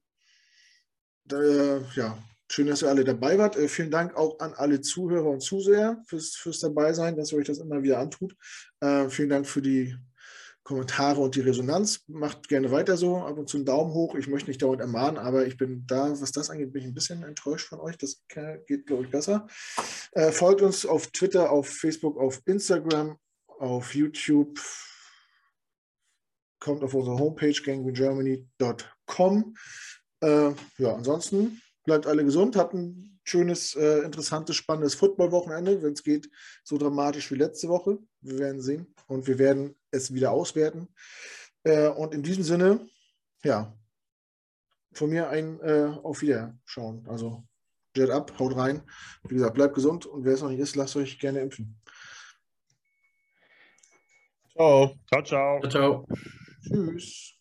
[1.26, 2.18] da, ja,
[2.54, 3.56] Schön, dass ihr alle dabei wart.
[3.56, 7.48] Äh, vielen Dank auch an alle Zuhörer und Zuseher fürs, fürs Dabeisein, dass ihr euch
[7.48, 8.36] das immer wieder antut.
[8.80, 9.98] Äh, vielen Dank für die
[10.62, 12.02] Kommentare und die Resonanz.
[12.06, 13.18] Macht gerne weiter so.
[13.18, 14.14] Ab und zu einen Daumen hoch.
[14.14, 16.94] Ich möchte nicht dauernd ermahnen, aber ich bin da, was das angeht, bin ich ein
[16.94, 17.98] bisschen enttäuscht von euch.
[17.98, 18.22] Das
[18.68, 19.48] geht, glaube ich, besser.
[20.12, 23.18] Äh, folgt uns auf Twitter, auf Facebook, auf Instagram,
[23.48, 24.60] auf YouTube.
[26.60, 29.56] Kommt auf unsere Homepage gangwingermany.com.
[30.22, 36.04] Äh, ja, ansonsten Bleibt alle gesund, habt ein schönes, äh, interessantes, spannendes Football-Wochenende, wenn es
[36.04, 36.30] geht,
[36.64, 38.00] so dramatisch wie letzte Woche.
[38.22, 40.88] Wir werden sehen und wir werden es wieder auswerten.
[41.64, 42.88] Äh, und in diesem Sinne,
[43.44, 43.78] ja,
[44.94, 47.06] von mir ein äh, Auf Wiederschauen.
[47.08, 47.44] Also
[47.96, 48.82] Jet ab, haut rein.
[49.28, 51.80] Wie gesagt, bleibt gesund und wer es noch nicht ist, lasst euch gerne impfen.
[54.52, 54.96] Ciao.
[55.08, 55.60] Ciao, ciao.
[55.62, 56.08] Ciao, ciao.
[56.62, 57.33] Tschüss.